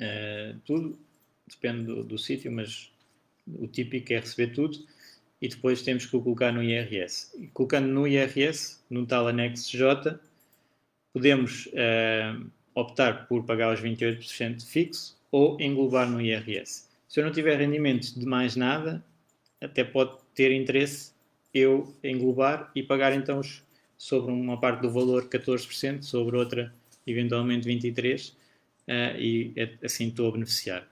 Uh, 0.00 0.58
tudo, 0.64 0.98
depende 1.48 1.84
do, 1.84 2.02
do 2.02 2.18
sítio, 2.18 2.50
mas 2.50 2.90
o 3.46 3.66
típico 3.66 4.12
é 4.12 4.18
receber 4.18 4.48
tudo 4.48 4.78
e 5.40 5.48
depois 5.48 5.82
temos 5.82 6.06
que 6.06 6.16
o 6.16 6.22
colocar 6.22 6.52
no 6.52 6.62
IRS. 6.62 7.36
E 7.40 7.48
colocando 7.48 7.88
no 7.88 8.06
IRS, 8.06 8.80
no 8.88 9.04
tal 9.04 9.28
anexo 9.28 9.76
J, 9.76 10.18
podemos 11.12 11.66
uh, 11.66 12.50
optar 12.74 13.26
por 13.26 13.44
pagar 13.44 13.74
os 13.74 13.80
28% 13.80 14.64
fixo 14.64 15.18
ou 15.30 15.60
englobar 15.60 16.08
no 16.08 16.20
IRS. 16.20 16.88
Se 17.08 17.20
eu 17.20 17.24
não 17.24 17.32
tiver 17.32 17.58
rendimentos 17.58 18.14
de 18.14 18.24
mais 18.24 18.56
nada, 18.56 19.04
até 19.60 19.84
pode 19.84 20.16
ter 20.34 20.52
interesse 20.52 21.12
eu 21.52 21.94
englobar 22.02 22.70
e 22.74 22.82
pagar 22.82 23.12
então 23.12 23.40
sobre 24.02 24.32
uma 24.32 24.58
parte 24.58 24.80
do 24.82 24.90
valor 24.90 25.28
14%, 25.28 26.02
sobre 26.02 26.36
outra 26.36 26.74
eventualmente 27.06 27.68
23% 27.68 28.32
uh, 28.32 28.34
eh, 28.88 29.16
e 29.20 29.52
é, 29.54 29.78
assim 29.80 30.08
estou 30.08 30.28
a 30.28 30.32
beneficiar. 30.32 30.82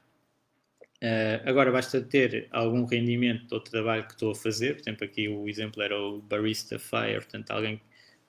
Uh, 1.03 1.43
agora 1.45 1.73
basta 1.73 2.01
ter 2.01 2.47
algum 2.53 2.85
rendimento 2.85 3.49
do 3.49 3.59
trabalho 3.59 4.07
que 4.07 4.13
estou 4.13 4.31
a 4.31 4.35
fazer, 4.37 4.77
por 4.77 4.83
exemplo 4.83 5.05
aqui 5.05 5.27
o 5.27 5.49
exemplo 5.49 5.83
era 5.83 6.01
o 6.01 6.21
Barista 6.21 6.79
Fire, 6.79 7.17
portanto 7.17 7.51
alguém 7.51 7.79
que 7.79 7.83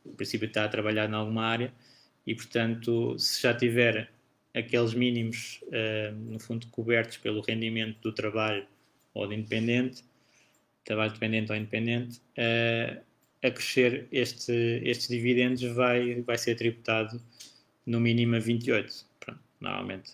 no 0.04 0.16
princípio 0.16 0.48
está 0.48 0.66
a 0.66 0.68
trabalhar 0.68 1.08
em 1.08 1.14
alguma 1.14 1.46
área 1.46 1.72
e 2.26 2.34
portanto 2.34 3.20
se 3.20 3.40
já 3.40 3.54
tiver 3.54 4.10
aqueles 4.52 4.96
mínimos 4.96 5.62
uh, 5.68 6.16
no 6.16 6.40
fundo 6.40 6.66
cobertos 6.72 7.18
pelo 7.18 7.42
rendimento 7.42 8.00
do 8.02 8.12
trabalho 8.12 8.66
ou 9.14 9.28
de 9.28 9.36
independente, 9.36 10.04
trabalho 10.84 11.14
dependente 11.14 11.52
ou 11.52 11.58
independente, 11.58 12.20
a 13.44 13.50
crescer 13.50 14.08
este, 14.12 14.82
estes 14.84 15.08
dividendos 15.08 15.62
vai, 15.64 16.22
vai 16.22 16.38
ser 16.38 16.56
tributado 16.56 17.22
no 17.86 18.00
mínimo 18.00 18.36
a 18.36 18.40
28. 18.40 19.06
Pronto, 19.20 19.40
normalmente 19.60 20.12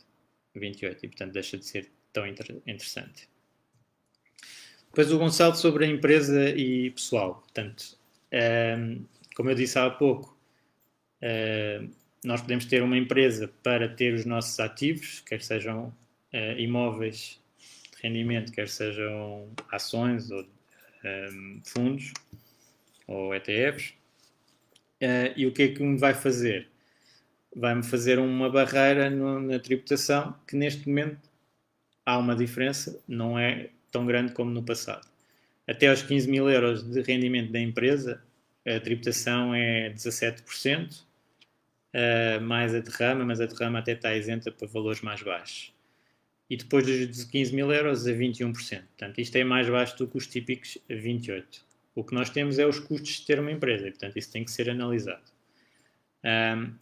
28 0.55 1.05
e 1.05 1.07
portanto 1.09 1.33
deixa 1.33 1.57
de 1.57 1.65
ser 1.65 1.91
tão 2.13 2.25
inter 2.25 2.61
interessante. 2.65 3.29
Depois 4.87 5.11
o 5.11 5.19
Gonçalo 5.19 5.55
sobre 5.55 5.85
a 5.85 5.87
empresa 5.87 6.49
e 6.49 6.89
pessoal. 6.91 7.41
Portanto, 7.41 7.97
um, 8.31 8.37
ehm, 8.37 9.05
como 9.35 9.51
eu 9.51 9.55
disse 9.55 9.77
há 9.77 9.89
pouco, 9.89 10.35
uh, 11.21 11.87
nós 12.23 12.41
podemos 12.41 12.65
ter 12.65 12.81
uma 12.81 12.97
empresa 12.97 13.47
para 13.61 13.87
ter 13.87 14.15
os 14.15 14.25
nossos 14.25 14.59
ativos, 14.59 15.19
quer 15.19 15.41
sejam 15.43 15.93
uh, 16.33 16.59
imóveis 16.59 17.39
de 17.91 18.01
rendimento, 18.01 18.51
quer 18.51 18.67
sejam 18.67 19.47
ações 19.69 20.31
ou 20.31 20.43
um, 21.03 21.61
fundos 21.63 22.11
ou 23.07 23.33
ETFs. 23.33 23.89
Uh, 23.89 23.95
eh, 24.99 25.33
e 25.37 25.47
o 25.47 25.53
que 25.53 25.63
é 25.63 25.67
que 25.69 25.81
me 25.81 25.97
vai 25.97 26.13
fazer? 26.13 26.69
Vai-me 27.55 27.83
fazer 27.83 28.19
uma 28.19 28.49
barreira 28.49 29.09
no, 29.09 29.39
na 29.39 29.59
tributação 29.59 30.35
que 30.47 30.55
neste 30.55 30.87
momento 30.87 31.29
há 32.05 32.17
uma 32.17 32.35
diferença, 32.35 33.01
não 33.07 33.39
é 33.39 33.69
tão 33.91 34.05
grande 34.05 34.33
como 34.33 34.51
no 34.51 34.63
passado. 34.63 35.07
Até 35.67 35.87
aos 35.87 36.01
15 36.03 36.29
mil 36.29 36.49
euros 36.49 36.83
de 36.83 37.01
rendimento 37.01 37.51
da 37.51 37.59
empresa, 37.59 38.21
a 38.65 38.79
tributação 38.79 39.55
é 39.55 39.89
17%, 39.91 40.91
uh, 40.91 41.05
eh, 41.93 42.39
mais 42.39 42.75
a 42.75 42.79
derrama, 42.79 43.25
mas 43.25 43.41
a 43.41 43.45
derrama 43.45 43.79
até 43.79 43.93
está 43.93 44.15
isenta 44.15 44.51
para 44.51 44.67
valores 44.67 45.01
mais 45.01 45.21
baixos 45.23 45.73
e 46.49 46.55
depois 46.55 46.85
dos 46.85 47.23
15 47.25 47.55
mil 47.55 47.71
euros 47.71 48.07
a 48.07 48.11
21%. 48.11 48.53
Portanto, 48.53 49.19
isto 49.19 49.35
é 49.35 49.43
mais 49.43 49.69
baixo 49.69 49.97
do 49.97 50.07
que 50.07 50.17
os 50.17 50.27
típicos 50.27 50.77
28%. 50.89 51.66
O 51.97 52.03
que 52.03 52.13
nós 52.13 52.29
temos 52.29 52.59
é 52.59 52.65
os 52.67 52.77
custos 52.77 53.09
de 53.09 53.25
ter 53.25 53.39
uma 53.39 53.51
empresa 53.51 53.87
e, 53.87 53.89
portanto, 53.89 54.17
isso 54.17 54.31
tem 54.31 54.45
que 54.45 54.51
ser 54.51 54.69
analisado. 54.69 55.23
Um, 56.23 56.75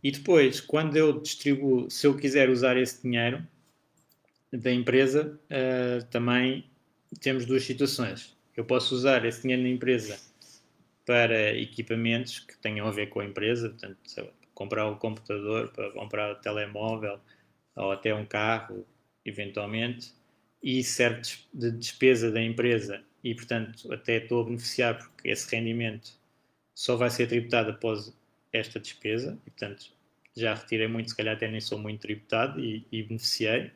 e 0.00 0.12
depois, 0.12 0.60
quando 0.60 0.96
eu 0.96 1.20
distribuo, 1.20 1.90
se 1.90 2.06
eu 2.06 2.16
quiser 2.16 2.48
usar 2.48 2.76
esse 2.76 3.02
dinheiro 3.02 3.44
da 4.52 4.72
empresa, 4.72 5.36
uh, 5.50 6.04
também 6.06 6.70
temos 7.20 7.44
duas 7.46 7.64
situações. 7.64 8.38
Eu 8.56 8.64
posso 8.64 8.94
usar 8.94 9.24
esse 9.24 9.42
dinheiro 9.42 9.64
na 9.64 9.68
empresa 9.70 10.20
para 11.04 11.52
equipamentos 11.58 12.38
que 12.38 12.56
tenham 12.58 12.86
a 12.86 12.92
ver 12.92 13.08
com 13.08 13.18
a 13.18 13.24
empresa, 13.24 13.70
portanto, 13.70 13.98
comprar 14.54 14.88
um 14.88 14.94
computador, 14.94 15.72
para 15.72 15.90
comprar 15.90 16.36
um 16.36 16.40
telemóvel 16.40 17.18
ou 17.74 17.90
até 17.90 18.14
um 18.14 18.24
carro, 18.24 18.86
eventualmente, 19.24 20.14
e 20.62 20.84
serve 20.84 21.22
de 21.52 21.72
despesa 21.72 22.30
da 22.30 22.40
empresa 22.40 23.02
e, 23.22 23.34
portanto, 23.34 23.92
até 23.92 24.16
estou 24.16 24.42
a 24.42 24.44
beneficiar 24.44 24.98
porque 24.98 25.28
esse 25.28 25.54
rendimento 25.54 26.12
só 26.74 26.96
vai 26.96 27.10
ser 27.10 27.26
tributado 27.26 27.70
após 27.70 28.14
esta 28.52 28.80
despesa 28.80 29.38
e, 29.46 29.50
portanto, 29.50 29.92
já 30.36 30.54
retirei 30.54 30.88
muito, 30.88 31.10
se 31.10 31.16
calhar 31.16 31.36
até 31.36 31.48
nem 31.48 31.60
sou 31.60 31.78
muito 31.78 32.00
tributado 32.00 32.60
e, 32.60 32.86
e 32.90 33.02
beneficiei. 33.02 33.70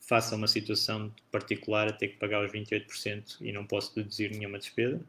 Faça 0.00 0.34
uma 0.34 0.48
situação 0.48 1.14
particular 1.30 1.88
a 1.88 1.92
ter 1.92 2.08
que 2.08 2.16
pagar 2.16 2.44
os 2.44 2.52
28% 2.52 3.36
e 3.40 3.52
não 3.52 3.66
posso 3.66 3.94
deduzir 3.94 4.30
nenhuma 4.30 4.58
despesa. 4.58 5.00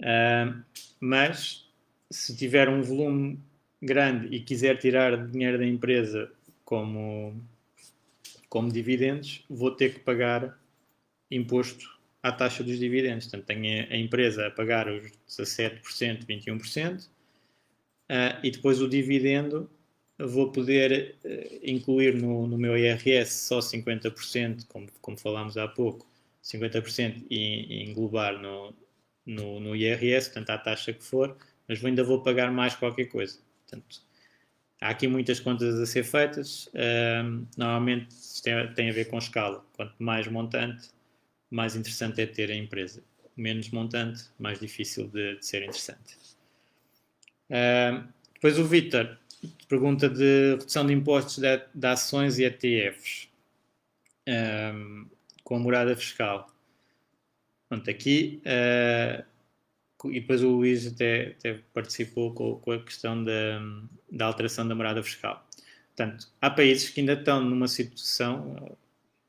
Uh, 0.00 0.62
mas, 1.00 1.68
se 2.10 2.36
tiver 2.36 2.68
um 2.68 2.82
volume 2.82 3.40
grande 3.82 4.34
e 4.34 4.40
quiser 4.40 4.78
tirar 4.78 5.28
dinheiro 5.28 5.58
da 5.58 5.66
empresa 5.66 6.30
como 6.64 7.34
como 8.48 8.70
dividendos, 8.70 9.44
vou 9.50 9.70
ter 9.70 9.94
que 9.94 10.00
pagar 10.00 10.58
imposto 11.30 11.95
à 12.26 12.32
taxa 12.32 12.64
dos 12.64 12.78
dividendos. 12.78 13.26
Portanto, 13.26 13.46
tenho 13.46 13.86
a 13.90 13.96
empresa 13.96 14.46
a 14.46 14.50
pagar 14.50 14.88
os 14.88 15.12
17%, 15.28 16.26
21%, 16.26 17.06
uh, 17.06 17.08
e 18.42 18.50
depois 18.50 18.80
o 18.80 18.88
dividendo 18.88 19.70
vou 20.18 20.50
poder 20.50 21.16
uh, 21.24 21.60
incluir 21.62 22.14
no, 22.14 22.46
no, 22.46 22.58
meu 22.58 22.76
IRS 22.76 23.32
só 23.32 23.60
50%, 23.60 24.66
como, 24.66 24.88
como 25.00 25.16
falámos 25.16 25.56
há 25.56 25.68
pouco, 25.68 26.06
50% 26.42 27.26
e, 27.30 27.82
e 27.82 27.90
englobar 27.90 28.40
no, 28.40 28.74
no, 29.24 29.60
no 29.60 29.76
IRS, 29.76 30.28
portanto, 30.30 30.50
à 30.50 30.58
taxa 30.58 30.92
que 30.92 31.04
for, 31.04 31.36
mas 31.68 31.84
ainda 31.84 32.02
vou 32.02 32.22
pagar 32.22 32.50
mais 32.50 32.74
qualquer 32.74 33.06
coisa. 33.06 33.38
Portanto, 33.62 34.06
Há 34.80 34.90
aqui 34.90 35.08
muitas 35.08 35.40
contas 35.40 35.74
a 35.80 35.86
ser 35.86 36.04
feitas. 36.04 36.68
Um, 36.74 37.46
normalmente 37.56 38.08
tem, 38.42 38.74
tem, 38.74 38.90
a 38.90 38.92
ver 38.92 39.06
com 39.06 39.16
escala. 39.16 39.64
Quanto 39.74 39.94
mais 39.98 40.28
montante, 40.28 40.90
mais 41.50 41.76
interessante 41.76 42.20
é 42.20 42.26
ter 42.26 42.50
a 42.50 42.54
empresa. 42.54 43.02
Menos 43.36 43.70
montante, 43.70 44.24
mais 44.38 44.58
difícil 44.58 45.08
de, 45.08 45.36
de 45.36 45.46
ser 45.46 45.62
interessante. 45.62 46.16
Um, 47.50 48.08
depois 48.34 48.58
o 48.58 48.64
Vitor 48.64 49.18
pergunta 49.68 50.08
de 50.08 50.56
redução 50.56 50.86
de 50.86 50.92
impostos 50.92 51.38
de, 51.38 51.60
de 51.74 51.86
ações 51.86 52.38
e 52.38 52.44
ETFs 52.44 53.28
com 55.44 55.56
a 55.56 55.58
morada 55.58 55.94
fiscal. 55.94 56.50
Pronto, 57.68 57.88
aqui 57.88 58.42
uh, 58.44 59.24
e 60.10 60.20
depois 60.20 60.42
o 60.42 60.50
Luís 60.50 60.86
até, 60.86 61.34
até 61.38 61.54
participou 61.72 62.32
com, 62.32 62.56
com, 62.56 62.72
a 62.72 62.82
questão 62.82 63.22
da, 63.24 63.60
da 64.10 64.26
alteração 64.26 64.66
da 64.66 64.74
morada 64.74 65.02
fiscal. 65.02 65.46
Portanto, 65.94 66.28
há 66.40 66.50
países 66.50 66.90
que 66.90 67.00
ainda 67.00 67.14
estão 67.14 67.42
numa 67.42 67.68
situação 67.68 68.76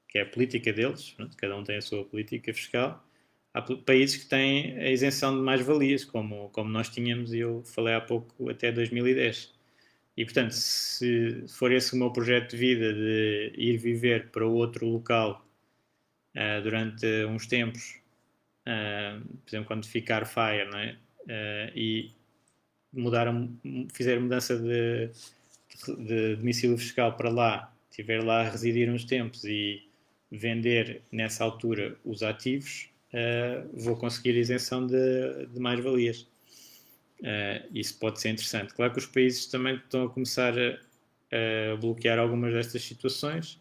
que 0.08 0.18
é 0.18 0.22
a 0.22 0.26
política 0.26 0.72
deles, 0.74 1.16
cada 1.38 1.56
um 1.58 1.64
tem 1.64 1.78
a 1.78 1.82
sua 1.82 2.06
política 2.06 2.54
fiscal. 2.54 3.04
há 3.54 3.62
países 3.62 4.24
que 4.24 4.30
têm 4.30 4.78
a 4.80 4.90
isenção 4.92 5.36
de 5.36 5.42
mais-valias, 5.42 6.06
como, 6.06 6.50
como 6.50 6.70
nós 6.70 6.90
tínhamos, 6.90 7.34
e 7.34 7.40
eu 7.40 7.64
falei 7.66 7.96
há 7.96 8.02
pouco, 8.02 8.50
até 8.50 8.72
2010. 8.72 9.54
E, 10.18 10.26
portanto, 10.26 10.52
se 10.52 11.46
for 11.48 11.72
esse 11.72 11.94
o 11.94 11.98
meu 11.98 12.12
projeto 12.12 12.52
de 12.52 12.58
vida, 12.58 12.94
de 12.94 13.54
ir 13.56 13.78
viver 13.78 14.30
para 14.32 14.46
outro 14.46 14.88
local 14.88 15.46
uh, 16.36 16.62
durante 16.64 17.06
uns 17.26 17.46
tempos, 17.48 18.00
uh, 18.68 19.22
por 19.44 19.50
exemplo, 19.50 19.68
quando 19.68 19.86
ficar 19.86 20.26
FIRE, 20.26 20.70
não 20.72 20.80
é? 20.80 20.98
Uh, 21.22 21.72
e 21.76 22.12
mudar, 22.92 23.28
fizer 23.94 24.20
mudança 24.20 24.58
de, 24.58 25.08
de, 25.08 26.06
de 26.06 26.36
domicílio 26.38 26.78
fiscal 26.78 27.16
para 27.16 27.30
lá, 27.30 27.74
estiver 27.90 28.24
lá 28.24 28.42
a 28.42 28.50
residir 28.50 28.90
uns 28.90 29.06
tempos 29.06 29.44
e 29.44 29.87
vender 30.32 31.02
nessa 31.12 31.44
altura 31.44 31.98
os 32.04 32.24
ativos, 32.24 32.90
uh, 33.14 33.70
vou 33.74 33.96
conseguir 33.96 34.36
isenção 34.38 34.86
de, 34.86 35.48
de 35.48 35.60
mais-valias. 35.60 36.28
Uh, 37.20 37.66
isso 37.74 37.98
pode 37.98 38.20
ser 38.22 38.30
interessante. 38.30 38.74
Claro 38.74 38.94
que 38.94 39.00
os 39.00 39.06
países 39.06 39.48
também 39.48 39.76
estão 39.76 40.06
a 40.06 40.10
começar 40.10 40.54
a, 40.58 41.74
a 41.74 41.76
bloquear 41.78 42.20
algumas 42.20 42.54
destas 42.54 42.84
situações 42.84 43.60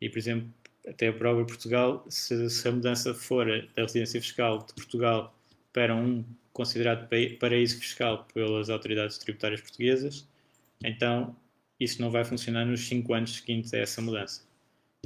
e, 0.00 0.08
por 0.08 0.18
exemplo, 0.18 0.48
até 0.86 1.08
a 1.08 1.12
própria 1.12 1.44
Portugal, 1.44 2.04
se, 2.08 2.48
se, 2.50 2.68
a 2.68 2.72
mudança 2.72 3.14
for 3.14 3.46
da 3.46 3.82
residência 3.82 4.20
fiscal 4.20 4.58
de 4.58 4.74
Portugal 4.74 5.34
para 5.72 5.94
um 5.94 6.24
considerado 6.52 7.08
paraíso 7.38 7.78
fiscal 7.78 8.26
pelas 8.34 8.70
autoridades 8.70 9.18
tributárias 9.18 9.60
portuguesas, 9.60 10.26
então 10.82 11.36
isso 11.78 12.00
não 12.00 12.10
vai 12.10 12.24
funcionar 12.24 12.64
nos 12.64 12.86
5 12.86 13.14
anos 13.14 13.36
seguintes 13.36 13.72
a 13.72 13.78
essa 13.78 14.02
mudança. 14.02 14.49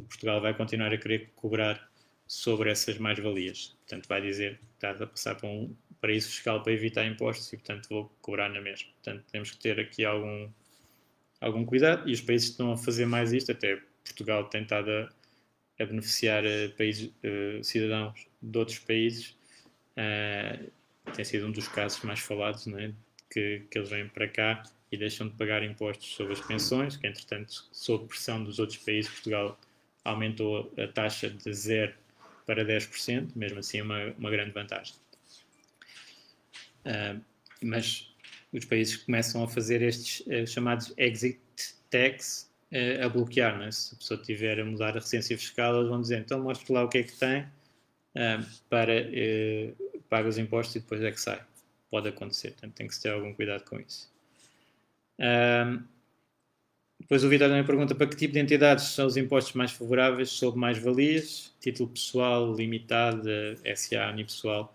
Portugal 0.03 0.41
vai 0.41 0.55
continuar 0.55 0.93
a 0.93 0.99
querer 0.99 1.31
cobrar 1.37 1.91
sobre 2.27 2.71
essas 2.71 2.99
mais-valias. 2.99 3.77
Portanto, 3.87 4.09
vai 4.09 4.21
dizer 4.21 4.59
que 4.59 4.65
estás 4.75 5.01
a 5.01 5.07
passar 5.07 5.35
para 5.35 5.49
um 5.49 5.75
paraíso 6.01 6.29
fiscal 6.29 6.63
para 6.63 6.73
evitar 6.73 7.07
impostos 7.07 7.53
e, 7.53 7.57
portanto, 7.57 7.89
vou 7.89 8.13
cobrar 8.21 8.49
na 8.49 8.61
mesma. 8.61 8.89
Portanto, 8.95 9.25
temos 9.31 9.51
que 9.51 9.59
ter 9.59 9.79
aqui 9.79 10.05
algum, 10.05 10.49
algum 11.41 11.65
cuidado 11.65 12.09
e 12.09 12.13
os 12.13 12.21
países 12.21 12.51
estão 12.51 12.73
a 12.73 12.77
fazer 12.77 13.07
mais 13.07 13.33
isto, 13.33 13.53
até 13.53 13.81
Portugal 14.03 14.45
tem 14.45 14.63
estado 14.63 14.91
a, 14.91 15.83
a 15.83 15.87
beneficiar 15.87 16.45
uh, 16.45 16.71
países, 16.77 17.07
uh, 17.07 17.63
cidadãos 17.63 18.27
de 18.43 18.59
outros 18.59 18.79
países. 18.79 19.37
Uh, 19.97 20.71
tem 21.15 21.25
sido 21.25 21.47
um 21.47 21.53
dos 21.53 21.69
casos 21.69 22.03
mais 22.03 22.21
falados, 22.21 22.67
não 22.67 22.79
é? 22.79 22.93
que, 23.31 23.63
que 23.69 23.79
eles 23.79 23.91
vêm 23.91 24.09
para 24.09 24.29
cá 24.29 24.63
e 24.93 24.97
deixam 24.97 25.29
de 25.29 25.35
pagar 25.35 25.63
impostos 25.65 26.15
sobre 26.15 26.35
as 26.35 26.41
pensões, 26.41 26.97
que 26.97 27.07
entretanto, 27.07 27.67
sob 27.73 28.07
pressão 28.07 28.43
dos 28.45 28.61
outros 28.61 28.79
países, 28.79 29.11
Portugal 29.11 29.59
aumentou 30.05 30.73
a 30.79 30.87
taxa 30.87 31.31
de 31.31 31.53
0 31.53 31.95
para 32.47 32.65
10%, 32.65 33.31
mesmo 33.35 33.59
assim 33.59 33.79
é 33.79 33.83
uma, 33.83 34.05
uma 34.19 34.31
grande 34.31 34.51
vantagem. 34.51 34.95
Uh, 36.85 37.21
mas 37.63 38.15
os 38.53 38.65
países 38.67 38.97
começam 38.99 39.43
a 39.43 39.49
fazer 39.49 39.81
estes 39.81 40.21
uh, 40.27 40.47
chamados 40.47 40.93
exit 40.99 41.41
tax 41.91 42.51
uh, 42.71 43.05
a 43.05 43.09
bloquear, 43.09 43.61
é? 43.63 43.71
se 43.71 43.95
a 43.95 43.99
pessoa 43.99 44.23
tiver 44.23 44.61
a 44.61 44.65
mudar 44.65 44.91
a 44.91 45.01
residência 45.01 45.39
fiscal, 45.39 45.77
eles 45.77 45.89
vão 45.89 46.01
dizer, 46.01 46.19
então 46.19 46.43
mostre 46.43 46.73
lá 46.73 46.85
o 46.85 46.89
que 46.89 46.99
é 46.99 47.03
que 47.03 47.17
tem 47.17 47.47
para 48.71 48.93
pagar 50.09 50.29
os 50.29 50.39
impostos 50.39 50.77
e 50.77 50.79
depois 50.79 51.03
é 51.03 51.11
que 51.11 51.21
sai. 51.21 51.43
Pode 51.91 52.09
acontecer, 52.09 52.53
portanto 52.53 52.75
tem 52.75 52.87
que 52.87 53.01
ter 53.01 53.11
algum 53.11 53.35
cuidado 53.35 53.65
com 53.65 53.81
isso. 53.81 54.09
Depois 57.01 57.23
o 57.23 57.29
Vitor 57.29 57.49
também 57.49 57.65
pergunta 57.65 57.95
para 57.95 58.07
que 58.07 58.17
tipo 58.17 58.33
de 58.33 58.41
entidades 58.41 58.87
são 58.87 59.07
os 59.07 59.17
impostos 59.17 59.55
mais 59.55 59.73
favoráveis 59.73 60.31
sobre 60.31 60.59
mais-valias, 60.59 61.55
título 61.61 61.91
pessoal, 61.91 62.55
limitado, 62.55 63.29
SA, 63.77 64.11
unipessoal. 64.11 64.75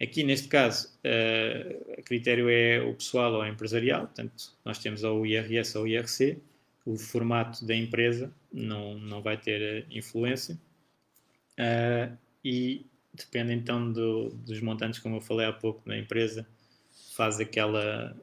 Aqui, 0.00 0.24
neste 0.24 0.48
caso, 0.48 0.88
uh, 1.04 2.00
o 2.00 2.02
critério 2.02 2.48
é 2.50 2.80
o 2.82 2.92
pessoal 2.94 3.32
ou 3.34 3.46
empresarial, 3.46 4.02
portanto, 4.02 4.52
nós 4.64 4.78
temos 4.78 5.04
ou 5.04 5.20
o 5.20 5.26
IRS 5.26 5.78
ou 5.78 5.84
o 5.84 5.86
IRC, 5.86 6.42
o 6.84 6.98
formato 6.98 7.64
da 7.64 7.74
empresa 7.74 8.34
não, 8.52 8.98
não 8.98 9.22
vai 9.22 9.36
ter 9.36 9.62
eh, 9.62 9.86
influência. 9.90 10.58
Uh, 11.52 12.18
e 12.44 12.84
depende 13.14 13.52
então 13.52 13.92
do, 13.92 14.30
dos 14.30 14.60
montantes, 14.60 14.98
como 14.98 15.16
eu 15.16 15.20
falei 15.20 15.46
há 15.46 15.52
pouco, 15.52 15.82
na 15.86 15.96
empresa, 15.96 16.46
faz 17.14 17.38
aquela 17.38 18.16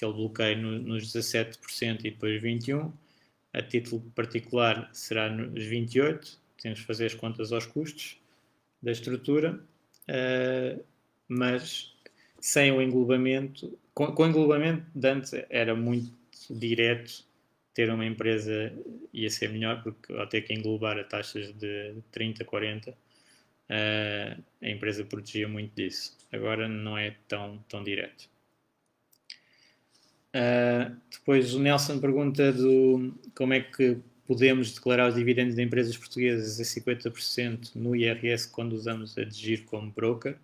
aquele 0.00 0.12
bloqueio 0.14 0.58
no, 0.58 0.78
nos 0.78 1.12
17% 1.12 2.00
e 2.00 2.10
depois 2.10 2.42
21%. 2.42 2.90
A 3.52 3.62
título 3.62 4.00
particular 4.14 4.88
será 4.92 5.28
nos 5.28 5.64
28%. 5.64 6.38
Temos 6.62 6.80
que 6.80 6.86
fazer 6.86 7.06
as 7.06 7.14
contas 7.14 7.52
aos 7.52 7.66
custos 7.66 8.18
da 8.82 8.92
estrutura, 8.92 9.60
uh, 10.08 10.84
mas 11.28 11.94
sem 12.40 12.70
o 12.72 12.80
englobamento, 12.80 13.78
com, 13.94 14.12
com 14.12 14.24
o 14.24 14.26
englobamento 14.26 14.86
de 14.94 15.08
antes 15.08 15.32
era 15.48 15.74
muito 15.74 16.12
direto 16.50 17.24
ter 17.74 17.90
uma 17.90 18.04
empresa 18.04 18.72
ia 19.12 19.30
ser 19.30 19.50
melhor 19.50 19.82
porque 19.82 20.12
ao 20.12 20.26
ter 20.26 20.42
que 20.42 20.52
englobar 20.52 20.98
a 20.98 21.04
taxas 21.04 21.52
de 21.52 21.94
30, 22.10 22.44
40 22.44 22.90
uh, 22.90 22.94
a 24.62 24.68
empresa 24.68 25.04
protegia 25.04 25.48
muito 25.48 25.74
disso. 25.74 26.16
Agora 26.32 26.68
não 26.68 26.96
é 26.96 27.16
tão, 27.26 27.58
tão 27.68 27.82
direto. 27.82 28.28
Uh, 30.34 30.96
depois 31.10 31.54
o 31.54 31.58
Nelson 31.58 31.98
pergunta 31.98 32.52
do, 32.52 33.12
como 33.34 33.52
é 33.52 33.60
que 33.60 33.98
podemos 34.26 34.72
declarar 34.72 35.08
os 35.08 35.16
dividendos 35.16 35.56
de 35.56 35.62
empresas 35.62 35.96
portuguesas 35.96 36.60
a 36.60 36.62
50% 36.62 37.74
no 37.74 37.96
IRS 37.96 38.48
quando 38.48 38.74
usamos 38.74 39.18
a 39.18 39.24
DGIR 39.24 39.64
como 39.64 39.90
broker. 39.90 40.36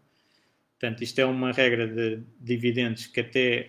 Portanto, 0.73 1.03
isto 1.03 1.21
é 1.21 1.25
uma 1.25 1.53
regra 1.53 1.87
de 1.87 2.21
dividendos 2.41 3.07
que 3.07 3.21
até 3.21 3.67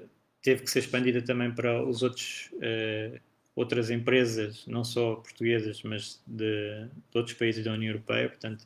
uh, 0.00 0.08
teve 0.42 0.62
que 0.62 0.70
ser 0.70 0.78
expandida 0.78 1.20
também 1.20 1.52
para 1.52 1.82
os 1.84 2.02
outros 2.02 2.50
uh, 2.54 3.18
outras 3.58 3.90
empresas, 3.90 4.64
não 4.68 4.84
só 4.84 5.16
portuguesas, 5.16 5.82
mas 5.82 6.22
de, 6.24 6.86
de 7.10 7.18
outros 7.18 7.36
países 7.36 7.64
da 7.64 7.72
União 7.72 7.90
Europeia. 7.90 8.28
Portanto, 8.28 8.64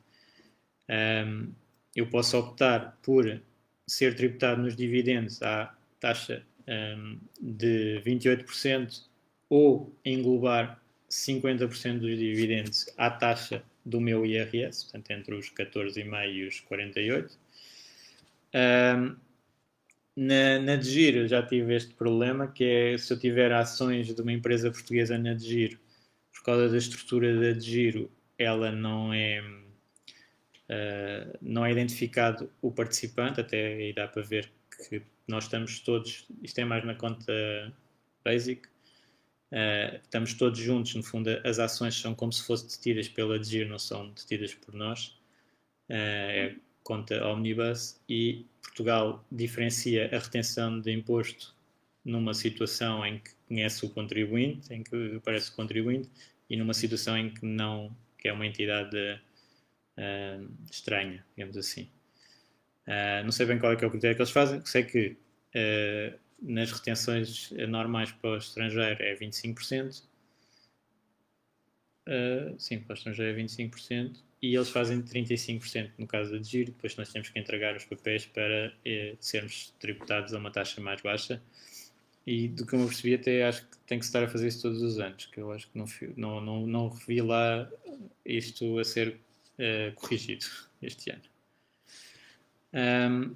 um, 1.26 1.50
eu 1.96 2.06
posso 2.08 2.36
optar 2.36 2.98
por 3.02 3.40
ser 3.86 4.14
tributado 4.14 4.60
nos 4.60 4.76
dividendos 4.76 5.42
à 5.42 5.74
taxa 5.98 6.44
um, 6.68 7.18
de 7.40 8.00
28% 8.04 9.02
ou 9.48 9.94
englobar 10.04 10.80
50% 11.10 11.98
dos 11.98 12.18
dividendos 12.18 12.86
à 12.96 13.10
taxa 13.10 13.62
do 13.84 14.00
meu 14.00 14.24
IRS, 14.24 14.84
portanto 14.84 15.10
entre 15.10 15.34
os 15.34 15.50
14,5 15.50 16.32
e 16.32 16.46
os 16.46 16.60
48. 16.60 17.38
Um, 18.54 19.16
na, 20.14 20.58
na 20.58 20.76
DGIR 20.76 21.16
eu 21.16 21.28
já 21.28 21.42
tive 21.42 21.74
este 21.74 21.94
problema, 21.94 22.48
que 22.48 22.64
é 22.64 22.98
se 22.98 23.12
eu 23.12 23.18
tiver 23.18 23.52
ações 23.52 24.14
de 24.14 24.20
uma 24.20 24.32
empresa 24.32 24.70
portuguesa 24.70 25.18
na 25.18 25.34
DGIR, 25.34 25.78
por 26.32 26.42
causa 26.44 26.68
da 26.68 26.76
estrutura 26.76 27.34
da 27.34 27.52
DGIR, 27.52 28.08
ela 28.38 28.70
não 28.70 29.12
é, 29.12 29.42
uh, 29.42 31.38
não 31.40 31.64
é 31.64 31.72
identificado 31.72 32.50
o 32.60 32.70
participante, 32.70 33.40
até 33.40 33.74
aí 33.74 33.92
dá 33.92 34.06
para 34.06 34.22
ver 34.22 34.50
que 34.76 35.02
nós 35.26 35.44
estamos 35.44 35.80
todos, 35.80 36.26
isto 36.42 36.58
é 36.58 36.64
mais 36.64 36.84
na 36.84 36.94
conta 36.94 37.32
basic, 38.24 38.66
uh, 38.66 39.96
estamos 40.02 40.34
todos 40.34 40.58
juntos, 40.58 40.94
no 40.94 41.02
fundo 41.02 41.30
as 41.44 41.58
ações 41.58 41.94
são 41.94 42.14
como 42.14 42.32
se 42.32 42.42
fossem 42.44 42.68
detidas 42.68 43.08
pela 43.08 43.38
DGIR, 43.38 43.68
não 43.68 43.78
são 43.78 44.10
detidas 44.10 44.54
por 44.54 44.74
nós, 44.74 45.08
uh, 45.88 45.92
é 45.94 46.56
conta 46.82 47.24
Omnibus 47.26 48.00
e 48.08 48.44
Portugal 48.60 49.24
diferencia 49.30 50.10
a 50.12 50.18
retenção 50.18 50.80
de 50.80 50.92
imposto 50.92 51.54
numa 52.04 52.34
situação 52.34 53.04
em 53.06 53.18
que 53.20 53.30
conhece 53.46 53.84
o 53.86 53.90
contribuinte, 53.90 54.72
em 54.72 54.82
que 54.82 55.16
aparece 55.16 55.50
o 55.50 55.54
contribuinte, 55.54 56.10
e 56.50 56.56
numa 56.56 56.74
situação 56.74 57.16
em 57.16 57.32
que 57.32 57.44
não, 57.46 57.94
que 58.18 58.28
é 58.28 58.32
uma 58.32 58.46
entidade 58.46 58.96
uh, 58.96 60.50
estranha, 60.70 61.24
digamos 61.36 61.56
assim. 61.56 61.88
Uh, 62.86 63.22
não 63.22 63.30
sei 63.30 63.46
bem 63.46 63.58
qual 63.58 63.72
é, 63.72 63.76
é, 63.80 63.86
o 63.86 63.90
critério 63.90 64.16
que 64.16 64.22
eles 64.22 64.32
fazem, 64.32 64.64
sei 64.64 64.82
que 64.82 65.16
uh, 65.54 66.18
nas 66.40 66.72
retenções 66.72 67.52
normais 67.68 68.10
para 68.10 68.30
o 68.30 68.36
estrangeiro 68.36 69.00
é 69.02 69.14
25%, 69.14 70.02
uh, 72.08 72.54
sim, 72.58 72.80
para 72.80 72.94
o 72.94 72.96
estrangeiro 72.96 73.38
é 73.38 73.42
25%, 73.42 74.16
e 74.42 74.56
eles 74.56 74.68
fazem 74.70 75.00
35% 75.00 75.92
no 75.96 76.06
caso 76.08 76.38
de 76.40 76.48
giro, 76.48 76.72
depois 76.72 76.96
nós 76.96 77.12
temos 77.12 77.28
que 77.28 77.38
entregar 77.38 77.76
os 77.76 77.84
papéis 77.84 78.26
para 78.26 78.74
sermos 79.20 79.72
tributados 79.78 80.34
a 80.34 80.38
uma 80.38 80.50
taxa 80.50 80.80
mais 80.80 81.00
baixa. 81.00 81.40
E 82.26 82.48
do 82.48 82.66
que 82.66 82.74
eu 82.74 82.84
percebi, 82.84 83.14
até 83.14 83.44
acho 83.44 83.62
que 83.62 83.76
tem 83.86 84.00
que 84.00 84.04
estar 84.04 84.24
a 84.24 84.28
fazer 84.28 84.48
isso 84.48 84.62
todos 84.62 84.82
os 84.82 84.98
anos, 84.98 85.26
que 85.26 85.40
eu 85.40 85.52
acho 85.52 85.68
que 85.70 85.78
não, 85.78 85.86
não, 86.16 86.40
não, 86.40 86.66
não 86.66 86.88
revi 86.88 87.22
lá 87.22 87.70
isto 88.26 88.80
a 88.80 88.84
ser 88.84 89.16
corrigido 89.94 90.46
este 90.82 91.12
ano. 91.12 91.31
Um, 92.72 93.34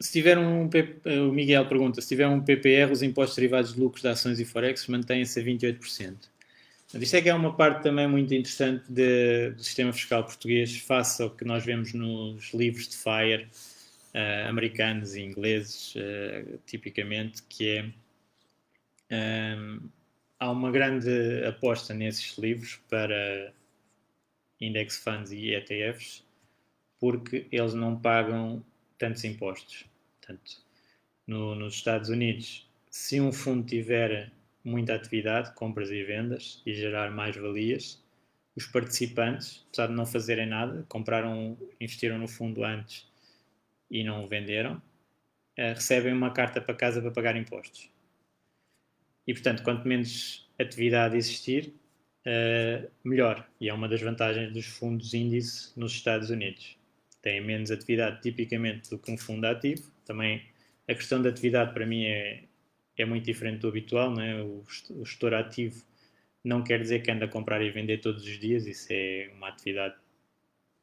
se 0.00 0.12
tiver 0.12 0.38
um 0.38 0.64
o 0.66 1.32
Miguel 1.32 1.66
pergunta, 1.66 2.00
se 2.00 2.08
tiver 2.08 2.26
um 2.26 2.40
PPR, 2.40 2.90
os 2.90 3.02
impostos 3.02 3.36
derivados 3.36 3.74
de 3.74 3.80
lucros 3.80 4.02
de 4.02 4.08
ações 4.08 4.40
e 4.40 4.44
forex 4.44 4.86
mantêm-se 4.86 5.38
a 5.38 5.42
28%. 5.42 6.16
Isto 6.94 7.16
é 7.16 7.22
que 7.22 7.28
é 7.28 7.34
uma 7.34 7.54
parte 7.54 7.82
também 7.82 8.08
muito 8.08 8.34
interessante 8.34 8.90
de, 8.90 9.50
do 9.50 9.62
sistema 9.62 9.92
fiscal 9.92 10.24
português, 10.24 10.76
face 10.78 11.22
ao 11.22 11.30
que 11.30 11.44
nós 11.44 11.64
vemos 11.64 11.92
nos 11.92 12.52
livros 12.52 12.88
de 12.88 12.96
FIRE 12.96 13.44
uh, 14.14 14.48
americanos 14.48 15.14
e 15.14 15.22
ingleses, 15.22 15.94
uh, 15.94 16.58
tipicamente, 16.66 17.42
que 17.48 17.94
é 19.10 19.54
um, 19.56 19.88
há 20.40 20.50
uma 20.50 20.70
grande 20.72 21.44
aposta 21.46 21.94
nesses 21.94 22.36
livros 22.38 22.80
para 22.88 23.52
index 24.60 24.96
funds 24.96 25.30
e 25.30 25.54
ETFs, 25.54 26.24
porque 27.00 27.46
eles 27.50 27.74
não 27.74 27.98
pagam 27.98 28.62
tantos 28.98 29.24
impostos. 29.24 29.86
Portanto, 30.20 30.62
no, 31.26 31.54
nos 31.54 31.74
Estados 31.74 32.10
Unidos, 32.10 32.70
se 32.90 33.20
um 33.20 33.32
fundo 33.32 33.66
tiver 33.66 34.30
muita 34.62 34.94
atividade, 34.94 35.54
compras 35.54 35.90
e 35.90 36.04
vendas, 36.04 36.62
e 36.66 36.74
gerar 36.74 37.10
mais 37.10 37.34
valias, 37.36 38.02
os 38.54 38.66
participantes, 38.66 39.64
apesar 39.68 39.86
de 39.86 39.94
não 39.94 40.04
fazerem 40.04 40.46
nada, 40.46 40.84
compraram, 40.88 41.56
investiram 41.80 42.18
no 42.18 42.28
fundo 42.28 42.62
antes 42.62 43.08
e 43.90 44.04
não 44.04 44.28
venderam, 44.28 44.80
eh, 45.56 45.72
recebem 45.72 46.12
uma 46.12 46.32
carta 46.32 46.60
para 46.60 46.74
casa 46.74 47.00
para 47.00 47.10
pagar 47.10 47.36
impostos. 47.36 47.90
E, 49.26 49.32
portanto, 49.32 49.62
quanto 49.62 49.86
menos 49.88 50.48
atividade 50.58 51.16
existir, 51.16 51.72
uh, 52.26 52.90
melhor. 53.04 53.48
E 53.60 53.68
é 53.68 53.74
uma 53.74 53.88
das 53.88 54.00
vantagens 54.00 54.52
dos 54.52 54.66
fundos 54.66 55.14
índice 55.14 55.72
nos 55.78 55.92
Estados 55.92 56.30
Unidos. 56.30 56.76
Têm 57.22 57.40
menos 57.40 57.70
atividade, 57.70 58.20
tipicamente, 58.22 58.90
do 58.90 58.98
que 58.98 59.10
um 59.10 59.18
fundo 59.18 59.44
ativo. 59.46 59.90
Também 60.04 60.42
a 60.88 60.94
questão 60.94 61.20
da 61.20 61.28
atividade, 61.28 61.74
para 61.74 61.86
mim, 61.86 62.04
é, 62.04 62.44
é 62.96 63.04
muito 63.04 63.24
diferente 63.24 63.60
do 63.60 63.68
habitual. 63.68 64.10
Não 64.10 64.22
é? 64.22 64.42
o, 64.42 64.64
o 64.90 65.04
gestor 65.04 65.34
ativo 65.34 65.84
não 66.42 66.62
quer 66.62 66.80
dizer 66.80 67.02
que 67.02 67.10
anda 67.10 67.26
a 67.26 67.28
comprar 67.28 67.62
e 67.62 67.70
vender 67.70 67.98
todos 67.98 68.24
os 68.24 68.38
dias. 68.38 68.66
Isso 68.66 68.88
é 68.90 69.30
uma 69.36 69.48
atividade, 69.48 69.94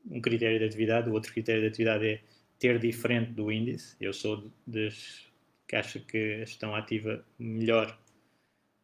um 0.09 0.21
critério 0.21 0.59
de 0.59 0.65
atividade. 0.65 1.09
O 1.09 1.13
outro 1.13 1.31
critério 1.33 1.61
de 1.61 1.67
atividade 1.67 2.05
é 2.05 2.21
ter 2.59 2.79
diferente 2.79 3.31
do 3.31 3.51
índice. 3.51 3.95
Eu 3.99 4.13
sou 4.13 4.51
das 4.65 5.27
que 5.67 5.75
acha 5.75 5.99
que 5.99 6.35
a 6.35 6.45
gestão 6.45 6.73
ativa 6.73 7.25
melhor 7.38 7.99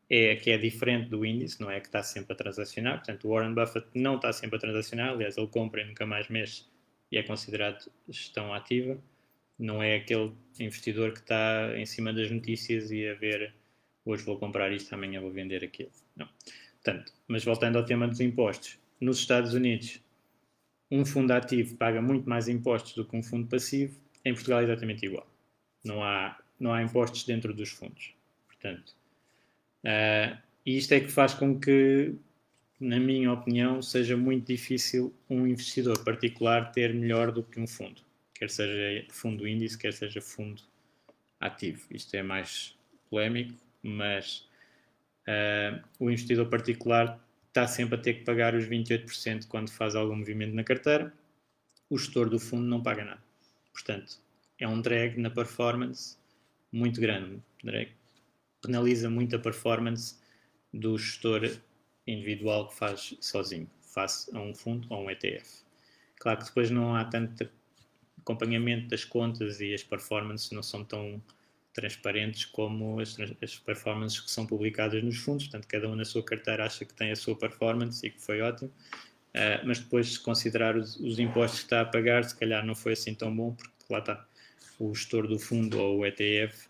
é 0.10 0.36
que 0.36 0.52
é 0.52 0.58
diferente 0.58 1.10
do 1.10 1.26
índice, 1.26 1.62
não 1.62 1.72
é 1.72 1.80
que 1.80 1.88
está 1.88 2.04
sempre 2.04 2.34
a 2.34 2.36
transacionar. 2.36 2.98
Portanto, 2.98 3.28
Warren 3.30 3.54
Buffett 3.54 3.88
não 3.96 4.18
está 4.18 4.34
sempre 4.34 4.58
a 4.58 4.60
transacionar, 4.60 5.10
aliás, 5.12 5.38
ele 5.38 5.48
compra 5.48 5.82
e 5.82 5.86
nunca 5.86 6.06
mais 6.06 6.28
mexe 6.28 6.66
e 7.14 7.18
é 7.18 7.24
considerado 7.24 7.92
gestão 8.10 8.54
ativa. 8.54 8.98
Não 9.58 9.82
é 9.82 9.96
aquele 9.96 10.34
investidor 10.60 11.14
que 11.14 11.20
está 11.20 11.78
em 11.78 11.86
cima 11.86 12.12
das 12.12 12.30
notícias 12.32 12.92
e 12.92 13.08
a 13.08 13.14
ver 13.14 13.54
hoje 14.06 14.24
vou 14.24 14.38
comprar 14.38 14.72
isto, 14.72 14.94
amanhã 14.94 15.22
vou 15.22 15.32
vender 15.32 15.64
aquilo. 15.64 15.92
Não. 16.16 16.28
Portanto, 16.84 17.14
mas 17.28 17.46
voltando 17.46 17.78
ao 17.78 17.86
tema 17.86 18.08
dos 18.08 18.20
impostos, 18.20 18.80
nos 19.00 19.20
Estados 19.20 19.54
Unidos, 19.54 20.02
um 20.92 21.06
fundo 21.06 21.32
ativo 21.32 21.78
paga 21.78 22.02
muito 22.02 22.28
mais 22.28 22.48
impostos 22.48 22.94
do 22.96 23.06
que 23.06 23.16
um 23.16 23.24
fundo 23.24 23.48
passivo, 23.48 23.96
em 24.26 24.34
Portugal 24.34 24.62
é 24.62 24.64
exatamente 24.64 25.06
igual. 25.06 25.28
Não 25.86 26.04
há, 26.04 26.38
não 26.60 26.74
há 26.74 26.82
impostos 26.82 27.24
dentro 27.24 27.54
dos 27.54 27.70
fundos. 27.70 28.14
Portanto, 28.48 28.96
Uh, 29.84 30.38
isto 30.66 30.94
é 30.94 31.02
que 31.02 31.10
faz 31.10 31.34
com 31.34 31.60
que, 31.60 32.16
na 32.84 33.00
minha 33.00 33.32
opinião, 33.32 33.82
seja 33.82 34.18
muito 34.18 34.48
difícil 34.48 35.14
um 35.30 35.48
investidor 35.48 36.04
particular 36.04 36.72
ter 36.72 36.94
melhor 36.94 37.32
do 37.32 37.42
que 37.42 37.58
um 37.60 37.66
fundo, 37.66 38.02
quer 38.34 38.50
seja 38.50 39.06
fundo 39.10 39.48
índice, 39.48 39.78
quer 39.78 39.94
seja 39.94 40.20
fundo 40.22 40.62
ativo. 41.40 41.82
Isto 41.90 42.16
é 42.16 42.22
mais 42.22 42.78
polémico, 43.10 43.54
mas 43.82 44.50
uh, 45.28 45.82
o 45.98 46.10
investidor 46.10 46.50
particular 46.50 47.18
está 47.48 47.66
sempre 47.68 47.96
a 47.96 48.02
ter 48.02 48.16
que 48.16 48.26
pagar 48.26 48.54
os 48.54 48.66
28% 48.66 49.48
quando 49.48 49.72
faz 49.72 49.96
algum 49.96 50.18
movimento 50.18 50.54
na 50.54 50.64
carteira. 50.64 51.14
O 51.90 51.98
gestor 51.98 52.30
do 52.30 52.40
fundo 52.40 52.64
não 52.64 52.84
paga 52.84 53.06
nada. 53.06 53.24
Portanto, 53.72 54.20
é 54.60 54.68
um 54.68 54.82
drag 54.82 55.18
na 55.18 55.30
performance 55.30 56.18
muito 56.70 57.00
grande. 57.00 57.42
Penaliza 58.62 59.10
muito 59.10 59.36
a 59.38 59.40
performance 59.40 60.18
do 60.74 60.98
gestor 60.98 61.44
individual 62.08 62.68
que 62.68 62.76
faz 62.76 63.16
sozinho, 63.20 63.70
face 63.82 64.36
a 64.36 64.40
um 64.40 64.54
fundo 64.54 64.88
ou 64.90 65.06
um 65.06 65.10
ETF. 65.10 65.64
Claro 66.20 66.40
que 66.40 66.46
depois 66.46 66.70
não 66.70 66.96
há 66.96 67.06
tanto 67.06 67.50
acompanhamento 68.20 68.88
das 68.88 69.04
contas 69.04 69.60
e 69.60 69.74
as 69.74 69.84
performances 69.84 70.52
não 70.52 70.64
são 70.64 70.84
tão 70.84 71.22
transparentes 71.74 72.46
como 72.46 73.00
as, 73.00 73.18
as, 73.42 73.58
performances 73.58 74.20
que 74.20 74.32
são 74.32 74.46
publicadas 74.46 75.04
nos 75.04 75.18
fundos, 75.18 75.46
portanto, 75.46 75.68
cada 75.68 75.90
um 75.90 75.96
na 75.96 76.06
sua 76.06 76.24
carteira 76.24 76.66
acha 76.66 76.86
que 76.86 76.94
tem 76.94 77.12
a 77.12 77.16
sua 77.16 77.36
performance 77.36 78.06
e 78.06 78.12
que 78.12 78.22
foi 78.22 78.42
ótimo, 78.42 78.70
uh, 78.70 79.66
mas 79.66 79.80
depois, 79.80 80.14
se 80.14 80.20
considerar 80.20 80.78
os, 80.78 80.96
os, 80.98 81.18
impostos 81.18 81.62
que 81.62 81.66
está 81.66 81.82
a 81.82 81.86
pagar, 81.86 82.24
se 82.24 82.38
calhar 82.38 82.64
não 82.66 82.76
foi 82.76 82.94
assim 82.94 83.14
tão 83.16 83.36
bom, 83.36 83.54
porque 83.54 83.72
lá 83.90 84.00
está 84.00 84.26
o 84.80 84.94
gestor 84.94 85.28
do 85.28 85.40
fundo 85.40 85.80
ou 85.80 86.00
o 86.00 86.06
ETF 86.06 86.68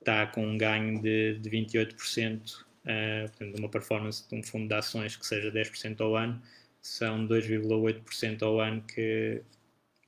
está 0.00 0.26
com 0.26 0.46
um 0.46 0.56
ganho 0.56 1.00
de, 1.00 1.38
de 1.38 1.50
28%, 1.50 2.64
uh, 2.84 3.28
portanto, 3.28 3.58
uma 3.58 3.68
performance 3.68 4.28
de 4.28 4.34
um 4.34 4.42
fundo 4.42 4.68
de 4.68 4.74
ações 4.74 5.16
que 5.16 5.26
seja 5.26 5.50
10% 5.50 6.00
ao 6.00 6.16
ano, 6.16 6.40
são 6.80 7.26
2,8% 7.26 8.42
ao 8.42 8.60
ano 8.60 8.82
que 8.82 9.42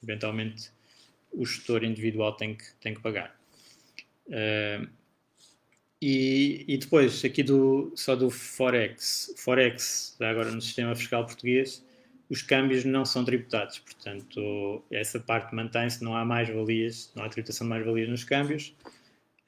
eventualmente 0.03 0.70
o 1.33 1.45
gestor 1.47 1.85
individual 1.85 2.33
tem 2.35 2.55
que, 2.55 2.64
tem 2.81 2.95
que 2.95 3.01
pagar. 3.01 3.35
Uh, 4.27 4.89
e, 6.01 6.64
e, 6.66 6.79
depois, 6.79 7.25
aqui 7.25 7.45
do, 7.45 7.93
só 7.95 8.16
do 8.16 8.29
Forex, 8.29 9.33
Forex, 9.37 10.16
agora 10.20 10.51
no 10.51 10.61
sistema 10.61 10.97
fiscal 10.97 11.25
português, 11.25 11.85
os 12.29 12.43
câmbios 12.43 12.85
não 12.85 13.05
são 13.05 13.25
tributados, 13.25 13.79
portanto, 13.79 14.83
essa 14.91 15.20
parte 15.20 15.55
mantém-se, 15.55 16.03
não 16.03 16.16
há 16.16 16.25
mais-valias, 16.25 17.12
não 17.14 17.23
há 17.23 17.29
tributação 17.29 17.66
de 17.66 17.70
mais-valias 17.70 18.09
nos 18.09 18.25
câmbios. 18.25 18.75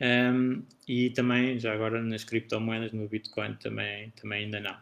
Um, 0.00 0.64
e 0.88 1.10
também, 1.10 1.58
já 1.58 1.72
agora, 1.72 2.02
nas 2.02 2.24
criptomoedas, 2.24 2.92
no 2.92 3.08
Bitcoin 3.08 3.54
também, 3.54 4.10
também 4.10 4.44
ainda 4.44 4.60
não. 4.60 4.76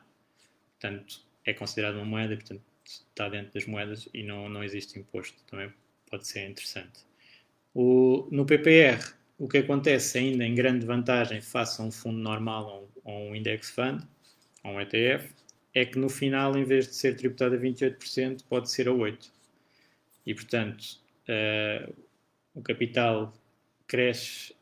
Portanto, 0.81 1.21
é 1.45 1.53
considerado 1.53 1.97
uma 1.97 2.05
moeda, 2.05 2.37
portanto, 2.37 2.63
está 2.85 3.29
dentro 3.29 3.53
das 3.53 3.67
moedas 3.67 4.09
e 4.13 4.23
não, 4.23 4.49
não 4.49 4.65
existe 4.65 4.99
imposto. 4.99 5.39
Também 5.45 5.73
pode 6.11 6.27
ser 6.27 6.49
interessante. 6.49 7.01
O, 7.75 8.29
no 8.31 8.45
PPR, 8.45 9.15
o 9.39 9.49
que 9.49 9.59
acontece 9.59 10.19
ainda 10.19 10.45
em 10.45 10.55
grande 10.55 10.87
vantagem 10.87 11.41
face 11.41 11.81
a 11.81 11.85
um 11.85 11.91
fundo 11.91 12.19
normal 12.19 12.91
ou 13.05 13.13
um, 13.13 13.31
um 13.31 13.37
index 13.37 13.71
fund, 13.71 14.03
ou 14.65 14.73
um 14.73 14.81
ETF, 14.81 15.33
é 15.75 15.85
que 15.85 15.99
no 15.99 16.09
final, 16.09 16.57
em 16.57 16.65
vez 16.65 16.87
de 16.87 16.95
ser 16.95 17.17
tributado 17.17 17.55
a 17.55 17.59
28%, 17.59 18.45
pode 18.49 18.71
ser 18.71 18.89
a 18.89 18.93
8%. 18.93 19.31
E, 20.25 20.35
portanto, 20.35 21.01
uh, 21.29 21.93
o 22.55 22.63
capital 22.63 23.33
cresce 23.87 24.55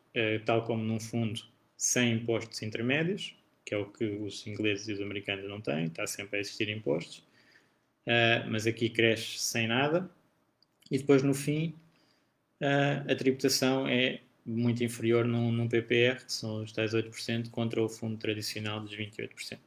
tal 0.45 0.65
como 0.65 0.83
num 0.83 0.99
fundo, 1.01 1.41
sem 1.77 2.13
impostos 2.13 2.63
intermédios, 2.63 3.35
que 3.65 3.75
é 3.75 3.79
o 3.79 3.87
que 3.87 4.05
os 4.05 4.47
ingleses 4.47 4.89
e 4.89 4.93
os 4.93 5.01
americanos 5.01 5.49
não 5.49 5.61
têm, 5.61 5.87
está 5.87 6.07
sempre 6.07 6.39
a 6.39 6.41
existir 6.41 6.69
impostos, 6.69 7.19
uh, 8.07 8.51
mas 8.51 8.67
aqui 8.67 8.91
cresce 8.91 9.39
sem 9.39 9.69
nada, 9.69 10.11
e 10.91 10.99
depois 10.99 11.23
no 11.23 11.33
fim 11.33 11.75
uh, 12.61 13.11
a 13.11 13.15
tributação 13.15 13.87
é 13.87 14.21
muito 14.45 14.83
inferior 14.83 15.25
num, 15.25 15.53
num, 15.53 15.69
PPR, 15.69 16.25
que 16.25 16.33
são 16.33 16.63
os 16.63 16.73
tais 16.73 16.93
8%, 16.93 17.51
contra 17.51 17.81
o 17.81 17.89
fundo 17.89 18.17
tradicional 18.17 18.81
dos 18.81 18.95
28%. 18.97 19.59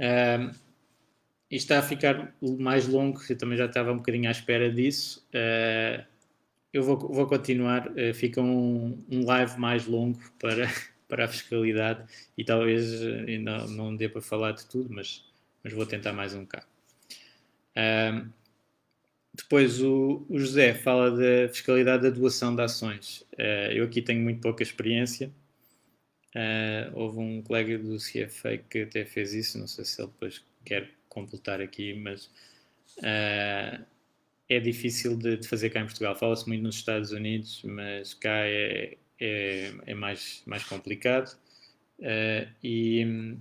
Uh, 0.00 0.50
isto 1.50 1.72
está 1.72 1.78
a 1.78 1.82
ficar 1.82 2.34
mais 2.42 2.88
longo, 2.88 3.20
eu 3.28 3.38
também 3.38 3.56
já 3.56 3.66
estava 3.66 3.92
um 3.92 3.98
bocadinho 3.98 4.28
à 4.28 4.32
espera 4.32 4.70
disso. 4.70 5.26
Uh, 5.28 6.04
eu 6.72 6.82
vou, 6.82 6.98
vou 6.98 7.26
continuar. 7.26 7.88
Uh, 7.88 8.14
fica 8.14 8.40
um, 8.40 8.98
um 9.10 9.24
live 9.24 9.58
mais 9.58 9.86
longo 9.86 10.20
para, 10.38 10.66
para 11.08 11.24
a 11.24 11.28
fiscalidade 11.28 12.04
e 12.36 12.44
talvez 12.44 13.02
uh, 13.02 13.40
não, 13.40 13.68
não 13.68 13.96
dê 13.96 14.08
para 14.08 14.20
falar 14.20 14.52
de 14.52 14.66
tudo, 14.66 14.92
mas, 14.92 15.24
mas 15.62 15.72
vou 15.72 15.86
tentar 15.86 16.12
mais 16.12 16.34
um 16.34 16.42
bocado. 16.42 16.66
Uh, 17.76 18.28
depois 19.34 19.80
o, 19.80 20.26
o, 20.28 20.38
José 20.38 20.74
fala 20.74 21.12
da 21.12 21.48
fiscalidade 21.48 22.02
da 22.02 22.10
doação 22.10 22.54
de 22.54 22.62
ações. 22.62 23.20
Uh, 23.34 23.72
eu 23.72 23.84
aqui 23.84 24.02
tenho 24.02 24.20
muito 24.20 24.40
pouca 24.40 24.62
experiência. 24.62 25.30
Uh, 26.34 26.90
houve 26.94 27.18
um 27.20 27.42
colega 27.42 27.78
do 27.78 27.96
CFA 27.98 28.58
que 28.58 28.82
até 28.82 29.04
fez 29.04 29.32
isso, 29.34 29.58
não 29.58 29.66
sei 29.66 29.84
se 29.84 30.00
ele 30.00 30.08
depois 30.08 30.44
quer 30.64 30.90
completar 31.08 31.60
aqui, 31.60 31.94
mas 31.94 32.26
uh, 32.98 33.84
é 34.48 34.58
difícil 34.60 35.16
de, 35.16 35.36
de, 35.36 35.48
fazer 35.48 35.70
cá 35.70 35.80
em 35.80 35.84
Portugal. 35.84 36.16
Fala-se 36.16 36.46
muito 36.48 36.62
nos 36.62 36.76
Estados 36.76 37.12
Unidos, 37.12 37.62
mas 37.64 38.14
cá 38.14 38.46
é, 38.46 38.96
é, 39.20 39.72
é 39.86 39.94
mais, 39.94 40.42
mais 40.46 40.64
complicado. 40.64 41.36
Uh, 41.98 42.48
e, 42.62 43.36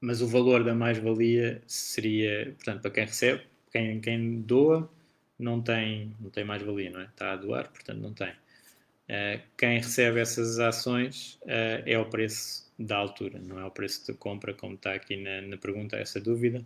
mas 0.00 0.22
o 0.22 0.28
valor 0.28 0.64
da 0.64 0.74
mais-valia 0.74 1.60
seria, 1.66 2.54
portanto, 2.54 2.82
para 2.82 2.90
quem 2.92 3.04
recebe, 3.04 3.42
quem, 3.72 4.00
quem 4.00 4.40
doa, 4.42 4.90
não 5.38 5.60
tem, 5.60 6.14
não 6.20 6.30
tem 6.30 6.44
mais-valia, 6.44 6.90
não 6.90 7.00
é? 7.00 7.04
Está 7.04 7.32
a 7.32 7.36
doar, 7.36 7.68
portanto, 7.70 7.98
não 8.00 8.12
tem. 8.12 8.30
Uh, 8.30 9.40
quem 9.56 9.78
recebe 9.78 10.20
essas 10.20 10.58
ações 10.58 11.38
uh, 11.42 11.82
é 11.86 11.98
o 11.98 12.06
preço 12.06 12.70
da 12.78 12.96
altura, 12.96 13.38
não 13.40 13.58
é 13.58 13.64
o 13.64 13.70
preço 13.70 14.06
de 14.06 14.16
compra, 14.16 14.54
como 14.54 14.74
está 14.74 14.94
aqui 14.94 15.16
na, 15.16 15.42
na 15.42 15.56
pergunta, 15.56 15.96
essa 15.96 16.20
dúvida. 16.20 16.64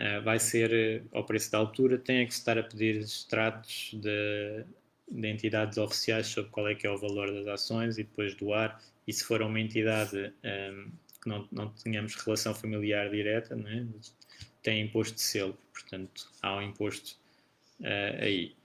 Uh, 0.00 0.22
vai 0.22 0.38
ser 0.38 1.04
ao 1.12 1.24
preço 1.24 1.52
da 1.52 1.58
altura, 1.58 1.98
tem 1.98 2.20
é 2.20 2.24
que 2.24 2.32
estar 2.32 2.56
a 2.56 2.62
pedir 2.62 2.96
extratos 2.96 3.90
de, 3.92 4.64
de, 5.10 5.28
entidades 5.28 5.76
oficiais 5.76 6.26
sobre 6.26 6.50
qual 6.50 6.66
é 6.68 6.74
que 6.74 6.86
é 6.86 6.90
o 6.90 6.96
valor 6.96 7.30
das 7.30 7.46
ações 7.46 7.98
e 7.98 8.04
depois 8.04 8.34
doar. 8.34 8.80
E 9.06 9.12
se 9.12 9.22
for 9.22 9.42
uma 9.42 9.60
entidade 9.60 10.32
um, 10.42 10.90
que 11.22 11.28
não, 11.28 11.46
não 11.52 11.68
tenhamos 11.68 12.14
relação 12.14 12.54
familiar 12.54 13.10
direta, 13.10 13.54
né, 13.54 13.86
tem 14.62 14.80
imposto 14.80 15.16
de 15.16 15.20
selo, 15.20 15.58
portanto 15.70 16.30
há 16.40 16.56
um 16.56 16.62
imposto 16.62 17.18
uh, 17.80 18.22
aí. 18.22 18.56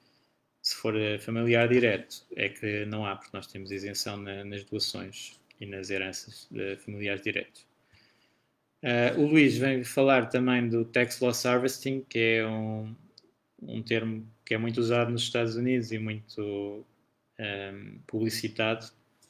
Se 0.62 0.76
for 0.78 0.96
familiar 1.20 1.68
direto, 1.68 2.26
é 2.36 2.48
que 2.48 2.86
não 2.86 3.06
há, 3.06 3.16
porque 3.16 3.36
nós 3.36 3.48
temos 3.48 3.72
isenção 3.72 4.16
na, 4.16 4.46
nas 4.46 4.64
doações 4.64 5.38
e 5.60 5.66
nas 5.66 5.90
heranças 5.90 6.50
familiares 6.84 7.22
diretos. 7.22 7.68
Uh, 8.86 9.20
o 9.20 9.26
Luís 9.26 9.58
vem 9.58 9.84
falar 9.84 10.30
também 10.30 10.70
do 10.70 10.86
Tax 10.86 11.20
Loss 11.20 11.44
Harvesting, 11.44 12.06
que 12.08 12.20
é 12.20 12.48
um, 12.48 12.96
um 13.64 13.82
termo 13.82 14.28
que 14.46 14.54
é 14.54 14.60
muito 14.60 14.80
usado 14.80 15.12
nos 15.12 15.24
Estados 15.24 15.56
Unidos 15.56 15.92
e 15.92 15.98
muito 15.98 16.40
um, 16.40 16.84
ehm, 17.40 17.98
publicitado, 18.06 18.86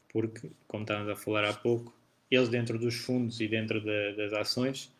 porque, 0.10 0.52
como 0.68 0.84
estávamos 0.84 1.10
a 1.10 1.16
falar 1.16 1.46
há 1.46 1.54
pouco, 1.54 1.96
eles 2.30 2.50
dentro 2.50 2.78
dos 2.78 2.96
fundos 2.96 3.40
e 3.40 3.48
dentro 3.48 3.80
de, 3.80 4.14
das 4.18 4.34
ações 4.34 4.94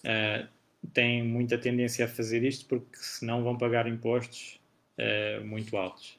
uh, 0.00 0.48
têm 0.92 1.22
muita 1.22 1.56
tendência 1.56 2.04
a 2.04 2.08
fazer 2.08 2.42
isto 2.42 2.66
porque 2.66 2.96
senão 2.96 3.44
vão 3.44 3.56
pagar 3.56 3.86
impostos 3.86 4.58
uh, 4.98 5.44
muito 5.46 5.76
altos. 5.76 6.18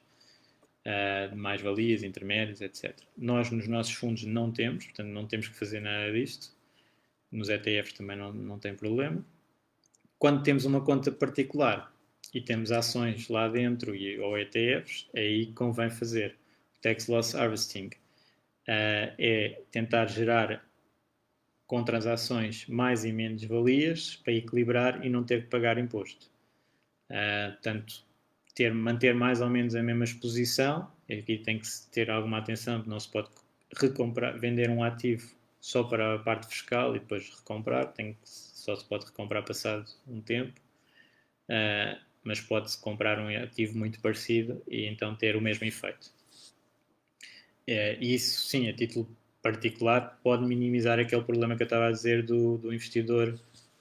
Uh, 0.84 1.36
mais-valias, 1.36 2.02
intermédios, 2.02 2.60
etc. 2.60 2.96
Nós, 3.16 3.50
nos 3.50 3.68
nossos 3.68 3.92
fundos, 3.92 4.24
não 4.24 4.50
temos, 4.50 4.86
portanto, 4.86 5.08
não 5.08 5.26
temos 5.26 5.46
que 5.46 5.54
fazer 5.54 5.80
nada 5.80 6.10
disto. 6.10 6.52
Nos 7.32 7.48
ETFs 7.48 7.94
também 7.94 8.16
não, 8.16 8.32
não 8.32 8.58
tem 8.58 8.74
problema. 8.74 9.24
Quando 10.18 10.42
temos 10.42 10.66
uma 10.66 10.82
conta 10.82 11.10
particular 11.10 11.92
e 12.32 12.40
temos 12.40 12.70
ações 12.70 13.28
lá 13.28 13.48
dentro 13.48 13.94
e, 13.94 14.20
ou 14.20 14.38
ETFs, 14.38 15.08
aí 15.16 15.46
convém 15.54 15.90
fazer 15.90 16.36
Tax 16.82 17.08
Loss 17.08 17.34
Harvesting. 17.34 17.86
Uh, 18.68 19.10
é 19.18 19.60
tentar 19.72 20.06
gerar 20.06 20.64
com 21.66 21.82
transações 21.82 22.66
mais 22.68 23.04
e 23.04 23.12
menos 23.12 23.42
valias 23.44 24.16
para 24.16 24.34
equilibrar 24.34 25.04
e 25.04 25.08
não 25.08 25.24
ter 25.24 25.44
que 25.44 25.48
pagar 25.48 25.78
imposto. 25.78 26.30
Uh, 27.10 27.52
portanto, 27.52 28.04
ter, 28.54 28.72
manter 28.72 29.14
mais 29.14 29.40
ou 29.40 29.48
menos 29.48 29.74
a 29.74 29.82
mesma 29.82 30.04
exposição. 30.04 30.90
Aqui 31.10 31.38
tem 31.38 31.58
que 31.58 31.66
ter 31.90 32.10
alguma 32.10 32.38
atenção, 32.38 32.82
não 32.86 33.00
se 33.00 33.10
pode 33.10 33.28
recomprar, 33.76 34.38
vender 34.38 34.70
um 34.70 34.84
ativo 34.84 35.34
só 35.62 35.84
para 35.84 36.16
a 36.16 36.18
parte 36.18 36.48
fiscal 36.48 36.96
e 36.96 36.98
depois 36.98 37.30
recomprar, 37.30 37.92
tem 37.92 38.14
que, 38.14 38.18
só 38.24 38.74
se 38.74 38.84
pode 38.84 39.06
recomprar 39.06 39.44
passado 39.44 39.88
um 40.08 40.20
tempo, 40.20 40.60
uh, 41.48 41.96
mas 42.24 42.40
pode-se 42.40 42.76
comprar 42.80 43.20
um 43.20 43.28
ativo 43.28 43.78
muito 43.78 44.00
parecido 44.00 44.60
e 44.66 44.86
então 44.86 45.14
ter 45.14 45.36
o 45.36 45.40
mesmo 45.40 45.64
efeito. 45.64 46.12
Uh, 47.68 47.94
isso, 48.00 48.48
sim, 48.48 48.68
a 48.68 48.72
título 48.72 49.08
particular, 49.40 50.18
pode 50.24 50.44
minimizar 50.44 50.98
aquele 50.98 51.22
problema 51.22 51.54
que 51.54 51.62
eu 51.62 51.66
estava 51.66 51.86
a 51.86 51.92
dizer 51.92 52.24
do, 52.24 52.58
do 52.58 52.74
investidor 52.74 53.38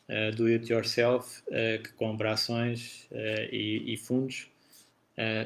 uh, 0.07 0.35
do 0.35 0.45
it 0.45 0.71
yourself 0.71 1.41
uh, 1.47 1.81
que 1.81 1.93
compra 1.93 2.33
ações 2.33 3.07
e, 3.51 3.93
e, 3.93 3.97
fundos 3.97 4.47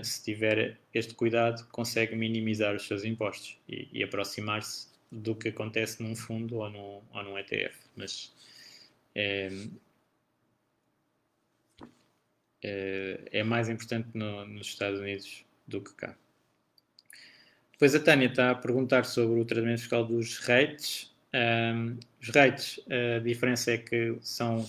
se 0.04 0.24
tiver 0.24 0.78
este 0.94 1.14
cuidado, 1.14 1.68
consegue 1.70 2.16
minimizar 2.16 2.76
os 2.76 2.88
seus 2.88 3.04
impostos 3.04 3.58
e, 3.68 3.90
e 3.92 4.04
aproximar-se 4.04 4.95
do 5.16 5.36
que 5.36 5.50
acontece 5.50 6.04
num 6.04 6.16
fundo 6.16 6.58
ou 6.58 6.70
num, 6.70 7.02
ou 7.14 7.24
num 7.24 7.38
ETF. 7.38 7.76
Mas 7.96 8.34
é, 9.14 9.50
é, 12.64 13.30
é 13.32 13.44
mais 13.44 13.70
importante 13.70 14.10
no, 14.14 14.46
nos 14.46 14.68
Estados 14.68 15.00
Unidos 15.00 15.46
do 15.68 15.82
que 15.82 15.94
cá. 15.94 16.16
Depois 17.72 17.94
a 17.94 18.00
Tânia 18.00 18.28
está 18.28 18.52
a 18.52 18.56
perguntar 18.56 19.04
sobre 19.04 19.40
o 19.40 19.46
tratamento 19.46 19.80
fiscal 19.80 20.06
dos 20.06 20.38
rates. 20.40 21.14
Um, 21.34 21.98
os 22.22 22.30
rates, 22.30 22.80
a 22.90 23.20
diferença 23.20 23.72
é 23.72 23.78
que 23.78 24.18
são, 24.22 24.66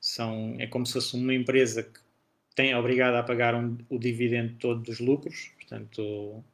são 0.00 0.56
é 0.58 0.66
como 0.66 0.84
se 0.84 0.92
fosse 0.94 1.16
uma 1.16 1.32
empresa 1.32 1.82
que 1.82 2.00
tem 2.54 2.70
é 2.70 2.78
obrigado 2.78 3.14
a 3.14 3.22
pagar 3.22 3.54
um, 3.54 3.76
o 3.88 3.98
dividendo 3.98 4.54
todo 4.58 4.80
dos 4.82 5.00
lucros, 5.00 5.50
portanto, 5.56 6.44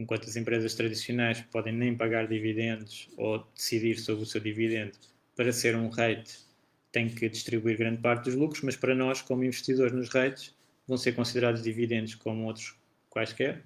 enquanto 0.00 0.28
as 0.28 0.36
empresas 0.36 0.74
tradicionais 0.74 1.42
podem 1.52 1.74
nem 1.74 1.94
pagar 1.94 2.26
dividendos 2.26 3.08
ou 3.16 3.46
decidir 3.54 3.98
sobre 3.98 4.22
o 4.22 4.26
seu 4.26 4.40
dividendo 4.40 4.92
para 5.36 5.52
ser 5.52 5.76
um 5.76 5.88
rate, 5.88 6.38
tem 6.90 7.08
que 7.08 7.28
distribuir 7.28 7.76
grande 7.76 7.98
parte 8.00 8.24
dos 8.24 8.34
lucros, 8.34 8.62
mas 8.62 8.76
para 8.76 8.94
nós, 8.94 9.20
como 9.20 9.44
investidores 9.44 9.92
nos 9.92 10.08
rates, 10.08 10.56
vão 10.88 10.96
ser 10.96 11.12
considerados 11.12 11.62
dividendos 11.62 12.14
como 12.14 12.46
outros 12.46 12.74
quaisquer, 13.10 13.62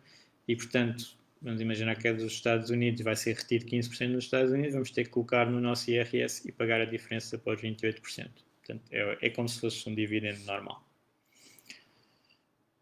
e 0.47 0.57
portanto, 0.57 1.17
vamos 1.41 1.61
imaginar 1.61 1.97
que 1.97 2.09
é 2.09 2.13
dos 2.13 2.33
Estados 2.33 2.69
Unidos, 2.69 3.01
vai 3.03 3.17
ser 3.17 3.37
retido 3.37 3.65
15% 3.67 4.09
nos 4.09 4.25
Estados 4.25 4.53
Unidos, 4.53 4.73
vamos 4.73 4.91
ter 4.91 5.05
que 5.05 5.11
colocar 5.11 5.49
no 5.49 5.61
nosso 5.61 5.91
IRS 5.91 6.47
e 6.47 6.53
pagar 6.53 6.81
a 6.81 6.85
diferença 6.85 7.39
para 7.39 7.55
os 7.55 7.63
28%. 7.63 8.01
Portanto, 8.01 8.83
é, 8.91 9.19
é 9.21 9.31
como 9.31 9.49
se 9.49 9.61
fosse 9.61 9.89
um 9.89 9.95
dividendo 9.95 10.43
normal. 10.45 10.87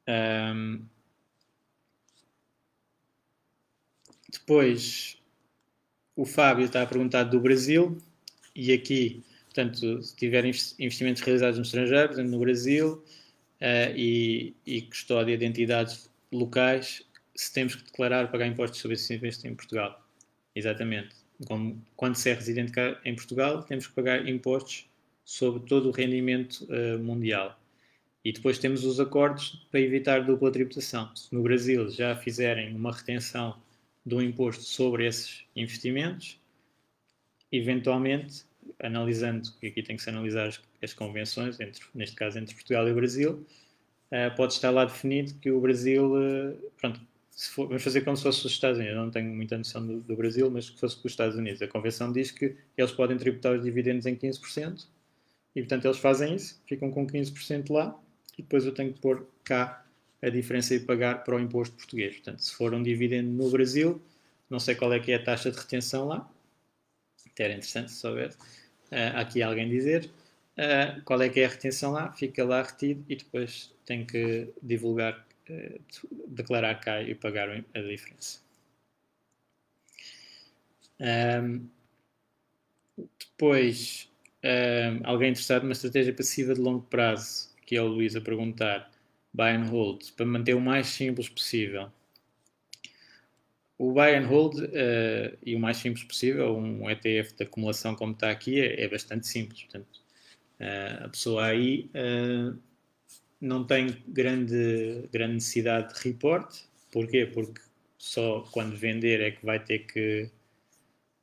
Um, 0.09 0.85
depois, 4.33 5.19
o 6.17 6.25
Fábio 6.25 6.65
está 6.65 6.83
a 6.83 6.87
perguntar 6.87 7.25
do 7.25 7.41
Brasil, 7.41 7.99
e 8.55 8.73
aqui, 8.73 9.23
portanto, 9.45 10.03
se 10.03 10.17
tiver 10.17 10.45
investimentos 10.45 11.23
realizados 11.23 11.59
no 11.59 11.65
estrangeiro, 11.65 12.23
no 12.25 12.39
Brasil, 12.39 13.03
uh, 13.61 13.97
e, 13.97 14.55
e 14.67 14.83
custódia 14.83 15.37
de 15.37 15.45
entidades 15.45 16.11
locais, 16.33 17.03
se 17.35 17.53
temos 17.53 17.75
que 17.75 17.85
declarar 17.85 18.31
pagar 18.31 18.47
impostos 18.47 18.81
sobre 18.81 18.95
esses 18.95 19.11
investimentos 19.11 19.45
em 19.45 19.55
Portugal. 19.55 20.07
Exatamente. 20.55 21.15
Como, 21.47 21.83
quando 21.97 22.15
se 22.17 22.31
é 22.31 22.35
residente 22.35 22.73
cá 22.73 23.01
em 23.05 23.15
Portugal, 23.15 23.63
temos 23.63 23.87
que 23.87 23.95
pagar 23.95 24.29
impostos 24.29 24.87
sobre 25.25 25.67
todo 25.67 25.89
o 25.89 25.93
rendimento 25.93 26.67
uh, 26.67 26.99
mundial. 26.99 27.59
E 28.25 28.33
depois 28.33 28.59
temos 28.59 28.85
os 28.85 29.01
acordos 29.01 29.67
para 29.71 29.81
evitar 29.81 30.25
dupla 30.25 30.53
tributação. 30.53 31.15
Se 31.17 31.33
no 31.35 31.43
Brasil 31.43 31.91
já 31.91 32.15
fizerem 32.15 32.75
uma 32.75 32.93
retenção 32.93 33.61
do 34.05 34.21
imposto 34.23 34.65
sobre 34.65 35.07
esses 35.07 35.45
investimentos, 35.55 36.41
eventualmente, 37.51 38.45
analisando, 38.81 39.49
e 39.63 39.69
aqui 39.69 39.83
tem 39.83 39.97
que 39.97 40.03
se 40.03 40.11
analisar 40.11 40.49
as, 40.49 40.61
as 40.83 40.93
convenções, 40.93 41.61
entre, 41.61 41.83
neste 41.95 42.17
caso 42.17 42.39
entre 42.39 42.55
Portugal 42.55 42.89
e 42.89 42.93
Brasil, 42.93 43.47
uh, 44.11 44.37
pode 44.37 44.55
estar 44.55 44.71
lá 44.71 44.85
definido 44.85 45.35
que 45.35 45.51
o 45.51 45.61
Brasil, 45.61 46.15
uh, 46.15 46.73
pronto, 46.81 47.01
for, 47.51 47.67
vamos 47.69 47.83
fazer 47.83 48.03
como 48.03 48.17
se 48.17 48.23
fosse 48.23 48.47
os 48.47 48.53
Estados 48.53 48.79
Unidos, 48.79 48.97
eu 48.97 49.03
não 49.03 49.11
tenho 49.11 49.33
muita 49.33 49.57
noção 49.57 49.87
do, 49.87 50.01
do 50.01 50.17
Brasil, 50.17 50.51
mas 50.51 50.71
que 50.71 50.79
fosse 50.79 50.97
com 50.97 51.07
os 51.07 51.13
Estados 51.13 51.37
Unidos. 51.37 51.63
A 51.63 51.69
convenção 51.69 52.13
diz 52.13 52.31
que 52.31 52.57
eles 52.77 52.93
podem 52.93 53.17
tributar 53.17 53.55
os 53.55 53.63
dividendos 53.63 54.07
em 54.07 54.17
15%, 54.17 54.87
e 55.55 55.61
portanto 55.61 55.85
eles 55.85 55.99
fazem 55.99 56.35
isso, 56.35 56.61
ficam 56.67 56.91
com 56.91 57.07
15% 57.07 57.71
lá, 57.71 57.99
e 58.39 58.43
depois 58.43 58.65
eu 58.65 58.73
tenho 58.73 58.93
que 58.93 59.01
pôr 59.01 59.27
cá 59.45 59.85
a 60.23 60.29
diferença 60.29 60.75
e 60.75 60.81
pagar 60.81 61.25
para 61.25 61.37
o 61.37 61.41
imposto 61.41 61.77
português. 61.77 62.15
Portanto, 62.15 62.41
se 62.41 62.55
for 62.55 62.73
um 62.73 62.83
dividendo 62.83 63.31
no 63.31 63.51
Brasil, 63.51 64.01
não 64.49 64.61
sei 64.61 64.75
qual 64.75 64.93
é 64.93 65.01
que 65.01 65.13
é 65.13 65.17
a 65.17 65.23
taxa 65.23 65.51
de 65.51 65.59
retenção 65.59 66.07
lá, 66.07 66.31
até 67.27 67.45
era 67.45 67.55
interessante 67.55 67.91
se 67.91 67.99
soubesse, 67.99 68.39
uh, 68.39 69.17
aqui 69.17 69.43
alguém 69.43 69.69
dizer, 69.69 70.11
uh, 70.59 71.03
qual 71.05 71.21
é 71.23 71.29
que 71.29 71.41
é 71.41 71.47
a 71.47 71.49
retenção 71.49 71.93
lá, 71.93 72.13
fica 72.13 72.45
lá 72.45 72.63
retido 72.63 73.05
e 73.09 73.17
depois 73.17 73.75
tenho 73.85 74.07
que 74.07 74.49
divulgar, 74.63 75.27
uh, 75.51 75.81
declarar 76.29 76.77
cá 76.77 77.03
e 77.03 77.15
pagar 77.15 77.49
a 77.51 77.81
diferença. 77.81 78.41
Um, 81.01 81.67
depois, 83.19 84.09
um, 84.45 85.01
alguém 85.05 85.31
interessado 85.31 85.63
numa 85.63 85.73
estratégia 85.73 86.13
passiva 86.13 86.55
de 86.55 86.61
longo 86.61 86.83
prazo 86.83 87.53
que 87.73 87.77
é 87.77 87.83
o 87.83 87.87
Luís 87.87 88.15
a 88.15 88.21
perguntar, 88.21 88.92
buy 89.33 89.51
and 89.51 89.69
hold, 89.69 90.13
para 90.17 90.27
manter 90.27 90.55
o 90.55 90.61
mais 90.61 90.89
simples 90.89 91.29
possível. 91.29 91.91
O 93.79 93.93
buy 93.93 94.15
and 94.15 94.27
hold 94.27 94.59
uh, 94.59 95.37
e 95.45 95.57
o 95.57 95.59
mais 95.59 95.79
simples 95.79 96.05
possível, 96.05 96.57
um 96.57 96.89
ETF 96.89 97.35
de 97.35 97.43
acumulação 97.45 97.95
como 97.97 98.13
está 98.13 98.31
aqui, 98.31 98.61
é, 98.61 98.85
é 98.85 98.89
bastante 98.89 99.27
simples. 99.27 99.63
Portanto, 99.63 100.01
uh, 100.61 101.05
a 101.05 101.09
pessoa 101.09 101.47
aí 101.47 101.91
uh, 101.95 102.57
não 103.41 103.65
tem 103.65 103.97
grande, 104.07 105.09
grande 105.13 105.35
necessidade 105.35 105.95
de 105.95 106.01
report. 106.09 106.55
Porquê? 106.93 107.27
Porque 107.27 107.61
só 107.99 108.43
quando 108.53 108.77
vender 108.77 109.21
é 109.21 109.31
que 109.31 109.45
vai 109.45 109.59
ter 109.59 109.81
que 109.81 110.31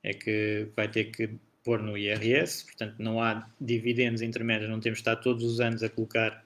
é 0.04 0.14
que 0.14 0.68
vai 0.76 0.90
ter 0.90 1.06
que 1.12 1.30
pôr 1.64 1.82
no 1.82 1.98
IRS, 1.98 2.66
portanto 2.66 2.96
não 3.00 3.22
há 3.22 3.50
dividendos 3.60 4.22
intermédios, 4.22 4.70
não 4.70 4.80
temos 4.80 5.00
de 5.00 5.02
estar 5.02 5.18
todos 5.18 5.44
os 5.44 5.60
anos 5.60 5.84
a 5.84 5.90
colocar 5.90 6.44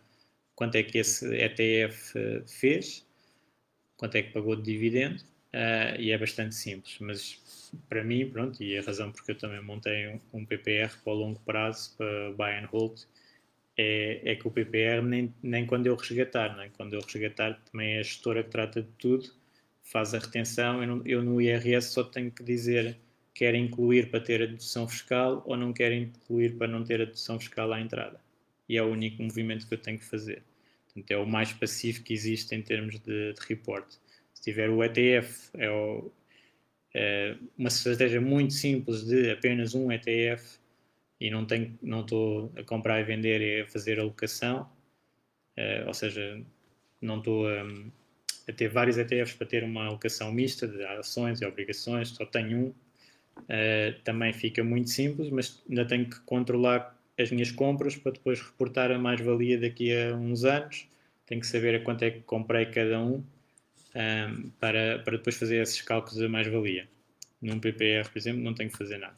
quanto 0.56 0.76
é 0.76 0.84
que 0.84 0.97
esse 0.97 1.26
ETF 1.36 2.14
fez, 2.47 3.06
quanto 3.97 4.16
é 4.16 4.24
que 4.24 4.32
pagou 4.34 4.56
de 4.56 4.64
dividendo. 4.64 5.24
uh, 5.54 5.99
e 5.99 6.12
é 6.12 6.18
bastante 6.18 6.56
simples. 6.56 6.97
Mas 6.99 7.72
para 7.89 8.04
mim, 8.04 8.30
pronto, 8.30 8.62
e 8.64 8.78
a 8.78 8.82
razão 8.82 9.12
porque 9.12 9.32
eu 9.32 9.38
também 9.38 9.62
montei 9.62 10.08
um, 10.10 10.20
um 10.34 10.45
PPR 10.45 10.91
para 11.04 11.14
o 11.14 11.16
longo 11.16 11.39
prazo, 11.41 11.95
para 11.97 12.32
buy 12.34 12.51
and 12.60 12.68
hold, 12.68 13.01
é, 13.78 14.22
é 14.32 14.36
que 14.36 14.47
o 14.47 14.51
PPR 14.51 15.01
nem, 15.04 15.34
nem 15.41 15.66
quando 15.66 15.88
eu 15.88 15.95
resgatar, 15.95 16.56
nem 16.58 16.70
quando 16.72 16.93
eu 16.93 17.01
resgatar 17.01 17.60
também 17.72 17.95
é 17.95 17.99
a 17.99 18.04
gestora 18.04 18.43
que 18.43 18.49
trata 18.51 18.82
de 18.82 18.89
tudo, 18.97 19.30
faz 19.84 20.14
a 20.14 20.20
retenção, 20.20 20.82
eu, 20.84 20.88
não, 20.88 21.01
eu 21.06 21.24
no 21.24 21.41
IRS 21.41 21.91
só 21.91 22.04
tenho 22.04 22.32
que 22.32 22.43
dizer 22.43 22.97
quer 23.34 23.56
incluir 23.56 24.10
para 24.12 24.20
ter 24.22 24.43
a 24.43 24.45
dedução 24.45 24.88
fiscal 24.88 25.43
ou 25.45 25.58
não 25.58 25.74
quer 25.74 25.91
incluir 25.91 26.58
para 26.58 26.68
não 26.68 26.84
ter 26.84 27.01
a 27.01 27.06
dedução 27.06 27.39
fiscal 27.39 27.72
à 27.74 27.82
entrada. 27.82 28.22
E 28.74 28.78
é 28.78 28.82
o 28.82 28.88
único 28.88 29.21
movimento 29.21 29.67
que 29.67 29.76
eu 29.76 29.78
tenho 29.78 29.99
que 29.99 30.05
fazer. 30.05 30.41
Portanto, 30.86 31.11
é 31.11 31.17
o 31.17 31.28
mais 31.28 31.53
passivo 31.53 32.01
que 32.01 32.11
existe 32.11 32.55
em 32.55 32.61
termos 32.63 32.99
de, 32.99 33.34
de 33.34 33.39
report. 33.47 33.86
Se 34.34 34.41
tiver 34.41 34.67
o 34.67 34.84
ETF, 34.84 35.51
é, 35.53 35.69
o, 35.69 36.11
é 36.91 37.36
uma 37.55 37.67
estratégia 37.67 38.19
muito 38.19 38.51
simples 38.53 39.05
de 39.05 39.30
apenas 39.30 39.76
um 39.76 39.91
ETF 39.91 40.57
e 41.21 41.30
não 41.30 41.45
tenho, 41.45 41.78
não 41.84 42.01
estou 42.01 42.51
a 42.57 42.63
comprar 42.63 42.99
e 42.99 43.03
vender 43.03 43.41
e 43.41 43.61
a 43.61 43.67
fazer 43.67 43.99
alocação, 43.99 44.67
uh, 45.55 45.86
ou 45.86 45.93
seja, 45.93 46.43
não 46.99 47.19
estou 47.19 47.47
a, 47.47 47.61
a, 48.47 48.53
ter 48.53 48.69
vários 48.69 48.97
ETFs 48.97 49.34
para 49.34 49.45
ter 49.45 49.63
uma 49.63 49.86
alocação 49.86 50.32
mista 50.34 50.67
de 50.67 50.84
ações 50.84 51.41
e 51.41 51.45
obrigações, 51.45 52.09
só 52.09 52.26
tenho 52.26 52.57
um, 52.57 52.67
uh, 52.69 54.01
também 54.03 54.34
fica 54.34 54.63
muito 54.63 54.89
simples, 54.89 55.30
mas 55.30 55.63
ainda 55.69 55.86
tenho 55.86 56.09
que 56.09 56.19
controlar 56.21 56.99
as 57.20 57.32
minhas 57.32 57.51
compras 57.51 57.95
para 57.95 58.11
depois 58.11 58.41
reportar 58.41 58.91
a 58.91 58.97
mais-valia 58.97 59.59
daqui 59.59 59.95
a 59.95 60.16
uns 60.16 60.43
anos, 60.43 60.88
tenho 61.26 61.41
que 61.41 61.47
saber 61.47 61.76
a 61.76 61.80
quanto 61.84 62.03
é 62.03 62.11
que 62.11 62.22
comprei 62.22 62.66
cada 62.68 62.99
um, 62.99 63.24
um 63.95 64.49
para, 64.59 64.99
para 64.99 65.18
depois 65.18 65.36
fazer 65.36 65.61
esses 65.61 65.82
cálculos 65.82 66.20
da 66.20 66.28
mais-valia. 66.28 66.88
Num 67.41 67.59
PPR, 67.59 68.09
por 68.09 68.18
exemplo, 68.18 68.41
não 68.41 68.53
tenho 68.53 68.70
que 68.70 68.78
fazer 68.78 68.97
nada 68.97 69.16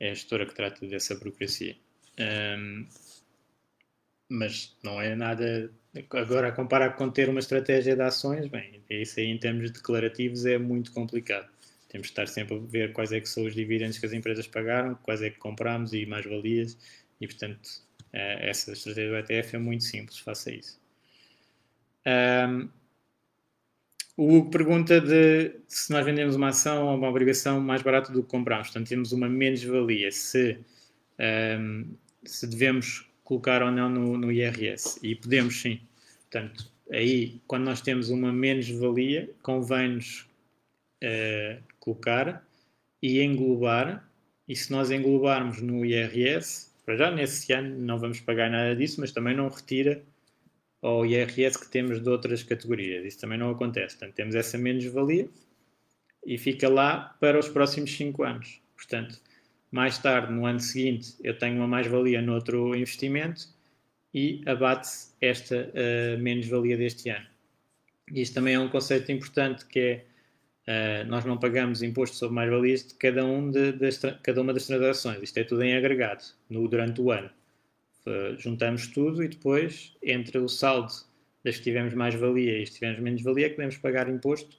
é 0.00 0.10
a 0.10 0.14
gestora 0.14 0.46
que 0.46 0.54
trata 0.54 0.86
dessa 0.86 1.14
burocracia. 1.14 1.76
Um, 2.18 2.86
mas 4.28 4.74
não 4.82 5.00
é 5.00 5.14
nada. 5.14 5.70
Agora, 6.10 6.48
a 6.48 6.52
comparar 6.52 6.96
com 6.96 7.10
ter 7.10 7.28
uma 7.28 7.40
estratégia 7.40 7.94
de 7.94 8.02
ações, 8.02 8.48
bem, 8.48 8.82
isso 8.88 9.20
aí 9.20 9.26
em 9.26 9.38
termos 9.38 9.70
declarativos 9.70 10.46
é 10.46 10.56
muito 10.56 10.90
complicado. 10.92 11.48
Temos 11.90 12.06
de 12.06 12.12
estar 12.12 12.26
sempre 12.26 12.56
a 12.56 12.58
ver 12.58 12.92
quais 12.92 13.12
é 13.12 13.20
que 13.20 13.28
são 13.28 13.44
os 13.44 13.54
dividendos 13.54 13.98
que 13.98 14.06
as 14.06 14.12
empresas 14.12 14.46
pagaram, 14.46 14.94
quais 15.02 15.20
é 15.20 15.28
que 15.28 15.38
compramos 15.38 15.92
e 15.92 16.06
mais 16.06 16.24
valias, 16.24 16.78
e 17.20 17.26
portanto, 17.26 17.68
eh, 18.12 18.48
essa 18.48 18.72
estratégia 18.72 19.10
do 19.10 19.16
ETF 19.16 19.56
é 19.56 19.58
muito 19.58 19.84
simples, 19.84 20.18
faça 20.18 20.50
isso. 20.52 20.80
Um, 22.06 22.68
o 24.16 24.36
Hugo 24.36 24.50
pergunta 24.50 25.00
de 25.00 25.52
se 25.66 25.90
nós 25.92 26.04
vendemos 26.04 26.36
uma 26.36 26.48
ação 26.48 26.86
ou 26.86 26.96
uma 26.96 27.08
obrigação 27.08 27.60
mais 27.60 27.82
barato 27.82 28.12
do 28.12 28.22
que 28.22 28.28
compramos. 28.28 28.68
Portanto, 28.68 28.88
temos 28.88 29.12
uma 29.12 29.28
menos-valia. 29.28 30.12
Se, 30.12 30.58
um, 31.58 31.94
se 32.24 32.46
devemos 32.46 33.08
colocar 33.24 33.62
ou 33.62 33.70
não 33.70 33.88
no, 33.88 34.18
no, 34.18 34.32
IRS. 34.32 34.98
E 35.02 35.14
podemos 35.14 35.60
sim. 35.60 35.80
Portanto, 36.30 36.70
aí, 36.92 37.40
quando 37.46 37.64
nós 37.64 37.80
temos 37.80 38.10
uma 38.10 38.32
menos-valia, 38.32 39.30
convém-nos 39.42 40.28
uh, 41.02 41.62
colocar 41.80 42.46
e 43.02 43.20
englobar. 43.20 44.08
E 44.46 44.54
se 44.54 44.70
nós 44.70 44.90
englobarmos 44.90 45.60
no 45.60 45.84
IRS, 45.84 46.70
para 46.84 46.96
já 46.96 47.10
nesse 47.10 47.52
ano 47.52 47.78
não 47.78 47.98
vamos 47.98 48.20
pagar 48.20 48.50
nada 48.50 48.76
disso, 48.76 49.00
mas 49.00 49.12
também 49.12 49.34
não 49.34 49.48
retira 49.48 50.02
ao 50.82 51.04
IRS 51.04 51.58
que 51.58 51.68
temos 51.68 52.00
de 52.02 52.08
outras 52.08 52.42
categorias. 52.42 53.04
Isso 53.04 53.20
também 53.20 53.38
não 53.38 53.50
acontece. 53.50 53.96
Portanto, 53.96 54.14
temos 54.14 54.34
essa 54.34 54.56
menos-valia 54.56 55.28
e 56.24 56.38
fica 56.38 56.68
lá 56.68 57.16
para 57.20 57.38
os 57.38 57.48
próximos 57.48 57.92
5 57.96 58.22
anos. 58.22 58.60
Portanto, 58.76 59.20
mais 59.70 59.98
tarde, 59.98 60.32
no 60.32 60.46
ano 60.46 60.60
seguinte, 60.60 61.14
eu 61.22 61.36
tenho 61.38 61.56
uma 61.56 61.66
mais-valia 61.66 62.20
noutro 62.20 62.74
investimento 62.74 63.48
e 64.12 64.42
abate-se 64.46 65.12
esta 65.20 65.70
uh, 65.70 66.18
menos-valia 66.20 66.76
deste 66.76 67.08
ano. 67.08 67.26
Isto 68.12 68.34
também 68.34 68.54
é 68.54 68.58
um 68.58 68.68
conceito 68.68 69.12
importante 69.12 69.64
que 69.66 69.78
é 69.78 70.04
uh, 70.70 71.06
nós 71.06 71.24
não 71.24 71.36
pagamos 71.36 71.82
imposto 71.82 72.16
sobre 72.16 72.34
mais-valias 72.34 72.86
de 72.86 72.94
cada, 72.94 73.24
um 73.24 73.50
de, 73.50 73.72
de, 73.72 73.90
cada 74.22 74.40
uma 74.40 74.54
das 74.54 74.66
transações. 74.66 75.20
Isto 75.22 75.38
é 75.38 75.44
tudo 75.44 75.62
em 75.62 75.76
agregado 75.76 76.24
no, 76.48 76.68
durante 76.68 77.00
o 77.00 77.10
ano. 77.10 77.30
Uh, 78.06 78.38
juntamos 78.38 78.86
tudo 78.86 79.22
e 79.22 79.28
depois, 79.28 79.96
entre 80.02 80.38
o 80.38 80.48
saldo 80.48 80.92
das 81.44 81.56
que 81.56 81.64
tivemos 81.64 81.94
mais 81.94 82.14
valia 82.14 82.58
e 82.58 82.62
as 82.62 82.68
que 82.70 82.76
tivemos 82.76 83.00
menos 83.00 83.22
valia, 83.22 83.46
é 83.46 83.50
podemos 83.50 83.76
pagar 83.78 84.08
imposto 84.08 84.56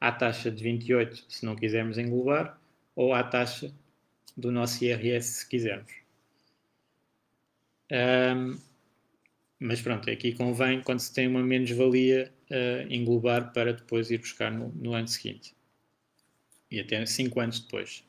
à 0.00 0.10
taxa 0.12 0.50
de 0.50 0.62
28, 0.62 1.24
se 1.28 1.44
não 1.44 1.56
quisermos 1.56 1.98
englobar, 1.98 2.60
ou 2.94 3.14
à 3.14 3.22
taxa 3.22 3.72
do 4.36 4.50
nosso 4.50 4.84
IRS, 4.84 5.40
se 5.40 5.48
quisermos. 5.48 5.92
Um, 7.90 8.58
mas 9.58 9.80
pronto, 9.80 10.10
aqui 10.10 10.32
convém, 10.32 10.82
quando 10.82 11.00
se 11.00 11.12
tem 11.12 11.26
uma 11.26 11.42
menos-valia, 11.42 12.32
uh, 12.50 12.92
englobar 12.92 13.52
para 13.52 13.72
depois 13.72 14.10
ir 14.10 14.18
buscar 14.18 14.50
no, 14.50 14.68
no 14.74 14.94
ano 14.94 15.08
seguinte. 15.08 15.54
E 16.70 16.80
até 16.80 17.04
5 17.04 17.40
anos 17.40 17.60
depois. 17.60 18.04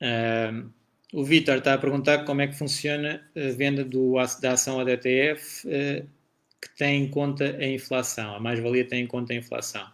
Um, 0.00 0.70
o 1.12 1.24
Vitor 1.24 1.58
está 1.58 1.74
a 1.74 1.78
perguntar 1.78 2.24
como 2.24 2.42
é 2.42 2.46
que 2.46 2.56
funciona 2.56 3.22
a 3.34 3.56
venda 3.56 3.84
do, 3.84 4.14
da 4.40 4.52
ação 4.52 4.80
ADTF 4.80 5.68
eh, 5.68 6.04
que 6.60 6.76
tem 6.76 7.04
em 7.04 7.08
conta 7.08 7.56
a 7.56 7.66
inflação. 7.66 8.34
A 8.34 8.40
mais-valia 8.40 8.86
tem 8.86 9.04
em 9.04 9.06
conta 9.06 9.32
a 9.32 9.36
inflação. 9.36 9.88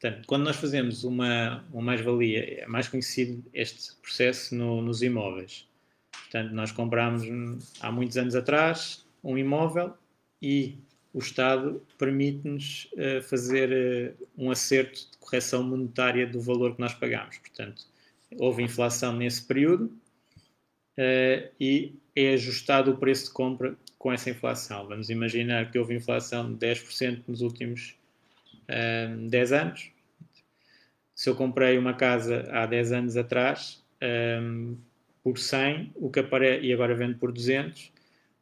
Portanto, 0.00 0.24
quando 0.26 0.44
nós 0.44 0.56
fazemos 0.56 1.04
uma, 1.04 1.64
uma 1.72 1.82
mais-valia, 1.82 2.62
é 2.62 2.66
mais 2.66 2.88
conhecido 2.88 3.44
este 3.52 3.94
processo 3.96 4.54
no, 4.54 4.80
nos 4.82 5.02
imóveis. 5.02 5.68
Portanto, 6.10 6.52
nós 6.52 6.72
compramos 6.72 7.22
hum, 7.22 7.58
há 7.80 7.92
muitos 7.92 8.16
anos 8.16 8.34
atrás 8.34 9.06
um 9.22 9.36
imóvel 9.36 9.94
e 10.40 10.78
o 11.16 11.18
Estado 11.18 11.82
permite-nos 11.96 12.90
uh, 12.92 13.22
fazer 13.22 13.70
uh, 14.20 14.26
um 14.36 14.50
acerto 14.50 15.00
de 15.10 15.16
correção 15.16 15.62
monetária 15.62 16.26
do 16.26 16.38
valor 16.42 16.74
que 16.74 16.80
nós 16.82 16.92
pagamos. 16.92 17.38
Portanto, 17.38 17.86
houve 18.36 18.62
inflação 18.62 19.16
nesse 19.16 19.42
período 19.42 19.84
uh, 19.84 21.50
e 21.58 21.94
é 22.14 22.34
ajustado 22.34 22.90
o 22.90 22.98
preço 22.98 23.24
de 23.24 23.30
compra 23.30 23.74
com 23.98 24.12
essa 24.12 24.28
inflação. 24.28 24.86
Vamos 24.88 25.08
imaginar 25.08 25.70
que 25.70 25.78
houve 25.78 25.94
inflação 25.94 26.52
de 26.52 26.58
10% 26.66 27.22
nos 27.26 27.40
últimos 27.40 27.96
uh, 28.68 29.16
10 29.30 29.52
anos. 29.52 29.90
Se 31.14 31.30
eu 31.30 31.34
comprei 31.34 31.78
uma 31.78 31.94
casa 31.94 32.46
há 32.52 32.66
10 32.66 32.92
anos 32.92 33.16
atrás 33.16 33.82
por 35.24 35.38
100 35.38 35.92
o 35.94 36.10
que 36.10 36.20
apare... 36.20 36.60
e 36.60 36.74
agora 36.74 36.94
vendo 36.94 37.16
por 37.16 37.32
200, 37.32 37.90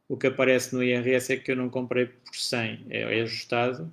o 0.08 0.16
que 0.16 0.26
aparece 0.26 0.74
no 0.74 0.82
IRS 0.82 1.32
é 1.32 1.36
que 1.36 1.50
eu 1.50 1.56
não 1.56 1.68
comprei 1.68 2.06
por 2.06 2.34
100, 2.34 2.86
é, 2.90 3.18
é 3.18 3.22
ajustado. 3.22 3.92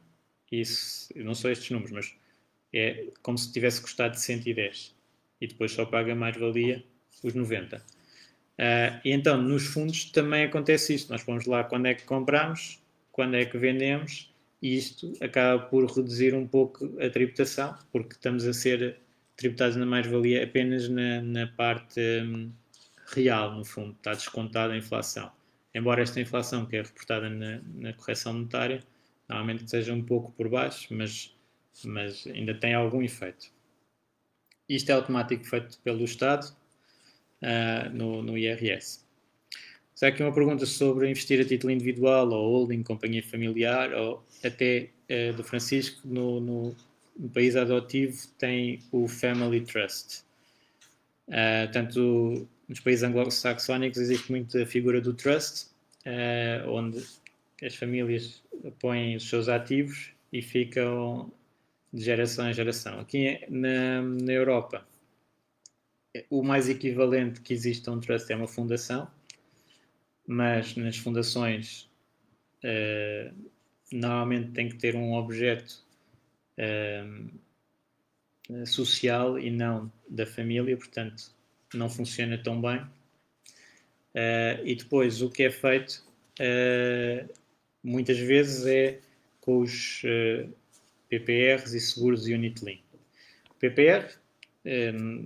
Isso, 0.51 1.09
não 1.15 1.33
são 1.33 1.49
estes 1.49 1.69
números, 1.71 1.91
mas 1.91 2.13
é 2.73 3.07
como 3.21 3.37
se 3.37 3.51
tivesse 3.51 3.81
custado 3.81 4.17
110 4.17 4.93
e 5.39 5.47
depois 5.47 5.71
só 5.71 5.85
paga 5.85 6.13
mais-valia 6.13 6.83
os 7.23 7.33
90. 7.33 7.77
Uh, 7.77 9.01
e 9.03 9.11
então, 9.11 9.41
nos 9.41 9.65
fundos 9.65 10.05
também 10.05 10.43
acontece 10.43 10.93
isto. 10.93 11.11
Nós 11.11 11.23
vamos 11.23 11.45
lá 11.45 11.63
quando 11.63 11.87
é 11.87 11.93
que 11.93 12.03
compramos, 12.03 12.79
quando 13.11 13.35
é 13.35 13.45
que 13.45 13.57
vendemos, 13.57 14.31
e 14.61 14.77
isto 14.77 15.13
acaba 15.21 15.63
por 15.63 15.85
reduzir 15.85 16.35
um 16.35 16.47
pouco 16.47 16.85
a 17.01 17.09
tributação, 17.09 17.75
porque 17.91 18.13
estamos 18.13 18.45
a 18.45 18.53
ser 18.53 18.97
tributados 19.35 19.75
na 19.75 19.85
mais-valia 19.85 20.43
apenas 20.43 20.87
na, 20.87 21.21
na 21.21 21.47
parte 21.47 21.99
um, 22.23 22.51
real, 23.07 23.55
no 23.55 23.65
fundo, 23.65 23.93
está 23.93 24.13
descontada 24.13 24.73
a 24.73 24.77
inflação. 24.77 25.31
Embora 25.73 26.01
esta 26.01 26.19
inflação, 26.19 26.65
que 26.65 26.75
é 26.75 26.81
reportada 26.81 27.29
na, 27.29 27.61
na 27.73 27.93
correção 27.93 28.33
monetária, 28.33 28.83
normalmente 29.29 29.69
seja 29.69 29.93
um 29.93 30.03
pouco 30.03 30.31
por 30.33 30.49
baixo, 30.49 30.93
mas, 30.93 31.33
mas 31.85 32.27
ainda 32.27 32.53
tem 32.53 32.73
algum 32.73 33.01
efeito. 33.01 33.51
Isto 34.67 34.89
é 34.89 34.93
automático 34.93 35.43
feito 35.45 35.79
pelo 35.79 36.03
Estado, 36.03 36.53
uh, 37.41 37.89
no, 37.93 38.21
no 38.21 38.37
IRS. 38.37 39.05
Será 39.93 40.11
aqui 40.11 40.23
uma 40.23 40.33
pergunta 40.33 40.65
sobre 40.65 41.09
investir 41.09 41.39
a 41.39 41.45
título 41.45 41.71
individual 41.71 42.29
ou 42.29 42.59
holding, 42.59 42.81
companhia 42.83 43.23
familiar 43.23 43.93
ou 43.93 44.25
até 44.43 44.89
uh, 45.09 45.33
do 45.35 45.43
Francisco 45.43 46.07
no, 46.07 46.39
no, 46.39 46.75
no, 47.17 47.29
país 47.29 47.55
adotivo 47.55 48.17
tem 48.37 48.79
o 48.91 49.07
Family 49.07 49.61
Trust. 49.61 50.23
Uh, 51.27 51.71
tanto 51.71 52.47
nos 52.71 52.79
países 52.79 53.03
anglo-saxónicos 53.03 53.99
existe 53.99 54.31
muito 54.31 54.57
a 54.57 54.65
figura 54.65 54.99
do 55.01 55.13
trust, 55.13 55.67
uh, 56.05 56.69
onde 56.69 57.05
as 57.61 57.75
famílias 57.75 58.41
põem 58.79 59.17
os 59.17 59.27
seus 59.27 59.49
ativos 59.49 60.13
e 60.31 60.41
ficam 60.41 61.29
de 61.91 62.01
geração 62.01 62.49
em 62.49 62.53
geração. 62.53 62.97
Aqui 63.01 63.45
na, 63.49 64.01
na 64.01 64.31
Europa 64.31 64.87
o 66.29 66.41
mais 66.41 66.69
equivalente 66.69 67.41
que 67.41 67.53
existe 67.53 67.89
a 67.89 67.91
um 67.91 67.99
trust 67.99 68.31
é 68.31 68.37
uma 68.37 68.47
fundação, 68.47 69.11
mas 70.25 70.73
nas 70.77 70.95
fundações 70.95 71.89
uh, 72.63 73.35
normalmente 73.91 74.51
tem 74.51 74.69
que 74.69 74.77
ter 74.77 74.95
um 74.95 75.15
objeto 75.15 75.83
uh, 76.57 77.29
social 78.65 79.37
e 79.37 79.51
não 79.51 79.91
da 80.07 80.25
família, 80.25 80.77
portanto 80.77 81.40
não 81.73 81.89
funciona 81.89 82.37
tão 82.37 82.61
bem. 82.61 82.79
Uh, 84.13 84.65
e 84.65 84.75
depois 84.75 85.21
o 85.21 85.29
que 85.29 85.43
é 85.43 85.51
feito 85.51 86.09
muitas 87.83 88.17
vezes 88.17 88.65
é 88.65 88.99
com 89.39 89.59
os 89.59 90.01
PPRs 91.07 91.75
e 91.75 91.79
seguros 91.79 92.25
Unit 92.25 92.65
Link. 92.65 92.81
O 93.51 93.55
PPR 93.59 94.07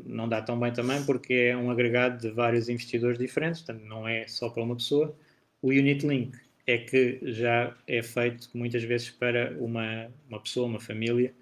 não 0.06 0.28
dá 0.28 0.42
tão 0.42 0.60
bem 0.60 0.74
também 0.74 1.04
porque 1.06 1.34
é 1.34 1.58
um 1.58 1.72
agregado 1.72 2.20
de 2.20 2.32
vários 2.34 2.68
investidores 2.68 3.18
diferentes, 3.18 3.62
portanto 3.62 3.86
não 3.86 4.08
é 4.08 4.28
só 4.28 4.50
para 4.50 4.64
uma 4.64 4.76
pessoa. 4.76 5.16
O 5.62 5.70
Unit 5.70 6.06
Link 6.06 6.38
é 6.68 6.78
que 6.78 7.20
já 7.24 7.76
é 7.88 8.02
feito 8.02 8.50
muitas 8.54 8.84
vezes 8.84 9.10
para 9.10 9.56
uma, 9.60 10.12
uma 10.28 10.40
pessoa, 10.40 10.68
uma 10.68 10.80
família, 10.80 11.34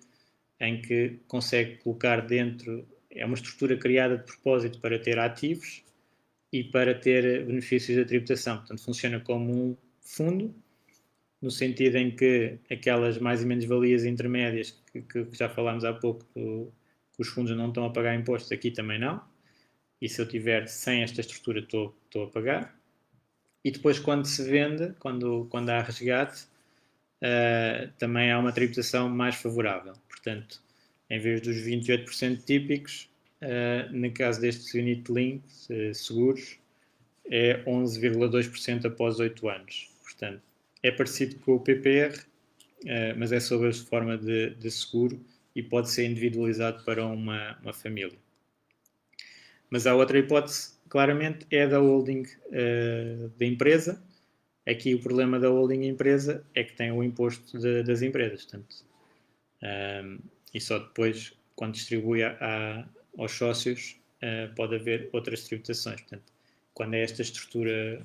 em 0.60 0.82
que 0.82 1.20
consegue 1.28 1.78
colocar 1.78 2.22
dentro, 2.22 2.86
é 3.16 3.26
uma 3.26 3.36
estrutura 3.36 3.78
criada 3.78 4.18
de 4.18 4.24
propósito 4.24 4.80
para 4.80 5.00
ter 5.00 5.20
ativos 5.20 5.84
e 6.52 6.64
para 6.64 6.94
ter 6.94 7.46
benefícios 7.46 7.98
da 7.98 8.06
tributação. 8.06 8.58
Portanto, 8.58 8.84
funciona 8.84 9.20
como 9.20 9.54
um 9.54 9.78
fundo, 10.02 10.54
no 11.42 11.52
sentido 11.52 11.98
em 11.98 12.16
que 12.16 12.58
aquelas 12.72 13.18
mais 13.18 13.42
e 13.42 13.46
menos 13.46 13.66
valias 13.66 14.06
intermédias 14.06 14.82
que, 14.92 15.02
que 15.02 15.28
já 15.34 15.50
falámos 15.50 15.84
há 15.84 15.94
pouco, 15.94 16.26
que, 16.34 16.68
que 17.16 17.22
os 17.22 17.28
fundos 17.28 17.56
não 17.56 17.70
estão 17.70 17.86
a 17.86 17.90
pagar 17.90 18.16
impostos, 18.16 18.52
aqui 18.52 18.72
também 18.72 19.00
não. 19.00 19.22
E 20.02 20.10
se 20.10 20.22
eu 20.22 20.28
tiver 20.28 20.68
sem 20.68 21.02
esta 21.04 21.22
estrutura, 21.22 21.60
estou, 21.60 21.96
estou 22.06 22.26
a 22.26 22.30
pagar 22.30 22.84
e 23.64 23.72
depois 23.72 23.98
quando 23.98 24.26
se 24.26 24.44
vende, 24.44 24.94
quando, 25.00 25.48
quando 25.50 25.70
há 25.70 25.82
resgate, 25.82 26.44
uh, 27.22 27.90
também 27.98 28.32
há 28.32 28.38
uma 28.38 28.52
tributação 28.52 29.10
mais 29.10 29.36
favorável. 29.36 29.94
Portanto, 30.10 30.62
em 31.10 31.20
vez 31.20 31.42
dos 31.42 31.58
28% 31.58 32.44
típicos, 32.44 33.10
uh, 33.42 33.92
no 33.92 34.12
caso 34.12 34.42
destes 34.42 34.74
unit 34.74 35.12
links 35.12 35.70
uh, 35.70 35.94
seguros, 35.94 36.58
é 37.30 37.64
11,2% 37.66 38.86
após 38.86 39.20
8 39.20 39.50
anos. 39.50 39.90
Portanto, 40.02 40.42
é 40.82 40.92
parecido 40.92 41.36
com 41.40 41.56
o 41.56 41.60
PPR, 41.60 42.20
mas 43.18 43.32
é 43.32 43.40
sob 43.40 43.66
a 43.66 43.74
forma 43.74 44.18
de, 44.18 44.50
de, 44.56 44.70
seguro 44.70 45.18
e 45.56 45.64
pode 45.64 45.90
ser 45.90 46.06
individualizado 46.06 46.84
para 46.84 47.06
uma, 47.06 47.58
uma 47.62 47.72
família. 47.72 48.18
Mas 49.70 49.88
há 49.88 49.96
outra 49.96 50.20
hipótese 50.20 50.74
claramente 50.94 51.48
é 51.50 51.66
da 51.68 51.80
holding 51.80 52.22
uh, 52.22 53.30
da 53.36 53.46
empresa. 53.48 54.00
Aqui 54.64 54.94
o 54.94 55.00
problema 55.00 55.40
da 55.40 55.50
holding 55.50 55.88
empresa 55.88 56.46
é 56.54 56.64
que 56.64 56.74
tem 56.74 56.92
o 56.92 57.04
imposto 57.04 57.58
de, 57.58 57.82
das 57.82 58.04
empresas, 58.04 58.46
portanto, 58.46 58.86
um, 60.04 60.20
e 60.54 60.60
só 60.60 60.80
depois, 60.80 61.34
quando 61.56 61.74
distribui 61.74 62.24
a, 62.24 62.38
a, 62.40 62.86
aos 63.18 63.32
sócios, 63.32 63.98
uh, 64.22 64.54
pode 64.56 64.76
haver 64.76 65.10
outras 65.12 65.44
tributações. 65.44 66.02
Portanto, 66.02 66.32
quando 66.74 66.94
é 66.94 67.04
esta 67.04 67.22
estrutura 67.22 68.02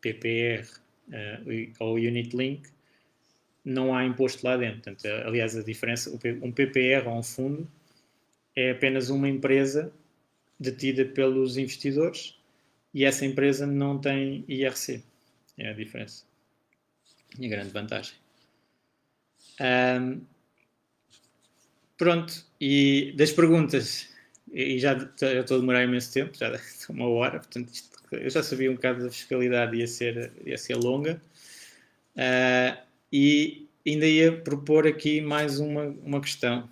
PPR 0.00 0.66
uh, 1.08 1.52
eh, 1.52 1.70
ou 1.78 1.94
Unit 1.94 2.36
Link, 2.36 2.68
não 3.64 3.94
há 3.94 4.04
imposto 4.04 4.46
lá 4.46 4.56
dentro. 4.56 4.92
Portanto, 4.92 5.06
aliás, 5.26 5.56
a 5.56 5.62
diferença, 5.62 6.10
um 6.42 6.52
PPR 6.52 7.06
ou 7.06 7.18
um 7.18 7.22
fundo 7.22 7.68
é 8.56 8.70
apenas 8.70 9.10
uma 9.10 9.28
empresa 9.28 9.92
detida 10.58 11.04
pelos 11.04 11.56
investidores 11.56 12.38
e 12.94 13.04
essa 13.04 13.24
empresa 13.24 13.66
não 13.66 13.98
tem 13.98 14.44
IRC. 14.48 15.02
É 15.56 15.70
a 15.70 15.72
diferença. 15.72 16.24
E 17.38 17.46
a 17.46 17.48
grande 17.48 17.70
vantagem. 17.70 18.14
Um, 19.60 20.20
pronto, 21.98 22.46
e 22.60 23.12
das 23.16 23.32
perguntas, 23.32 24.08
e 24.50 24.78
já, 24.78 24.94
estou 24.94 25.58
a 25.58 25.60
demorar 25.60 25.84
imenso 25.84 26.12
tempo, 26.12 26.38
já 26.38 26.58
uma 26.88 27.08
hora, 27.08 27.38
portanto 27.40 27.68
isto, 27.70 27.98
eu 28.12 28.30
já 28.30 28.42
sabia 28.42 28.70
um 28.70 28.74
bocado 28.74 29.04
da 29.04 29.10
fiscalidade, 29.10 29.76
ia 29.76 29.86
ser, 29.86 30.32
ia 30.46 30.56
ser 30.56 30.76
longa, 30.76 31.20
uh, 32.16 32.82
e 33.12 33.68
ainda 33.86 34.06
ia 34.06 34.40
propor 34.40 34.86
aqui 34.86 35.20
mais 35.20 35.58
uma, 35.58 35.86
uma 36.04 36.20
questão, 36.20 36.70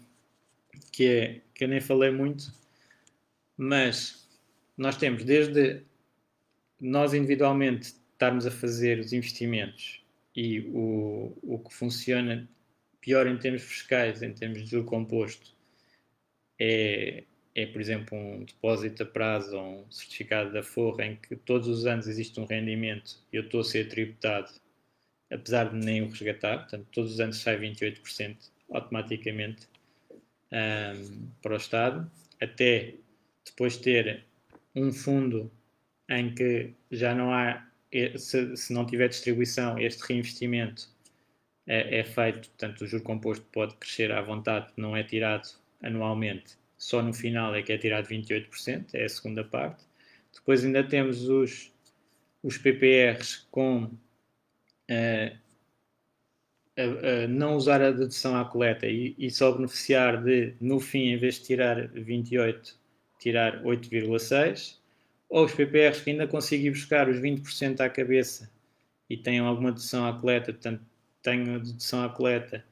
que 0.92 1.06
é, 1.06 1.40
que 1.52 1.64
eu 1.64 1.68
nem 1.68 1.80
falei 1.80 2.10
muito, 2.10 2.50
mas 3.56 4.26
nós 4.76 4.96
temos 4.96 5.24
desde 5.24 5.82
nós 6.80 7.14
individualmente 7.14 7.94
estarmos 8.12 8.46
a 8.46 8.50
fazer 8.50 8.98
os 8.98 9.12
investimentos 9.12 10.00
e 10.34 10.60
o, 10.60 11.36
o 11.42 11.58
que 11.58 11.74
funciona 11.74 12.48
pior 13.06 13.28
em 13.28 13.38
termos 13.38 13.62
fiscais, 13.62 14.20
em 14.20 14.32
termos 14.32 14.64
de 14.64 14.70
juro 14.70 14.84
composto, 14.84 15.54
é, 16.58 17.22
é, 17.54 17.64
por 17.64 17.80
exemplo, 17.80 18.18
um 18.18 18.44
depósito 18.44 19.04
a 19.04 19.06
prazo 19.06 19.56
ou 19.56 19.84
um 19.84 19.90
certificado 19.92 20.52
da 20.52 20.60
forra 20.60 21.06
em 21.06 21.14
que 21.14 21.36
todos 21.36 21.68
os 21.68 21.86
anos 21.86 22.08
existe 22.08 22.40
um 22.40 22.44
rendimento 22.44 23.24
e 23.32 23.36
eu 23.36 23.44
estou 23.44 23.60
a 23.60 23.64
ser 23.64 23.88
tributado, 23.88 24.50
apesar 25.30 25.70
de 25.70 25.76
nem 25.76 26.02
o 26.02 26.08
resgatar, 26.08 26.58
portanto, 26.58 26.88
todos 26.90 27.12
os 27.12 27.20
anos 27.20 27.36
sai 27.36 27.56
28% 27.60 28.36
automaticamente 28.72 29.68
um, 30.50 31.28
para 31.40 31.54
o 31.54 31.56
Estado, 31.56 32.10
até 32.40 32.94
depois 33.44 33.76
ter 33.76 34.24
um 34.74 34.92
fundo 34.92 35.48
em 36.10 36.34
que 36.34 36.74
já 36.90 37.14
não 37.14 37.32
há, 37.32 37.64
se, 38.16 38.56
se 38.56 38.72
não 38.72 38.84
tiver 38.84 39.08
distribuição, 39.08 39.78
este 39.78 40.02
reinvestimento 40.02 40.95
é, 41.66 42.00
é, 42.00 42.04
feito, 42.04 42.48
portanto, 42.50 42.82
o 42.82 42.86
juro 42.86 43.02
composto 43.02 43.44
pode 43.52 43.74
crescer 43.76 44.12
à 44.12 44.20
vontade, 44.22 44.72
não 44.76 44.96
é 44.96 45.02
tirado 45.02 45.48
anualmente, 45.82 46.56
só 46.78 47.02
no 47.02 47.12
final 47.12 47.54
é 47.54 47.62
que 47.62 47.72
é 47.72 47.78
tirado 47.78 48.06
28%, 48.08 48.94
é 48.94 49.04
a 49.04 49.08
segunda 49.08 49.44
parte. 49.44 49.84
Depois 50.32 50.64
ainda 50.64 50.84
temos 50.84 51.28
os, 51.28 51.72
os 52.42 52.58
PPRs 52.58 53.46
com 53.50 53.84
uh, 53.84 55.38
a, 56.76 57.24
a 57.24 57.28
não 57.28 57.56
usar 57.56 57.82
a 57.82 57.90
dedução 57.90 58.36
à 58.36 58.44
coleta 58.44 58.86
e, 58.86 59.14
e 59.18 59.30
só 59.30 59.52
beneficiar 59.52 60.22
de, 60.22 60.54
no 60.60 60.78
fim, 60.78 61.08
em 61.08 61.16
vez 61.16 61.36
de 61.36 61.44
tirar 61.44 61.88
28, 61.88 62.78
tirar 63.18 63.62
8,6, 63.62 64.78
ou 65.28 65.44
os 65.44 65.52
PPRs 65.54 66.02
que 66.02 66.10
ainda 66.10 66.28
conseguem 66.28 66.70
buscar 66.70 67.08
os 67.08 67.16
20% 67.16 67.80
à 67.80 67.88
cabeça 67.88 68.50
e 69.08 69.16
tenham 69.16 69.46
alguma 69.46 69.70
dedução 69.72 70.06
à 70.06 70.12
coleta, 70.12 70.52
portanto, 70.52 70.84
tenho 71.26 71.56
a 71.56 71.58
dedução 71.58 72.04
à 72.04 72.08
coleta, 72.08 72.64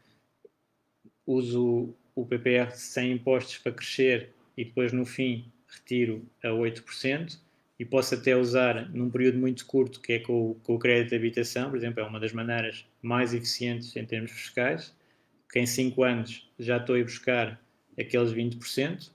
uso 1.27 1.95
o 2.15 2.25
PPR 2.25 2.71
sem 2.71 3.13
impostos 3.13 3.59
para 3.59 3.73
crescer 3.73 4.31
e 4.57 4.65
depois 4.65 4.93
no 4.93 5.05
fim 5.05 5.51
retiro 5.67 6.25
a 6.43 6.49
8% 6.49 7.37
e 7.81 7.85
posso 7.85 8.15
até 8.15 8.37
usar 8.37 8.89
num 8.91 9.11
período 9.11 9.39
muito 9.39 9.67
curto, 9.67 10.01
que 10.01 10.13
é 10.13 10.19
com 10.21 10.55
com 10.63 10.75
o 10.77 10.79
crédito 10.79 11.11
de 11.11 11.17
habitação, 11.17 11.71
por 11.71 11.77
exemplo, 11.77 12.01
é 12.01 12.05
uma 12.05 12.21
das 12.21 12.33
maneiras 12.33 12.87
mais 13.03 13.35
eficientes 13.35 13.97
em 13.97 14.05
termos 14.07 14.31
fiscais, 14.31 14.95
que 15.51 15.59
em 15.59 15.67
5 15.67 16.03
anos 16.05 16.49
já 16.57 16.77
estou 16.77 16.95
a 16.95 16.99
ir 17.01 17.05
buscar 17.05 17.61
aqueles 17.99 18.33
20%, 18.33 19.11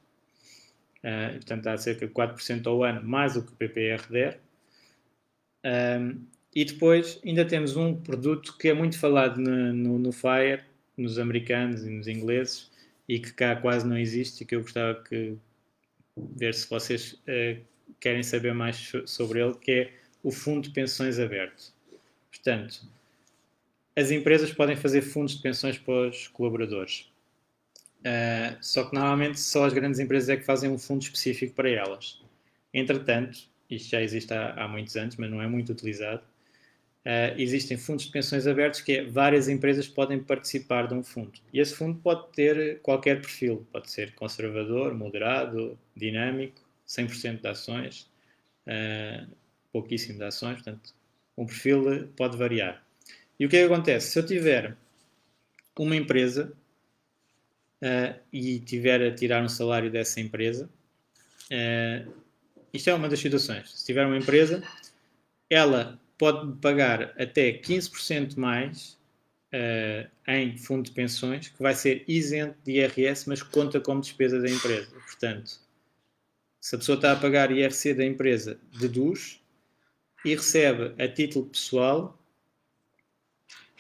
Uh, 1.00 1.36
portanto, 1.36 1.64
dá 1.64 1.78
cerca 1.78 2.06
de 2.06 2.14
4% 2.14 2.68
ao 2.68 2.84
ano, 2.84 3.02
mais 3.08 3.38
o 3.38 3.42
que 3.42 3.54
o 3.54 3.56
PPR 3.56 4.06
der. 4.10 4.42
Um, 5.66 6.26
e 6.60 6.66
depois 6.66 7.22
ainda 7.26 7.46
temos 7.46 7.78
um 7.78 7.96
produto 7.96 8.58
que 8.58 8.68
é 8.68 8.74
muito 8.74 9.00
falado 9.00 9.40
no, 9.40 9.72
no, 9.72 9.98
no, 9.98 10.12
Fire, 10.12 10.62
nos 10.98 11.18
americanos 11.18 11.86
e 11.86 11.90
nos 11.90 12.06
ingleses, 12.06 12.70
e 13.08 13.18
que 13.18 13.32
cá 13.32 13.56
quase 13.56 13.88
não 13.88 13.98
existe, 13.98 14.44
e 14.44 14.46
que 14.46 14.58
eu 14.58 14.62
gostava 14.62 15.02
que 15.02 15.38
ver 16.18 16.54
se 16.54 16.70
vocês 16.70 17.14
uh, 17.14 17.62
querem 17.98 18.22
saber 18.24 18.54
mais 18.54 18.92
sobre 19.06 19.42
ele, 19.42 19.54
que 19.54 19.72
é 19.72 19.94
o 20.22 20.32
Fundo 20.32 20.64
de 20.64 20.72
Pensões 20.72 21.18
Aberto. 21.18 21.72
Portanto, 22.30 22.82
as 23.96 24.12
empresas 24.12 24.52
podem 24.52 24.76
fazer 24.76 25.02
fundos 25.02 25.38
de 25.38 25.42
pensões 25.42 25.78
para 25.78 26.10
os 26.10 26.28
colaboradores. 26.28 27.10
Uh, 28.00 28.58
só 28.60 28.84
que 28.84 28.94
normalmente 28.94 29.40
só 29.40 29.64
as 29.64 29.72
grandes 29.72 29.98
empresas 29.98 30.28
é 30.28 30.36
que 30.36 30.44
fazem 30.44 30.70
um 30.70 30.78
fundo 30.78 31.04
específico 31.04 31.54
para 31.54 31.70
elas. 31.70 32.22
Entretanto, 32.74 33.48
isto 33.70 33.92
já 33.92 34.02
existe 34.02 34.34
há, 34.34 34.56
há 34.56 34.68
muitos 34.68 34.98
anos, 34.98 35.16
mas 35.16 35.32
não 35.32 35.42
é 35.42 35.48
muito 35.48 35.72
utilizado, 35.72 36.22
uh, 37.10 37.34
existem 37.40 37.76
fundos 37.76 38.06
de 38.06 38.12
pensões 38.12 38.46
abertos 38.46 38.82
que 38.82 38.98
é, 38.98 39.04
várias 39.04 39.50
empresas 39.50 39.88
podem 39.88 40.20
participar 40.20 40.88
de 40.88 40.94
um 40.94 41.04
fundo. 41.04 41.32
E 41.52 41.60
esse 41.60 41.74
fundo 41.74 42.00
pode 42.00 42.32
ter 42.34 42.80
qualquer 42.82 43.20
perfil, 43.20 43.66
pode 43.72 43.90
ser 43.90 44.14
conservador, 44.14 44.94
moderado, 44.94 45.78
dinâmico, 45.96 46.62
100% 46.88 47.42
de 47.42 47.48
ações, 47.48 48.10
uh, 48.68 49.28
pouquíssimo 49.72 50.20
de 50.20 50.26
ações, 50.26 50.56
portanto, 50.56 50.94
um 51.36 51.46
perfil 51.46 52.08
pode 52.16 52.38
variar. 52.38 52.84
E 53.40 53.46
o 53.46 53.50
que 53.50 53.58
é 53.58 53.66
que 53.66 53.74
acontece? 53.74 54.12
Se 54.12 54.20
eu 54.20 54.26
tiver 54.26 54.78
uma 55.78 55.96
empresa 55.96 56.54
uh, 57.82 58.20
e 58.32 58.60
tiver 58.60 59.02
a 59.02 59.16
tirar 59.16 59.44
um 59.44 59.50
salário 59.50 59.90
dessa 59.90 60.20
empresa, 60.20 60.70
isto 62.72 62.90
é 62.92 62.94
uma 62.94 63.10
das 63.10 63.20
situações. 63.20 63.72
Se 63.72 63.86
tiver 63.86 64.06
uma 64.06 64.18
empresa, 64.18 64.62
ela 65.50 66.00
pode 66.20 66.58
pagar 66.58 67.16
até 67.18 67.54
15% 67.54 68.38
mais 68.38 69.00
uh, 69.54 70.08
em 70.28 70.56
fundo 70.58 70.84
de 70.84 70.92
pensões 70.92 71.48
que 71.48 71.64
vai 71.64 71.74
ser 71.74 72.04
isento 72.08 72.58
de 72.64 72.74
IRS, 72.74 73.28
mas 73.28 73.42
conta 73.42 73.80
como 73.80 74.02
despesa 74.02 74.40
da 74.40 74.50
empresa. 74.50 74.92
Portanto, 74.92 75.60
se 76.60 76.76
a 76.76 76.78
pessoa 76.78 76.98
está 76.98 77.14
a 77.14 77.16
pagar 77.16 77.52
IRC 77.52 77.94
da 77.94 78.06
empresa, 78.06 78.60
deduz 78.78 79.42
e 80.26 80.36
recebe 80.36 81.02
a 81.02 81.08
título 81.08 81.46
pessoal 81.46 82.22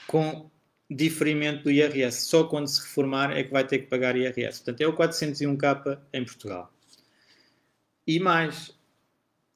com 0.07 0.49
diferimento 0.89 1.65
do 1.65 1.71
IRS. 1.71 2.21
Só 2.21 2.45
quando 2.45 2.67
se 2.67 2.81
reformar 2.81 3.37
é 3.37 3.43
que 3.43 3.51
vai 3.51 3.67
ter 3.67 3.79
que 3.79 3.87
pagar 3.87 4.15
IRS. 4.15 4.59
Portanto, 4.59 4.81
é 4.81 4.87
o 4.87 4.95
401k 4.95 5.99
em 6.13 6.23
Portugal. 6.23 6.73
E 8.07 8.17
mais, 8.17 8.73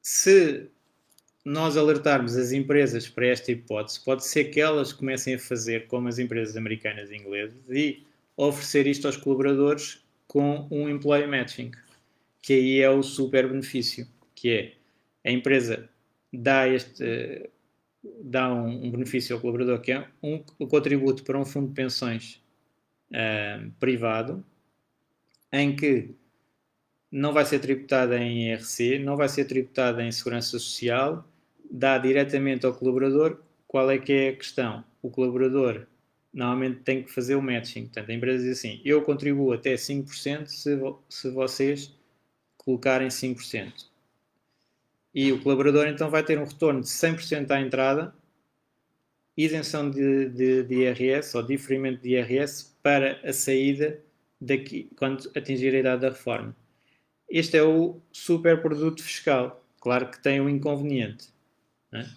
se 0.01 0.69
nós 1.45 1.75
alertarmos 1.75 2.37
as 2.37 2.51
empresas 2.51 3.09
para 3.09 3.27
esta 3.27 3.51
hipótese, 3.51 4.03
pode 4.03 4.25
ser 4.25 4.45
que 4.45 4.61
elas 4.61 4.93
comecem 4.93 5.35
a 5.35 5.39
fazer 5.39 5.87
como 5.87 6.07
as 6.07 6.17
empresas 6.17 6.55
americanas 6.55 7.11
e 7.11 7.17
inglesas 7.17 7.69
e 7.69 8.05
oferecer 8.37 8.87
isto 8.87 9.07
aos 9.07 9.17
colaboradores 9.17 10.03
com 10.27 10.67
um 10.71 10.89
employee 10.89 11.27
matching, 11.27 11.71
que 12.41 12.53
aí 12.53 12.79
é 12.79 12.89
o 12.89 13.03
super 13.03 13.47
benefício, 13.47 14.07
que 14.33 14.49
é 14.49 14.73
a 15.25 15.31
empresa 15.31 15.89
dá 16.31 16.67
este 16.67 17.49
dá 18.21 18.53
um, 18.53 18.85
um 18.85 18.91
benefício 18.91 19.35
ao 19.35 19.41
colaborador 19.41 19.79
que 19.79 19.91
é 19.91 20.07
um, 20.21 20.43
um 20.59 20.67
contributo 20.67 21.23
para 21.23 21.39
um 21.39 21.45
fundo 21.45 21.67
de 21.67 21.73
pensões 21.73 22.41
uh, 23.11 23.71
privado 23.79 24.43
em 25.51 25.75
que 25.75 26.09
não 27.11 27.31
vai 27.31 27.45
ser 27.45 27.59
tributada 27.59 28.17
em 28.17 28.49
IRC, 28.49 28.99
não 28.99 29.15
vai 29.15 29.29
ser 29.29 29.45
tributada 29.45 30.03
em 30.03 30.11
Segurança 30.11 30.49
Social 30.49 31.25
dá 31.73 31.97
diretamente 31.97 32.67
ao 32.67 32.73
colaborador, 32.73 33.41
qual 33.67 33.89
é 33.89 33.97
que 33.97 34.13
é 34.13 34.29
a 34.29 34.35
questão? 34.35 34.83
O 35.01 35.09
colaborador 35.09 35.87
normalmente 36.31 36.81
tem 36.81 37.01
que 37.01 37.11
fazer 37.11 37.33
o 37.33 37.41
matching. 37.41 37.85
Portanto, 37.85 38.11
a 38.11 38.13
empresa 38.13 38.43
diz 38.43 38.59
assim: 38.59 38.79
eu 38.85 39.01
contribuo 39.01 39.51
até 39.51 39.73
5% 39.73 40.45
se, 40.45 40.79
se 41.09 41.31
vocês 41.31 41.91
colocarem 42.57 43.07
5%. 43.07 43.87
E 45.15 45.31
o 45.31 45.41
colaborador 45.41 45.87
então 45.87 46.09
vai 46.09 46.23
ter 46.23 46.39
um 46.39 46.45
retorno 46.45 46.81
de 46.81 46.87
100% 46.87 47.49
à 47.49 47.59
entrada, 47.59 48.15
isenção 49.35 49.89
de, 49.89 50.29
de, 50.29 50.63
de, 50.63 50.75
IRS 50.75 51.35
ou 51.35 51.43
diferimento 51.43 52.01
de 52.01 52.09
IRS 52.09 52.75
para 52.83 53.19
a 53.23 53.33
saída 53.33 53.99
daqui, 54.39 54.89
quando 54.95 55.29
atingir 55.35 55.75
a 55.75 55.79
idade 55.79 56.01
da 56.01 56.09
reforma. 56.09 56.55
Este 57.27 57.57
é 57.57 57.63
o 57.63 57.99
super 58.11 58.61
produto 58.61 59.03
fiscal. 59.03 59.63
Claro 59.81 60.09
que 60.09 60.21
tem 60.21 60.39
um 60.39 60.47
inconveniente. 60.47 61.32
Né? 61.93 62.09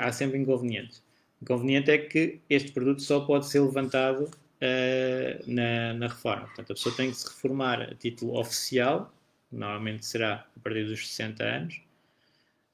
Há 0.00 0.10
sempre 0.10 0.36
inconvenientes. 0.36 0.98
O 1.40 1.44
inconveniente 1.44 1.92
é 1.92 1.98
que 1.98 2.40
este 2.50 2.72
produto 2.72 3.00
só 3.00 3.20
pode 3.20 3.46
ser 3.46 3.60
levantado 3.60 4.24
uh, 4.24 5.44
na, 5.46 5.94
na, 5.94 6.08
reforma. 6.08 6.46
Portanto, 6.46 6.72
a 6.72 6.74
pessoa 6.74 6.96
tem 6.96 7.10
que 7.10 7.16
se 7.16 7.28
reformar 7.28 7.82
a 7.82 7.94
título 7.94 8.36
oficial, 8.36 9.14
normalmente 9.52 10.04
será 10.04 10.44
a 10.56 10.60
partir 10.60 10.84
dos 10.84 11.08
60 11.08 11.44
anos, 11.44 11.74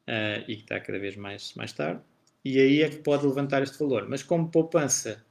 uh, 0.09 0.43
e 0.49 0.57
que 0.57 0.62
está 0.62 0.80
cada 0.80 0.99
vez 0.99 1.16
mais, 1.16 1.53
mais 1.53 1.72
tarde, 1.74 2.01
e 2.43 2.59
aí 2.59 2.83
é 2.83 2.89
que 2.89 2.97
pode 2.97 3.26
levantar 3.26 3.62
este 3.62 3.78
valor. 3.78 4.09
Mas 4.09 4.22
como 4.22 4.49
poupança 4.49 5.22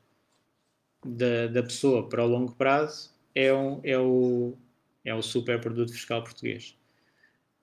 da, 1.03 1.47
da 1.47 1.63
pessoa 1.63 2.07
para 2.07 2.23
o 2.23 2.27
longo 2.27 2.53
prazo, 2.53 3.11
é, 3.33 3.51
um, 3.51 3.81
é, 3.83 3.97
o, 3.97 4.55
é 5.03 5.15
o 5.15 5.21
super 5.23 5.59
produto 5.59 5.91
fiscal 5.91 6.23
português. 6.23 6.77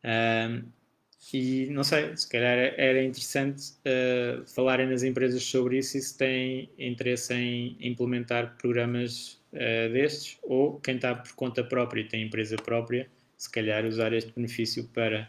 Um, 0.05 0.65
e 1.33 1.67
não 1.71 1.83
sei, 1.85 2.17
se 2.17 2.29
calhar 2.29 2.57
era 2.77 3.03
interessante 3.03 3.73
uh, 3.81 4.47
falarem 4.47 4.87
nas 4.87 5.03
empresas 5.03 5.43
sobre 5.43 5.79
isso 5.79 5.99
e 5.99 6.01
se 6.01 6.17
têm 6.17 6.71
interesse 6.79 7.35
em 7.35 7.77
implementar 7.81 8.57
programas 8.57 9.39
uh, 9.53 9.93
destes, 9.93 10.39
ou 10.43 10.81
quem 10.81 10.97
está 10.97 11.15
por 11.15 11.33
conta 11.33 11.63
própria 11.63 12.01
e 12.01 12.05
tem 12.05 12.23
empresa 12.23 12.57
própria, 12.57 13.11
se 13.37 13.51
calhar 13.51 13.85
usar 13.85 14.13
este 14.13 14.33
benefício 14.33 14.85
para 14.95 15.29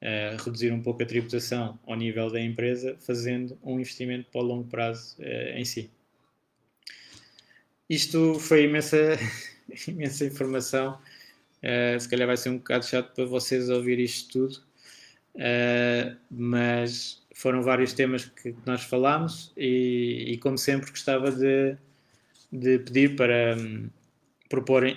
uh, 0.00 0.42
reduzir 0.42 0.72
um 0.72 0.80
pouco 0.80 1.02
a 1.02 1.06
tributação 1.06 1.78
ao 1.84 1.96
nível 1.96 2.30
da 2.30 2.40
empresa, 2.40 2.96
fazendo 3.00 3.58
um 3.62 3.78
investimento 3.80 4.30
para 4.30 4.40
o 4.40 4.44
longo 4.44 4.68
prazo 4.68 5.16
em 5.54 5.64
si. 5.64 5.90
Isto 7.90 8.38
foi 8.38 8.64
imensa, 8.64 9.18
imensa 9.86 10.24
informação. 10.24 10.98
se 12.00 12.08
calhar 12.08 12.26
vai 12.26 12.36
ser 12.36 12.48
um 12.48 12.56
bocado 12.56 12.86
chato 12.86 13.12
para 13.14 13.26
vocês 13.26 13.68
ouvir 13.68 13.98
isto 13.98 14.32
tudo 14.32 14.73
Uh, 15.34 16.16
mas 16.30 17.24
foram 17.34 17.62
vários 17.62 17.92
temas 17.92 18.24
que 18.24 18.54
nós 18.64 18.84
falámos 18.84 19.52
e, 19.56 20.26
e 20.28 20.38
como 20.38 20.56
sempre 20.56 20.90
gostava 20.90 21.32
de, 21.32 21.76
de 22.52 22.78
pedir 22.78 23.16
para 23.16 23.56
um, 23.58 23.90
proporem 24.48 24.96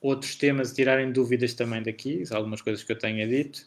outros 0.00 0.34
temas 0.34 0.72
e 0.72 0.74
tirarem 0.74 1.12
dúvidas 1.12 1.54
também 1.54 1.82
daqui, 1.82 2.24
algumas 2.30 2.60
coisas 2.60 2.82
que 2.82 2.90
eu 2.90 2.98
tenha 2.98 3.26
dito. 3.26 3.66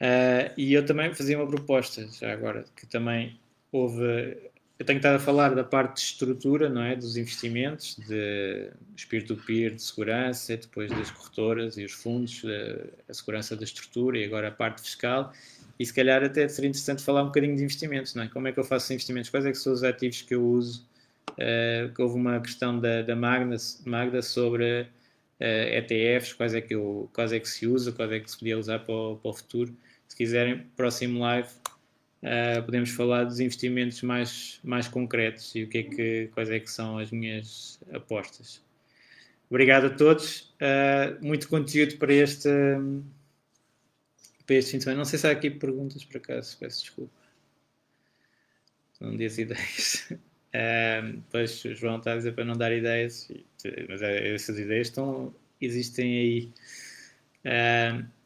Uh, 0.00 0.52
e 0.56 0.72
eu 0.72 0.84
também 0.84 1.14
fazia 1.14 1.38
uma 1.38 1.46
proposta, 1.46 2.06
já 2.08 2.32
agora, 2.32 2.64
que 2.76 2.86
também 2.86 3.38
houve 3.72 4.49
eu 4.80 4.86
tenho 4.86 4.96
estado 4.96 5.16
a 5.16 5.18
falar 5.18 5.54
da 5.54 5.62
parte 5.62 5.96
de 5.96 6.00
estrutura, 6.00 6.70
não 6.70 6.82
é? 6.82 6.96
Dos 6.96 7.14
investimentos, 7.18 7.98
de 8.08 8.70
peer-to-peer, 9.10 9.74
de 9.74 9.82
segurança, 9.82 10.56
depois 10.56 10.90
das 10.90 11.10
corretoras 11.10 11.76
e 11.76 11.84
os 11.84 11.92
fundos, 11.92 12.42
a 13.06 13.12
segurança 13.12 13.54
da 13.54 13.62
estrutura 13.62 14.16
e 14.18 14.24
agora 14.24 14.48
a 14.48 14.50
parte 14.50 14.80
fiscal. 14.80 15.34
E 15.78 15.84
se 15.84 15.92
calhar 15.92 16.24
até 16.24 16.48
seria 16.48 16.70
interessante 16.70 17.02
falar 17.02 17.24
um 17.24 17.26
bocadinho 17.26 17.54
de 17.56 17.62
investimentos, 17.62 18.14
não 18.14 18.22
é? 18.22 18.28
Como 18.28 18.48
é 18.48 18.52
que 18.52 18.58
eu 18.58 18.64
faço 18.64 18.90
investimentos? 18.94 19.28
Quais 19.28 19.44
é 19.44 19.50
que 19.50 19.58
são 19.58 19.70
os 19.70 19.84
ativos 19.84 20.22
que 20.22 20.34
eu 20.34 20.42
uso? 20.42 20.88
Uh, 21.32 21.92
houve 22.02 22.14
uma 22.14 22.40
questão 22.40 22.80
da, 22.80 23.02
da 23.02 23.14
Magna, 23.14 23.56
Magda 23.84 24.22
sobre 24.22 24.64
uh, 24.80 24.86
eh, 25.40 25.78
ETFs, 25.78 26.32
quais 26.32 26.54
é, 26.54 26.60
que 26.62 26.74
eu, 26.74 27.10
quais 27.12 27.34
é 27.34 27.38
que 27.38 27.48
se 27.50 27.66
usa, 27.66 27.92
quais 27.92 28.12
é 28.12 28.18
que 28.18 28.30
se 28.30 28.38
podia 28.38 28.58
usar 28.58 28.78
para 28.78 28.94
o, 28.94 29.16
para 29.16 29.30
o 29.30 29.34
futuro. 29.34 29.76
Se 30.08 30.16
quiserem, 30.16 30.66
próximo 30.74 31.20
live 31.20 31.48
Uh, 32.22 32.62
podemos 32.62 32.90
falar 32.90 33.24
dos 33.24 33.40
investimentos 33.40 34.02
mais, 34.02 34.60
mais 34.62 34.86
concretos 34.86 35.54
e 35.54 35.62
o 35.62 35.68
que 35.68 35.78
é 35.78 35.82
que, 35.82 36.30
quais 36.34 36.50
é 36.50 36.60
que 36.60 36.70
são 36.70 36.98
as 36.98 37.10
minhas 37.10 37.80
apostas. 37.92 38.62
Obrigado 39.48 39.86
a 39.86 39.90
todos. 39.90 40.52
Uh, 40.60 41.24
muito 41.24 41.48
conteúdo 41.48 41.96
para 41.96 42.12
este, 42.12 42.48
para 44.46 44.56
este 44.56 44.72
fim 44.72 44.78
de 44.78 44.84
semana. 44.84 44.98
Não 44.98 45.04
sei 45.06 45.18
se 45.18 45.26
há 45.26 45.30
aqui 45.30 45.50
perguntas 45.50 46.04
por 46.04 46.18
acaso, 46.18 46.58
peço 46.58 46.82
desculpa. 46.82 47.20
Não 49.00 49.16
diz 49.16 49.38
ideias. 49.38 50.10
Uh, 50.10 51.22
pois 51.32 51.64
o 51.64 51.74
João 51.74 51.96
está 51.96 52.12
a 52.12 52.16
dizer 52.16 52.32
para 52.34 52.44
não 52.44 52.54
dar 52.54 52.70
ideias, 52.70 53.30
mas 53.88 54.02
essas 54.02 54.58
ideias 54.58 54.88
estão, 54.88 55.34
existem 55.58 56.18
aí. 56.18 56.52
Uh, 57.46 58.19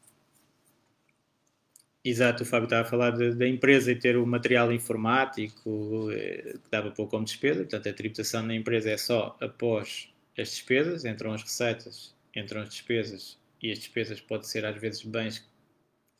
Exato, 2.07 2.43
o 2.43 2.45
Fábio 2.45 2.65
estava 2.65 2.83
a 2.83 2.85
falar 2.85 3.17
da 3.33 3.47
empresa 3.47 3.91
e 3.91 3.95
ter 3.95 4.15
o 4.15 4.27
material 4.27 4.71
informático 4.71 6.11
eh, 6.11 6.53
que 6.63 6.69
dava 6.69 6.91
pouco 6.91 7.09
como 7.09 7.25
despesa, 7.25 7.61
portanto 7.61 7.89
a 7.89 7.93
tributação 7.93 8.43
na 8.43 8.53
empresa 8.53 8.91
é 8.91 8.97
só 8.97 9.35
após 9.41 10.13
as 10.37 10.49
despesas, 10.49 11.03
entram 11.03 11.33
as 11.33 11.41
receitas, 11.41 12.15
entram 12.35 12.61
as 12.61 12.69
despesas 12.69 13.39
e 13.59 13.71
as 13.71 13.79
despesas 13.79 14.21
podem 14.21 14.47
ser 14.47 14.65
às 14.65 14.79
vezes 14.79 15.01
bens 15.01 15.49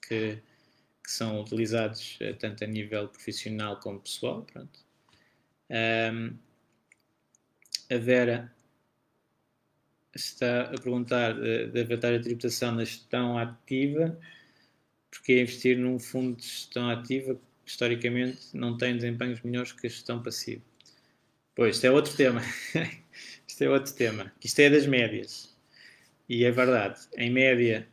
que, 0.02 0.40
que 1.04 1.12
são 1.12 1.40
utilizados 1.40 2.18
eh, 2.20 2.34
tanto 2.34 2.64
a 2.64 2.68
nível 2.68 3.08
profissional 3.08 3.80
como 3.80 4.00
pessoal. 4.00 4.42
Pronto. 4.42 4.80
Um, 5.70 6.36
a 7.92 7.98
Vera 8.00 8.52
está 10.16 10.64
a 10.64 10.82
perguntar 10.82 11.38
eh, 11.46 11.68
da 11.68 11.84
vantagem 11.84 12.18
de 12.18 12.24
tributação 12.24 12.72
na 12.72 12.86
gestão 12.86 13.38
ativa 13.38 14.18
porque 15.16 15.40
investir 15.40 15.78
num 15.78 15.98
fundo 15.98 16.36
de 16.36 16.44
gestão 16.44 16.90
ativa, 16.90 17.40
historicamente, 17.66 18.40
não 18.54 18.78
tem 18.78 18.96
desempenhos 18.96 19.42
melhores 19.42 19.72
que 19.72 19.88
a 19.88 19.90
gestão 19.90 20.22
passiva. 20.22 20.62
Pois, 21.56 21.78
isto 21.78 21.86
é 21.86 21.92
outro 21.92 22.16
tema. 22.16 22.42
isto 23.48 23.64
é 23.64 23.70
outro 23.70 23.94
tema. 23.94 24.32
Isto 24.44 24.60
é 24.60 24.70
das 24.70 24.86
médias. 24.86 25.56
E 26.28 26.44
é 26.44 26.52
verdade. 26.52 27.00
Em 27.18 27.32
média, 27.32 27.88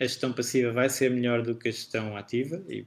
a 0.00 0.04
gestão 0.04 0.32
passiva 0.32 0.72
vai 0.72 0.88
ser 0.88 1.10
melhor 1.10 1.42
do 1.42 1.56
que 1.56 1.68
a 1.68 1.72
gestão 1.72 2.16
ativa 2.16 2.64
e 2.68 2.86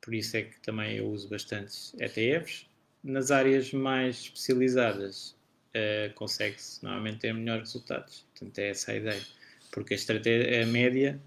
por 0.00 0.12
isso 0.12 0.36
é 0.36 0.42
que 0.42 0.60
também 0.60 0.96
eu 0.96 1.08
uso 1.08 1.28
bastantes 1.28 1.94
ETFs. 2.00 2.66
Nas 3.04 3.30
áreas 3.30 3.72
mais 3.72 4.16
especializadas, 4.22 5.36
uh, 5.70 6.12
consegue-se 6.14 6.82
normalmente 6.82 7.20
ter 7.20 7.32
melhores 7.32 7.68
resultados. 7.68 8.26
Portanto, 8.34 8.58
é 8.58 8.70
essa 8.70 8.90
a 8.90 8.96
ideia. 8.96 9.22
Porque 9.70 9.94
a 9.94 9.96
estratégia 9.96 10.64
a 10.64 10.66
média 10.66 11.20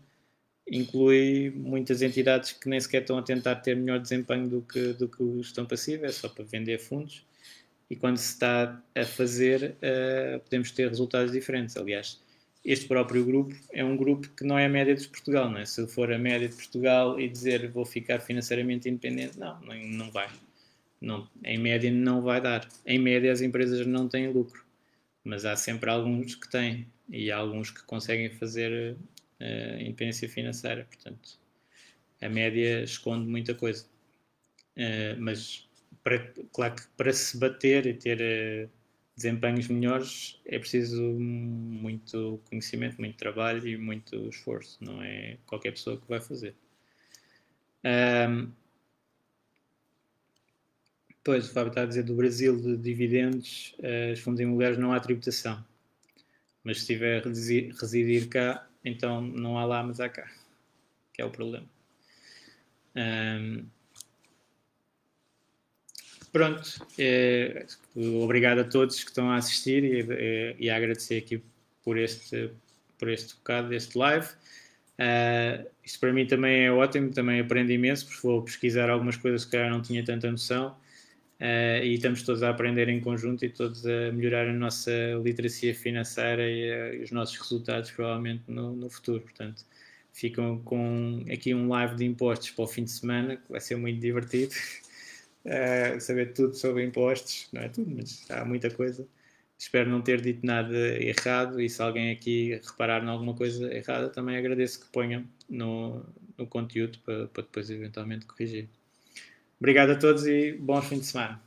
inclui 0.69 1.51
muitas 1.55 2.01
entidades 2.01 2.53
que 2.53 2.69
nem 2.69 2.79
sequer 2.79 3.01
estão 3.01 3.17
a 3.17 3.21
tentar 3.21 3.55
ter 3.55 3.75
melhor 3.75 3.99
desempenho 3.99 4.47
do 4.47 4.61
que, 4.61 4.93
do 4.93 5.07
que 5.07 5.21
o 5.21 5.41
gestão 5.43 5.65
passiva, 5.65 6.05
é 6.05 6.11
só 6.11 6.29
para 6.29 6.43
vender 6.43 6.79
fundos. 6.79 7.25
E 7.89 7.95
quando 7.95 8.17
se 8.17 8.33
está 8.33 8.81
a 8.95 9.03
fazer, 9.03 9.75
uh, 9.75 10.39
podemos 10.39 10.71
ter 10.71 10.87
resultados 10.87 11.33
diferentes. 11.33 11.75
Aliás, 11.75 12.21
este 12.63 12.87
próprio 12.87 13.25
grupo 13.25 13.53
é 13.73 13.83
um 13.83 13.97
grupo 13.97 14.29
que 14.29 14.45
não 14.45 14.57
é 14.57 14.65
a 14.65 14.69
média 14.69 14.95
de 14.95 15.07
Portugal. 15.07 15.49
Não 15.49 15.57
é? 15.57 15.65
Se 15.65 15.85
for 15.87 16.11
a 16.11 16.17
média 16.17 16.47
de 16.47 16.55
Portugal 16.55 17.19
e 17.19 17.27
dizer 17.27 17.69
vou 17.69 17.85
ficar 17.85 18.19
financeiramente 18.19 18.87
independente, 18.87 19.37
não, 19.37 19.59
não, 19.59 20.09
vai. 20.09 20.29
não, 21.01 21.27
em 21.43 21.57
média 21.57 21.91
não 21.91 22.21
vai 22.21 22.39
dar. 22.39 22.65
Em 22.85 22.97
média 22.97 23.31
as 23.31 23.41
empresas 23.41 23.85
não 23.85 24.07
têm 24.07 24.31
lucro, 24.31 24.63
mas 25.23 25.43
há 25.43 25.55
sempre 25.57 25.89
alguns 25.89 26.35
que 26.35 26.49
têm 26.49 26.87
e 27.09 27.29
há 27.29 27.37
alguns 27.37 27.71
que 27.71 27.83
conseguem 27.83 28.29
fazer 28.29 28.95
uh, 29.41 29.81
independência 29.81 30.29
financeira. 30.29 30.85
Portanto, 30.85 31.39
a 32.21 32.29
média 32.29 32.83
esconde 32.83 33.27
muita 33.27 33.55
coisa. 33.55 33.85
Uh, 34.77 35.19
mas 35.19 35.67
para, 36.03 36.33
claro 36.53 36.75
que 36.75 36.83
para 36.95 37.11
se 37.11 37.37
bater 37.37 37.85
e 37.85 37.93
ter 37.93 38.19
uh, 38.19 38.69
desempenhos 39.15 39.67
melhores 39.67 40.39
é 40.45 40.57
preciso 40.57 41.01
muito 41.01 42.41
conhecimento, 42.49 42.97
muito 42.99 43.17
trabalho 43.17 43.67
e 43.67 43.77
muito 43.77 44.29
esforço. 44.29 44.77
Não 44.83 45.01
é 45.01 45.37
qualquer 45.45 45.71
pessoa 45.71 45.99
que 45.99 46.07
vai 46.07 46.21
fazer. 46.21 46.55
Um, 47.83 48.51
Pois, 51.23 51.49
o 51.49 51.53
Fábio 51.53 51.69
está 51.69 51.83
a 51.83 51.85
dizer 51.85 52.03
do 52.03 52.15
Brasil 52.15 52.59
de 52.59 52.75
dividendos, 52.77 53.75
uh, 53.79 54.13
os 54.13 54.19
fundos 54.19 54.41
imobiliários 54.41 54.79
não 54.79 54.91
há 54.91 54.99
tributação. 54.99 55.63
Mas 56.63 56.77
se 56.77 56.83
estiver 56.83 57.21
a 57.21 57.29
residir 57.79 58.27
cá, 58.27 58.67
então 58.83 59.21
não 59.21 59.57
há 59.57 59.65
lá, 59.65 59.83
mas 59.83 59.99
há 59.99 60.09
cá. 60.09 60.29
Que 61.13 61.21
é 61.21 61.25
o 61.25 61.29
problema. 61.29 61.67
Um, 62.95 63.65
pronto. 66.31 66.87
É, 66.97 67.65
obrigado 67.95 68.59
a 68.59 68.63
todos 68.63 69.03
que 69.03 69.09
estão 69.09 69.29
a 69.29 69.37
assistir 69.37 69.83
e, 69.83 70.65
e, 70.65 70.69
a 70.69 70.75
agradecer 70.75 71.17
aqui 71.17 71.43
por 71.83 71.97
este, 71.97 72.51
por 72.97 73.09
este 73.09 73.35
bocado 73.35 73.69
deste 73.69 73.97
live. 73.97 74.27
Uh, 74.99 75.67
isto 75.83 75.99
para 75.99 76.13
mim 76.13 76.27
também 76.27 76.65
é 76.65 76.71
ótimo, 76.71 77.11
também 77.11 77.39
aprendo 77.39 77.71
imenso, 77.71 78.05
porque 78.05 78.21
vou 78.21 78.41
pesquisar 78.43 78.89
algumas 78.89 79.17
coisas 79.17 79.45
que 79.45 79.55
eu 79.55 79.69
não 79.69 79.81
tinha 79.81 80.03
tanta 80.05 80.29
noção 80.29 80.75
uh, 81.41 81.83
e 81.83 81.95
estamos 81.95 82.21
todos 82.21 82.43
a 82.43 82.49
aprender 82.49 82.87
em 82.87 83.01
conjunto 83.01 83.43
e 83.43 83.49
todos 83.49 83.85
a 83.85 84.11
melhorar 84.11 84.47
a 84.47 84.53
nossa 84.53 84.91
literacia 85.23 85.73
financeira 85.73 86.47
e, 86.49 86.71
uh, 86.71 86.93
e 86.95 87.03
os 87.03 87.11
nossos 87.11 87.37
resultados 87.37 87.91
provavelmente 87.91 88.43
no, 88.47 88.75
no, 88.75 88.89
futuro. 88.89 89.21
Portanto, 89.21 89.65
ficam 90.13 90.59
com 90.59 91.25
aqui 91.31 91.53
um 91.53 91.67
live 91.69 91.95
de 91.95 92.05
impostos 92.05 92.51
para 92.51 92.63
o 92.63 92.67
fim 92.67 92.83
de 92.83 92.91
semana, 92.91 93.37
que 93.37 93.51
vai 93.51 93.59
ser 93.59 93.75
muito 93.75 93.99
divertido. 93.99 94.53
Uh, 95.45 95.99
saber 95.99 96.33
tudo 96.33 96.53
sobre 96.55 96.85
impostos, 96.85 97.49
não 97.51 97.61
é 97.63 97.69
tudo, 97.69 97.91
mas 97.95 98.29
há 98.29 98.45
muita 98.45 98.69
coisa. 98.69 99.07
Espero 99.57 99.89
não 99.89 100.01
ter 100.01 100.21
dito 100.21 100.45
nada 100.45 100.75
errado 100.75 101.61
e 101.61 101.69
se 101.69 101.81
alguém 101.81 102.11
aqui 102.11 102.59
reparar 102.63 103.03
em 103.03 103.07
alguma 103.07 103.35
coisa 103.35 103.71
errada, 103.73 104.09
também 104.09 104.35
agradeço 104.35 104.81
que 104.81 104.87
ponham 104.91 105.23
no, 105.47 106.03
no 106.37 106.47
conteúdo 106.47 106.97
para, 106.99 107.27
para 107.27 107.43
depois 107.43 107.69
eventualmente 107.69 108.25
corrigir. 108.25 108.67
Obrigado 109.61 109.91
a 109.91 109.95
todos 109.95 110.25
e 110.25 110.53
bom 110.59 110.81
fim 110.81 110.97
de 110.97 111.05
semana. 111.05 111.39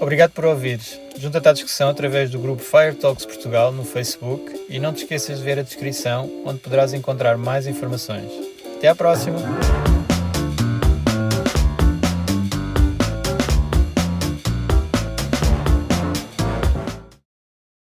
Obrigado 0.00 0.30
por 0.32 0.46
ouvires. 0.46 0.98
Junta-te 1.18 1.48
à 1.48 1.52
discussão 1.52 1.90
através 1.90 2.30
do 2.30 2.38
grupo 2.38 2.62
Fire 2.62 2.94
Talks 2.94 3.26
Portugal 3.26 3.70
no 3.70 3.84
Facebook 3.84 4.64
e 4.70 4.78
não 4.78 4.94
te 4.94 5.02
esqueças 5.02 5.38
de 5.38 5.44
ver 5.44 5.58
a 5.58 5.62
descrição 5.62 6.42
onde 6.46 6.60
poderás 6.60 6.94
encontrar 6.94 7.36
mais 7.36 7.66
informações. 7.66 8.32
Até 8.78 8.88
à 8.88 8.94
próxima! 8.94 9.36